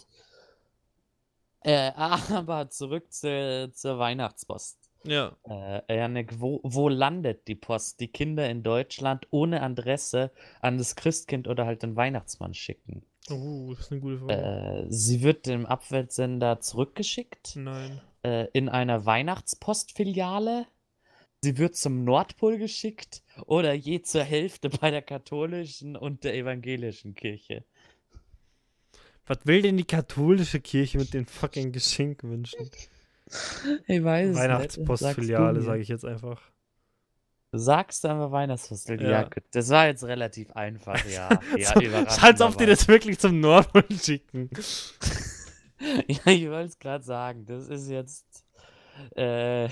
[1.62, 4.78] äh, aber zurück zu, zur Weihnachtspost.
[5.06, 5.36] Ja.
[5.44, 10.32] Äh, Janik, wo, wo landet die Post, die Kinder in Deutschland ohne Adresse
[10.62, 13.04] an das Christkind oder halt den Weihnachtsmann schicken?
[13.30, 14.34] Oh, das ist eine gute Frage.
[14.34, 18.00] Äh, sie wird dem Abwärtssender zurückgeschickt Nein.
[18.24, 20.68] äh, in einer Weihnachtspostfiliale.
[21.44, 27.16] Sie wird zum Nordpol geschickt oder je zur Hälfte bei der katholischen und der evangelischen
[27.16, 27.66] Kirche.
[29.26, 32.70] Was will denn die katholische Kirche mit den fucking Geschenkwünschen?
[33.88, 34.42] Ich weiß es nicht.
[34.42, 36.42] Weihnachtspostfiliale, Sagst sage ich jetzt einfach.
[37.52, 39.02] Sagst du einfach Weihnachtspostel?
[39.02, 39.30] Ja.
[39.52, 41.42] Das war jetzt relativ einfach, ja.
[41.58, 41.74] ja
[42.22, 44.50] als ob die das wirklich zum Nordpol schicken.
[46.08, 47.46] Ja, ich wollte es gerade sagen.
[47.46, 48.46] Das ist jetzt
[49.18, 49.68] äh,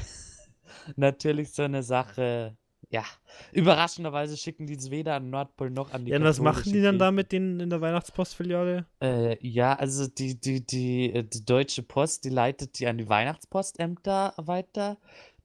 [0.96, 2.56] natürlich so eine Sache.
[2.90, 3.06] Ja,
[3.54, 6.74] überraschenderweise schicken die es weder an den Nordpol noch an die Ja, und was machen
[6.74, 8.86] die dann da mit denen in der Weihnachtspostfiliale?
[9.02, 13.10] Äh, ja, also die, die, die, äh, die Deutsche Post, die leitet die an die
[13.10, 14.98] Weihnachtspostämter weiter,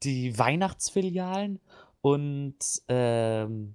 [0.03, 1.61] die Weihnachtsfilialen
[2.03, 2.57] und
[2.89, 3.75] ähm,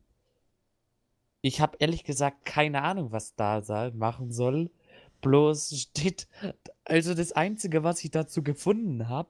[1.41, 4.69] ich habe ehrlich gesagt keine Ahnung, was da sa- machen soll.
[5.21, 6.27] Bloß steht,
[6.85, 9.29] also das Einzige, was ich dazu gefunden habe,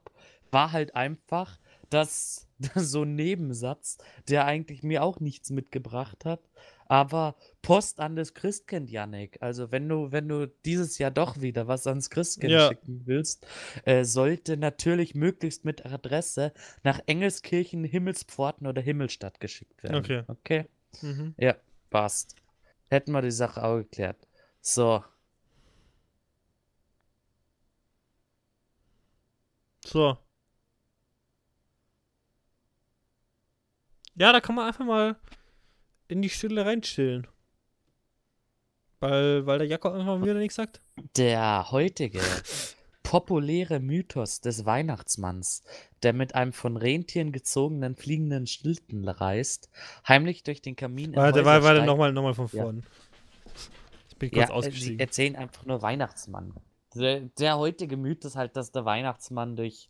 [0.50, 1.58] war halt einfach,
[1.92, 6.40] dass so ein Nebensatz, der eigentlich mir auch nichts mitgebracht hat,
[6.86, 9.40] aber Post an das Christkind, Yannick.
[9.40, 12.68] Also wenn du, wenn du dieses Jahr doch wieder was ans Christkind Ja.
[12.68, 13.46] schicken willst,
[13.84, 19.96] äh, sollte natürlich möglichst mit Adresse nach Engelskirchen, Himmelspforten oder Himmelstadt geschickt werden.
[19.96, 20.22] Okay.
[20.28, 20.66] Okay.
[21.00, 21.34] Mhm.
[21.38, 21.56] Ja,
[21.90, 22.36] passt.
[22.90, 24.28] Hätten wir die Sache auch geklärt.
[24.60, 25.02] So,
[29.84, 30.16] So.
[34.14, 35.16] Ja, da kann man einfach mal
[36.08, 37.26] in die Stille reinstellen.
[39.00, 40.80] Weil, weil der Jakob einfach wieder nichts sagt.
[41.16, 42.20] der heutige
[43.02, 45.64] populäre Mythos des Weihnachtsmanns,
[46.02, 49.70] der mit einem von Rentieren gezogenen fliegenden Schlitten reist,
[50.06, 52.62] heimlich durch den Kamin in Warte, warte, warte, nochmal noch mal von Ja.
[52.64, 52.84] vorn.
[54.08, 54.98] Ich bin kurz Ja, äh, sie ausgestiegen.
[55.00, 56.54] erzählen einfach nur Weihnachtsmann.
[56.94, 59.88] Der, der heutige Mythos halt, dass der Weihnachtsmann durch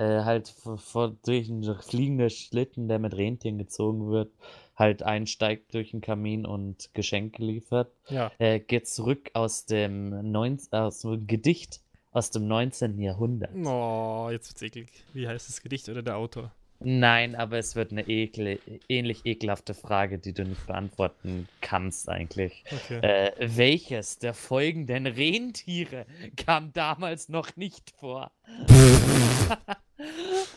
[0.00, 4.32] äh, halt vor, vor, durch einen fliegenden Schlitten, der mit Rentieren gezogen wird,
[4.74, 7.92] halt einsteigt durch den Kamin und Geschenke liefert.
[8.08, 8.32] Ja.
[8.38, 11.80] Äh, geht zurück aus dem, neun, aus dem Gedicht
[12.12, 12.98] aus dem 19.
[12.98, 13.54] Jahrhundert.
[13.54, 15.04] Oh, jetzt wird's eklig.
[15.12, 16.50] Wie heißt das Gedicht oder der Autor?
[16.82, 18.58] Nein, aber es wird eine ekle,
[18.88, 22.64] ähnlich ekelhafte Frage, die du nicht beantworten kannst eigentlich.
[22.72, 23.00] Okay.
[23.00, 26.06] Äh, welches der folgenden Rentiere
[26.36, 28.32] kam damals noch nicht vor?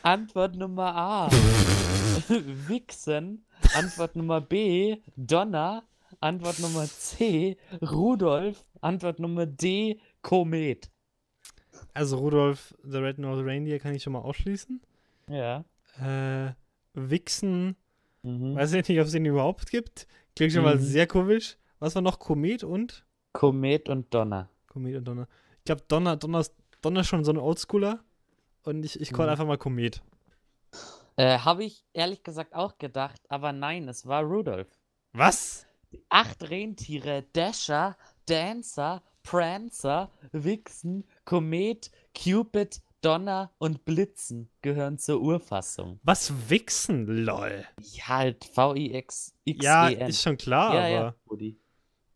[0.03, 1.29] Antwort Nummer A.
[2.67, 3.45] Wixen.
[3.75, 4.97] Antwort Nummer B.
[5.15, 5.83] Donner.
[6.19, 7.57] Antwort Nummer C.
[7.81, 8.63] Rudolf.
[8.81, 9.99] Antwort Nummer D.
[10.21, 10.89] Komet.
[11.93, 14.81] Also Rudolf the Red-Nosed Reindeer kann ich schon mal ausschließen.
[15.27, 15.63] Ja.
[16.01, 16.53] Äh,
[16.93, 17.75] Wixen,
[18.23, 18.55] Mhm.
[18.55, 20.07] weiß ich nicht, ob es den überhaupt gibt.
[20.35, 20.81] Klingt schon mal Mhm.
[20.81, 21.57] sehr komisch.
[21.79, 22.19] Was war noch?
[22.19, 23.05] Komet und?
[23.33, 24.49] Komet und Donner.
[24.67, 25.27] Komet und Donner.
[25.59, 27.99] Ich glaube, Donner, Donner, ist- Donner ist schon so ein Oldschooler.
[28.63, 29.31] Und ich, ich call Mhm.
[29.31, 30.01] einfach mal Komet.
[31.15, 34.67] Äh, Habe ich ehrlich gesagt auch gedacht, aber nein, es war Rudolf.
[35.11, 35.67] Was?
[36.09, 37.95] Acht Rentiere, Dasher,
[38.25, 45.99] Dancer, Prancer, Vixen, Komet, Cupid, Donner und Blitzen gehören zur Urfassung.
[46.03, 47.05] Was Wichsen?
[47.25, 47.63] Lol.
[47.81, 49.61] Ja, halt V-I-X-X-E-N.
[49.61, 51.15] Ja, ist schon klar, ja, aber.
[51.37, 51.51] ja.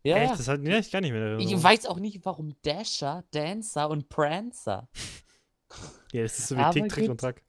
[0.04, 0.38] Ja, Echt, ja.
[0.38, 1.38] das hat ja, ich gar nicht mehr.
[1.38, 4.88] Ich weiß auch nicht, warum Dasher, Dancer und Prancer.
[6.14, 7.44] Ja, das ist so wie Aber Tick, Trick und Track.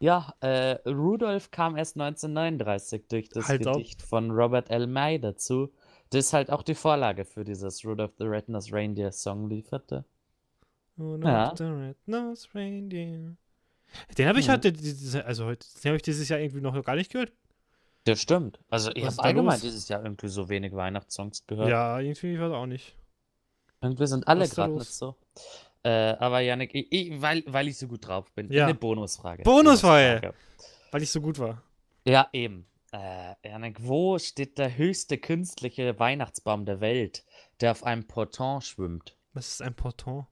[0.00, 3.62] Ja, äh, Rudolf kam erst 1939 durch das Halt.
[3.64, 4.86] Gedicht von Robert L.
[4.86, 5.72] May dazu,
[6.10, 10.04] das halt auch die Vorlage für dieses Rudolph the Red-Nosed Reindeer Song lieferte.
[10.98, 11.52] Oh, Ja.
[11.56, 13.36] the red-nosed reindeer.
[14.18, 14.52] Den habe ich Mhm.
[14.52, 14.72] heute,
[15.26, 17.32] also heute, den habe ich dieses Jahr irgendwie noch gar nicht gehört.
[18.04, 18.60] Das stimmt.
[18.68, 19.62] Also ich habe allgemein los?
[19.62, 21.70] dieses Jahr irgendwie so wenig Weihnachtssongs gehört.
[21.70, 22.96] Ja, irgendwie war auch nicht.
[23.80, 25.16] Irgendwie sind alle gerade nicht so.
[25.84, 28.64] Äh, aber Janik, ich, ich, weil, weil ich so gut drauf bin, Ja.
[28.64, 29.42] eine Bonusfrage.
[29.42, 30.32] Bonusfrage!
[30.90, 31.62] Weil ich so gut war.
[32.06, 32.66] Ja, eben.
[32.92, 37.24] Äh, Janik, wo steht der höchste künstliche Weihnachtsbaum der Welt,
[37.60, 39.16] der auf einem Porton schwimmt?
[39.32, 40.26] Was ist ein Porton?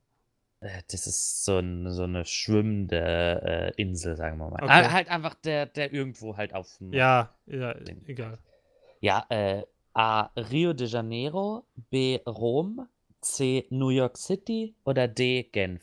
[0.60, 4.62] Äh, Das ist so, ein, so eine schwimmende äh, Insel, sagen wir mal.
[4.62, 4.68] Okay.
[4.72, 6.92] Ah, halt einfach der, der irgendwo halt auf dem.
[6.92, 7.74] Ja, ja,
[8.06, 8.38] egal.
[9.00, 9.64] Ja, äh,
[9.94, 10.30] A.
[10.36, 12.20] Rio de Janeiro, B.
[12.26, 12.86] Rom,
[13.22, 13.66] C.
[13.70, 15.44] New York City oder D.
[15.44, 15.82] Genf.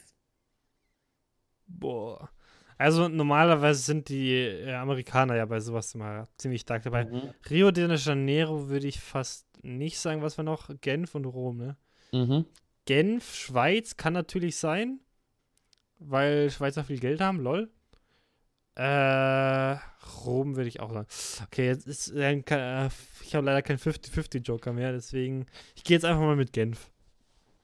[1.67, 2.29] Boah.
[2.77, 7.05] Also normalerweise sind die äh, Amerikaner ja bei sowas immer ziemlich stark dabei.
[7.05, 7.33] Mhm.
[7.49, 10.69] Rio de Janeiro würde ich fast nicht sagen, was war noch?
[10.79, 11.77] Genf und Rom, ne?
[12.13, 12.45] Mhm.
[12.85, 15.01] Genf, Schweiz kann natürlich sein,
[15.99, 17.69] weil Schweizer viel Geld haben, lol.
[18.75, 19.77] Äh,
[20.25, 21.07] Rom würde ich auch sagen.
[21.43, 22.89] Okay, jetzt ist, äh, äh,
[23.25, 26.89] ich habe leider keinen 50-50-Joker mehr, deswegen, ich gehe jetzt einfach mal mit Genf.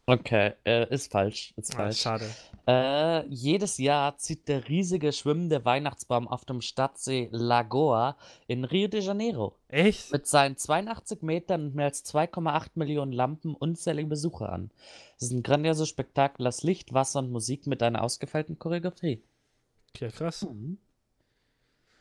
[0.07, 1.53] Okay, äh, ist falsch.
[1.57, 2.02] Ist Ah, falsch.
[2.02, 2.30] schade.
[2.68, 8.15] Äh, jedes Jahr zieht der riesige schwimmende Weihnachtsbaum auf dem Stadtsee Lagoa
[8.48, 10.11] in Rio de Janeiro Echt?
[10.11, 14.72] mit seinen 82 Metern und mehr als 2,8 Millionen Lampen unzählige Besucher an.
[15.18, 19.22] Es ist ein grandioses Spektakel aus Licht, Wasser und Musik mit einer ausgefeilten Choreografie.
[19.98, 20.45] Ja, krass.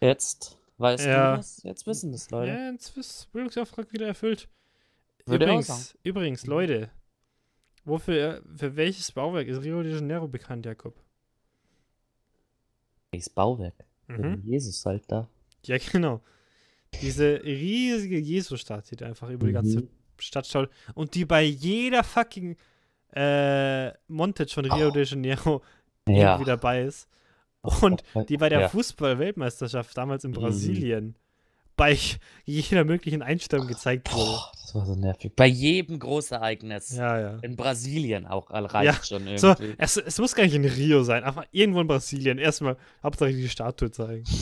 [0.01, 1.31] Jetzt weißt Ja.
[1.32, 1.62] du das?
[1.62, 2.52] Jetzt wissen das Leute.
[2.52, 4.48] Ja, jetzt ist Bildungsauftrag wieder erfüllt.
[5.26, 5.44] Würde.
[5.47, 6.90] Übrigens, übrigens, Leute,
[7.85, 10.94] wofür, für welches Bauwerk ist Rio de Janeiro bekannt, Jakob?
[13.12, 13.74] Das Bauwerk.
[14.09, 14.43] Mhm.
[14.44, 15.28] Jesus halt da.
[15.65, 16.20] Ja, genau.
[17.01, 19.89] Diese riesige Jesus-Statue, die einfach über die ganze Mhm.
[20.19, 22.56] Stadt schaut und die bei jeder fucking
[23.16, 24.90] äh, Montage von Rio Oh.
[24.90, 25.62] de Janeiro
[26.09, 26.32] Ja.
[26.35, 27.09] irgendwie dabei ist.
[27.81, 28.69] Und die bei der Ja.
[28.69, 31.15] Fußball-Weltmeisterschaft damals in Mhm.
[31.76, 31.96] Bei
[32.44, 34.24] jeder möglichen Einstellung gezeigt wurde.
[34.30, 35.32] Boah, das war so nervig.
[35.34, 36.96] Bei jedem Großereignis.
[36.96, 37.38] Ja, ja.
[37.42, 39.74] In Brasilien auch all- reicht schon So, irgendwie.
[39.78, 42.38] es, es muss gar nicht in Rio sein, aber irgendwo in Brasilien.
[42.38, 44.24] Erstmal Hauptsache die Statue zeigen.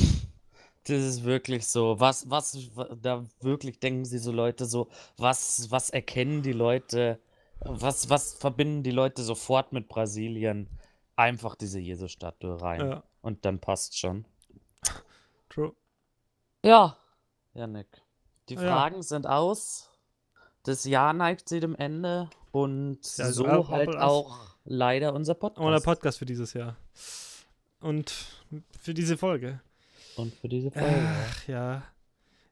[0.85, 2.01] Das ist wirklich so.
[2.01, 7.21] Was, was, wa- da wirklich denken sie so Leute so, was, was erkennen die Leute,
[7.61, 10.69] was, was verbinden die Leute sofort mit Brasilien?
[11.15, 12.81] Einfach diese Jesus-Statue rein.
[12.81, 14.25] Ja, Und dann passt schon.
[15.49, 15.73] true.
[16.65, 16.97] Ja,
[17.55, 17.87] Janik.
[18.49, 18.61] Die Ja.
[18.61, 19.91] Fragen sind aus.
[20.65, 22.29] Das Jahr neigt sich dem Ende.
[22.51, 25.65] Und Ja, also so ab- halt ab- auch leider unser Podcast.
[25.67, 26.77] Und der Podcast für dieses Jahr.
[27.81, 28.13] Und
[28.81, 29.61] für diese Folge.
[30.17, 30.95] Und für diese Folge.
[30.95, 31.83] Ach ja.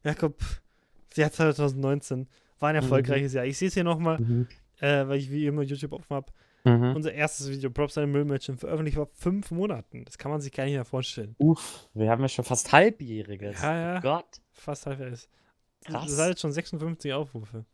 [0.03, 0.39] Jakob,
[1.11, 2.27] das Jahr 2019
[2.59, 3.45] war ein erfolgreiches Jahr.
[3.45, 4.49] Ich sehe es hier nochmal, Mhm.
[4.81, 6.33] äh, weil ich wie immer YouTube offen habe.
[6.65, 6.95] Mhm.
[6.97, 10.05] Unser erstes Video, Props an den Müllmädchen, veröffentlicht vor fünf Monaten.
[10.05, 11.35] Das kann man sich gar nicht mehr vorstellen.
[11.39, 13.63] Uff, wir haben ja schon fast halbjähriges.
[13.63, 14.01] Ja, ja.
[14.01, 14.41] Gott.
[14.61, 15.29] Fast halb ist.
[15.85, 16.07] Krass.
[16.07, 17.65] Das hat jetzt schon 56 Aufrufe.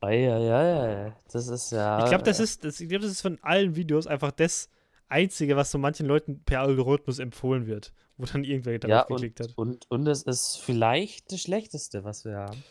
[0.00, 2.02] Eieiei, das ist ja.
[2.04, 4.70] Ich glaube, das ist, das, ich glaub, das ist von allen Videos einfach das
[5.08, 9.40] Einzige, was so manchen Leuten per Algorithmus empfohlen wird, wo dann irgendwer darauf Ja, geklickt
[9.40, 9.52] hat.
[9.56, 12.62] und, und es ist vielleicht das Schlechteste, was wir haben.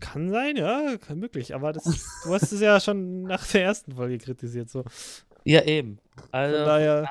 [0.00, 1.54] Kann sein, ja, möglich.
[1.54, 1.84] Aber das,
[2.24, 4.68] du hast es ja schon nach der ersten Folge kritisiert.
[4.68, 4.84] So.
[5.44, 5.98] Ja, eben.
[6.16, 7.08] Von Also, daher,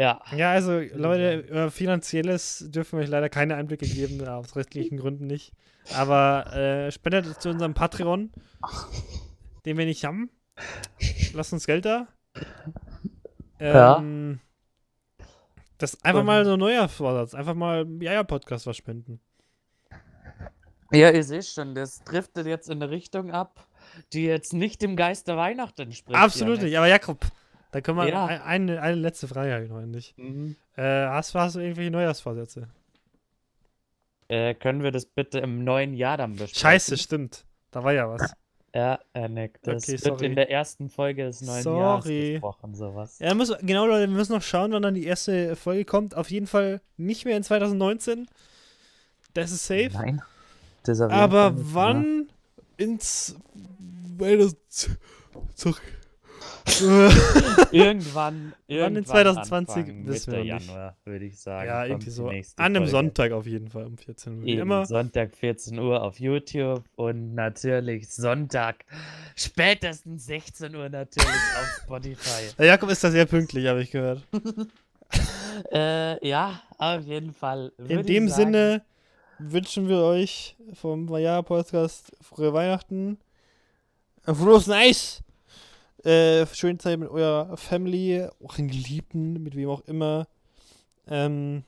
[0.00, 0.22] Ja.
[0.34, 5.26] Ja, also Leute, über finanzielles dürfen wir euch leider keine Einblicke geben, aus rechtlichen Gründen
[5.26, 5.52] nicht.
[5.94, 8.32] Aber äh, spendet zu unserem Patreon,
[9.66, 10.30] den wir nicht haben.
[11.34, 12.08] Lasst uns Geld da.
[13.60, 13.98] Ja.
[13.98, 14.40] Ähm,
[15.76, 17.34] Das einfach mal so ein neuer Vorsatz.
[17.34, 19.20] Einfach mal Jaja-Podcast was spenden.
[20.92, 23.66] Ja, ihr seht schon, das driftet jetzt in eine Richtung ab,
[24.14, 26.18] die jetzt nicht dem Geist der Weihnacht entspricht.
[26.18, 26.76] Absolut nicht.
[26.78, 27.18] Aber Jakob,
[27.72, 28.26] da können wir Ja.
[28.26, 30.14] ein- eine, eine letzte Frage habe ich noch an dich.
[30.16, 30.56] Mhm.
[30.76, 32.68] Äh, hast, hast du irgendwelche Neujahrsvorsätze?
[34.28, 36.56] Äh, können wir das bitte im neuen Jahr dann besprechen?
[36.60, 37.44] Scheiße, stimmt.
[37.70, 38.32] Da war ja was.
[38.72, 42.32] Ja, äh, Nick, das Okay, wird in der ersten Folge des neuen Jahres Sorry.
[42.34, 43.18] besprochen, sowas.
[43.18, 46.14] Ja, muss, genau, Leute, wir müssen noch schauen, wann dann die erste Folge kommt.
[46.16, 48.28] Auf jeden Fall nicht mehr in 2019.
[49.34, 49.90] Das ist safe.
[49.92, 50.22] Nein.
[50.84, 52.28] Das Aber wann
[52.76, 53.34] ins.
[55.56, 55.74] Sorry.
[57.72, 60.68] Irgendwann, irgendwann in 2020 Anfang wissen Mitte wir noch nicht.
[60.68, 61.66] Januar, würde ich sagen.
[61.66, 62.28] ja, irgendwie so.
[62.28, 62.90] An einem Folge.
[62.90, 64.44] Sonntag auf jeden Fall um 14 Uhr.
[64.44, 64.86] Wie Eben, immer.
[64.86, 68.84] Sonntag 14 Uhr auf YouTube und natürlich Sonntag
[69.36, 72.54] spätestens 16 Uhr natürlich auf Spotify.
[72.58, 74.22] Der Jakob ist da sehr pünktlich, habe ich gehört.
[75.72, 77.72] Äh, ja, auf jeden Fall.
[77.88, 78.82] In dem sagen, Sinne
[79.40, 83.18] wünschen wir euch vom Jahr-Podcast frohe Weihnachten.
[84.24, 85.22] Ein frohes Nice!
[86.04, 90.26] Äh, schöne Zeit mit eurer Family, euren Geliebten, mit wem auch immer.
[91.06, 91.64] Ähm.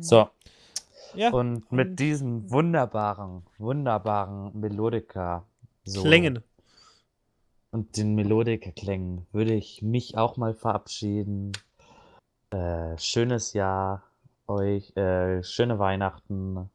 [0.00, 0.30] So,
[1.14, 5.44] Ja, und mit diesen wunderbaren, wunderbaren Melodika
[5.84, 6.44] so, Klängen.
[7.70, 11.52] Und den Melodika-Klängen würde ich mich auch mal verabschieden.
[12.50, 14.02] Äh, schönes Jahr
[14.46, 16.70] euch, äh, schöne Weihnachten,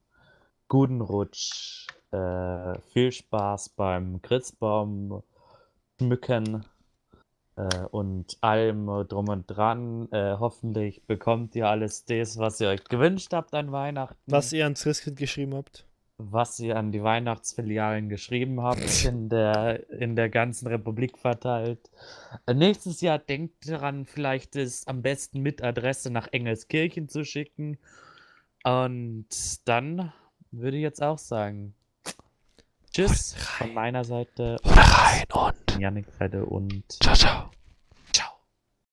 [0.70, 5.24] guten Rutsch, äh, viel Spaß beim Christbaum
[6.00, 6.66] schmücken
[7.58, 10.10] äh, und allem drum und dran.
[10.12, 14.64] Äh, hoffentlich bekommt ihr alles das, was ihr euch gewünscht habt an Weihnachten Was ihr
[14.64, 15.86] ans Christkind geschrieben habt.
[16.18, 21.90] Was ihr an die Weihnachtsfilialen geschrieben habt, in der, in der ganzen Republik verteilt.
[22.46, 27.78] Äh, Nächstes Jahr denkt daran, vielleicht es am besten mit Adresse nach Engelskirchen zu schicken.
[28.64, 29.28] Und
[29.66, 30.12] dann
[30.52, 31.76] würde ich jetzt auch sagen,
[32.92, 37.52] Tschüss von meiner Seite, Rein und Janik Fredde und ciao, ciao.